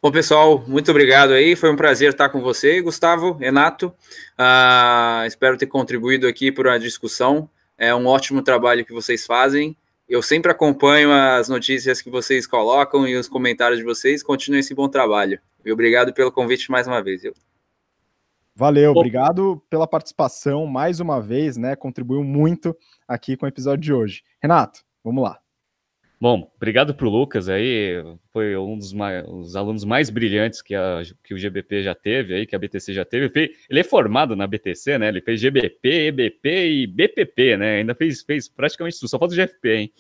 Bom, 0.00 0.12
pessoal, 0.12 0.64
muito 0.68 0.92
obrigado 0.92 1.32
aí. 1.32 1.56
Foi 1.56 1.72
um 1.72 1.76
prazer 1.76 2.10
estar 2.10 2.28
com 2.28 2.40
você, 2.40 2.80
Gustavo, 2.80 3.32
Renato. 3.32 3.88
Uh, 4.38 5.26
espero 5.26 5.58
ter 5.58 5.66
contribuído 5.66 6.28
aqui 6.28 6.52
para 6.52 6.74
a 6.74 6.78
discussão. 6.78 7.50
É 7.76 7.92
um 7.92 8.06
ótimo 8.06 8.40
trabalho 8.40 8.84
que 8.84 8.92
vocês 8.92 9.26
fazem. 9.26 9.76
Eu 10.08 10.22
sempre 10.22 10.52
acompanho 10.52 11.10
as 11.12 11.48
notícias 11.48 12.00
que 12.00 12.08
vocês 12.10 12.46
colocam 12.46 13.08
e 13.08 13.16
os 13.16 13.28
comentários 13.28 13.80
de 13.80 13.84
vocês. 13.84 14.22
Continuem 14.22 14.60
esse 14.60 14.72
bom 14.72 14.88
trabalho. 14.88 15.40
E 15.64 15.72
obrigado 15.72 16.14
pelo 16.14 16.30
convite 16.30 16.70
mais 16.70 16.86
uma 16.86 17.02
vez. 17.02 17.22
Valeu, 18.54 18.92
obrigado 18.92 19.60
pela 19.68 19.86
participação 19.86 20.64
mais 20.64 21.00
uma 21.00 21.20
vez, 21.20 21.56
né? 21.56 21.74
Contribuiu 21.74 22.22
muito 22.22 22.76
aqui 23.06 23.36
com 23.36 23.46
o 23.46 23.48
episódio 23.48 23.82
de 23.82 23.92
hoje. 23.92 24.22
Renato, 24.40 24.84
vamos 25.02 25.24
lá. 25.24 25.40
Bom, 26.20 26.50
obrigado 26.56 26.92
para 26.94 27.06
o 27.06 27.10
Lucas 27.10 27.48
aí, 27.48 28.02
foi 28.32 28.56
um 28.56 28.76
dos 28.76 28.92
mais, 28.92 29.54
alunos 29.54 29.84
mais 29.84 30.10
brilhantes 30.10 30.60
que, 30.60 30.74
a, 30.74 31.00
que 31.22 31.32
o 31.32 31.38
GBP 31.38 31.84
já 31.84 31.94
teve 31.94 32.34
aí, 32.34 32.44
que 32.44 32.56
a 32.56 32.58
BTC 32.58 32.92
já 32.92 33.04
teve. 33.04 33.54
Ele 33.70 33.80
é 33.80 33.84
formado 33.84 34.34
na 34.34 34.44
BTC, 34.44 34.98
né? 34.98 35.08
Ele 35.08 35.20
fez 35.20 35.40
GBP, 35.40 36.08
EBP 36.08 36.48
e 36.48 36.86
BPP, 36.88 37.56
né? 37.56 37.76
Ainda 37.76 37.94
fez, 37.94 38.22
fez 38.22 38.48
praticamente 38.48 38.98
tudo, 38.98 39.08
só 39.08 39.16
falta 39.16 39.32
o 39.32 39.36
GFP, 39.36 39.74
hein? 39.76 39.92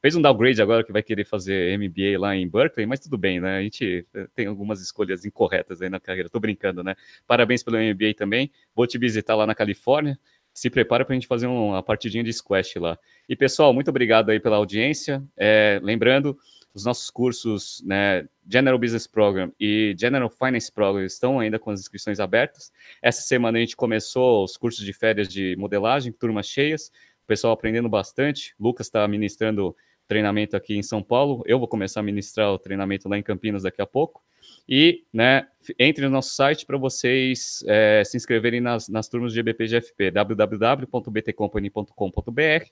Fez 0.00 0.14
um 0.14 0.22
downgrade 0.22 0.62
agora 0.62 0.84
que 0.84 0.92
vai 0.92 1.02
querer 1.02 1.24
fazer 1.24 1.76
MBA 1.76 2.20
lá 2.20 2.36
em 2.36 2.46
Berkeley, 2.48 2.86
mas 2.86 3.00
tudo 3.00 3.18
bem, 3.18 3.40
né? 3.40 3.56
A 3.56 3.62
gente 3.62 4.06
tem 4.34 4.46
algumas 4.46 4.80
escolhas 4.80 5.24
incorretas 5.24 5.82
aí 5.82 5.88
na 5.88 5.98
carreira, 5.98 6.28
tô 6.28 6.38
brincando, 6.38 6.84
né? 6.84 6.94
Parabéns 7.26 7.64
pelo 7.64 7.78
MBA 7.78 8.14
também. 8.16 8.48
Vou 8.76 8.86
te 8.86 8.96
visitar 8.96 9.34
lá 9.34 9.44
na 9.44 9.56
Califórnia 9.56 10.16
se 10.54 10.70
prepara 10.70 11.04
para 11.04 11.12
a 11.12 11.16
gente 11.16 11.26
fazer 11.26 11.48
uma 11.48 11.82
partidinha 11.82 12.22
de 12.22 12.32
squash 12.32 12.76
lá. 12.76 12.96
E 13.28 13.34
pessoal, 13.34 13.74
muito 13.74 13.88
obrigado 13.88 14.30
aí 14.30 14.38
pela 14.38 14.56
audiência. 14.56 15.22
É, 15.36 15.80
lembrando, 15.82 16.38
os 16.72 16.84
nossos 16.84 17.10
cursos, 17.10 17.82
né, 17.84 18.28
General 18.48 18.78
Business 18.78 19.06
Program 19.06 19.52
e 19.58 19.94
General 19.98 20.30
Finance 20.30 20.70
Program 20.70 21.04
estão 21.04 21.40
ainda 21.40 21.58
com 21.58 21.70
as 21.70 21.80
inscrições 21.80 22.20
abertas. 22.20 22.72
Essa 23.02 23.22
semana 23.22 23.58
a 23.58 23.60
gente 23.60 23.76
começou 23.76 24.44
os 24.44 24.56
cursos 24.56 24.84
de 24.84 24.92
férias 24.92 25.28
de 25.28 25.56
modelagem, 25.56 26.12
turmas 26.12 26.46
cheias, 26.46 26.90
o 27.24 27.26
pessoal 27.26 27.52
aprendendo 27.52 27.88
bastante. 27.88 28.54
Lucas 28.58 28.86
está 28.86 29.06
ministrando 29.08 29.74
treinamento 30.06 30.56
aqui 30.56 30.76
em 30.76 30.82
São 30.82 31.02
Paulo. 31.02 31.42
Eu 31.46 31.58
vou 31.58 31.66
começar 31.66 32.00
a 32.00 32.02
ministrar 32.02 32.52
o 32.52 32.58
treinamento 32.58 33.08
lá 33.08 33.18
em 33.18 33.22
Campinas 33.22 33.64
daqui 33.64 33.82
a 33.82 33.86
pouco. 33.86 34.22
E, 34.68 35.04
né, 35.12 35.46
entre 35.78 36.04
no 36.04 36.10
nosso 36.10 36.34
site 36.34 36.64
para 36.64 36.78
vocês 36.78 37.62
é, 37.66 38.02
se 38.04 38.16
inscreverem 38.16 38.60
nas, 38.60 38.88
nas 38.88 39.08
turmas 39.08 39.32
de 39.32 39.42
GBP 39.42 40.10
www.btcompany.com.br. 40.10 42.66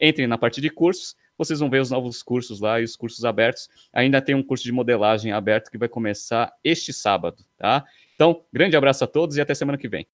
Entrem 0.00 0.26
na 0.26 0.38
parte 0.38 0.60
de 0.60 0.70
cursos, 0.70 1.14
vocês 1.36 1.60
vão 1.60 1.68
ver 1.68 1.80
os 1.80 1.90
novos 1.90 2.22
cursos 2.22 2.60
lá 2.60 2.80
e 2.80 2.84
os 2.84 2.96
cursos 2.96 3.24
abertos. 3.24 3.68
Ainda 3.92 4.22
tem 4.22 4.34
um 4.34 4.42
curso 4.42 4.64
de 4.64 4.72
modelagem 4.72 5.32
aberto 5.32 5.70
que 5.70 5.78
vai 5.78 5.88
começar 5.88 6.52
este 6.64 6.92
sábado, 6.92 7.44
tá? 7.56 7.84
Então, 8.14 8.44
grande 8.52 8.76
abraço 8.76 9.04
a 9.04 9.06
todos 9.06 9.36
e 9.36 9.40
até 9.40 9.54
semana 9.54 9.78
que 9.78 9.88
vem. 9.88 10.06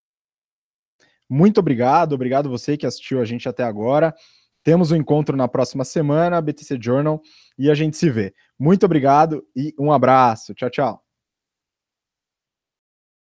Muito 1.29 1.59
obrigado, 1.59 2.13
obrigado 2.13 2.49
você 2.49 2.77
que 2.77 2.85
assistiu 2.85 3.21
a 3.21 3.25
gente 3.25 3.47
até 3.47 3.63
agora. 3.63 4.13
Temos 4.63 4.91
um 4.91 4.95
encontro 4.95 5.37
na 5.37 5.47
próxima 5.47 5.85
semana, 5.85 6.41
BTC 6.41 6.77
Journal, 6.81 7.21
e 7.57 7.69
a 7.69 7.75
gente 7.75 7.95
se 7.95 8.09
vê. 8.09 8.33
Muito 8.59 8.85
obrigado 8.85 9.45
e 9.55 9.73
um 9.79 9.91
abraço. 9.91 10.53
Tchau, 10.53 10.69
tchau. 10.69 11.06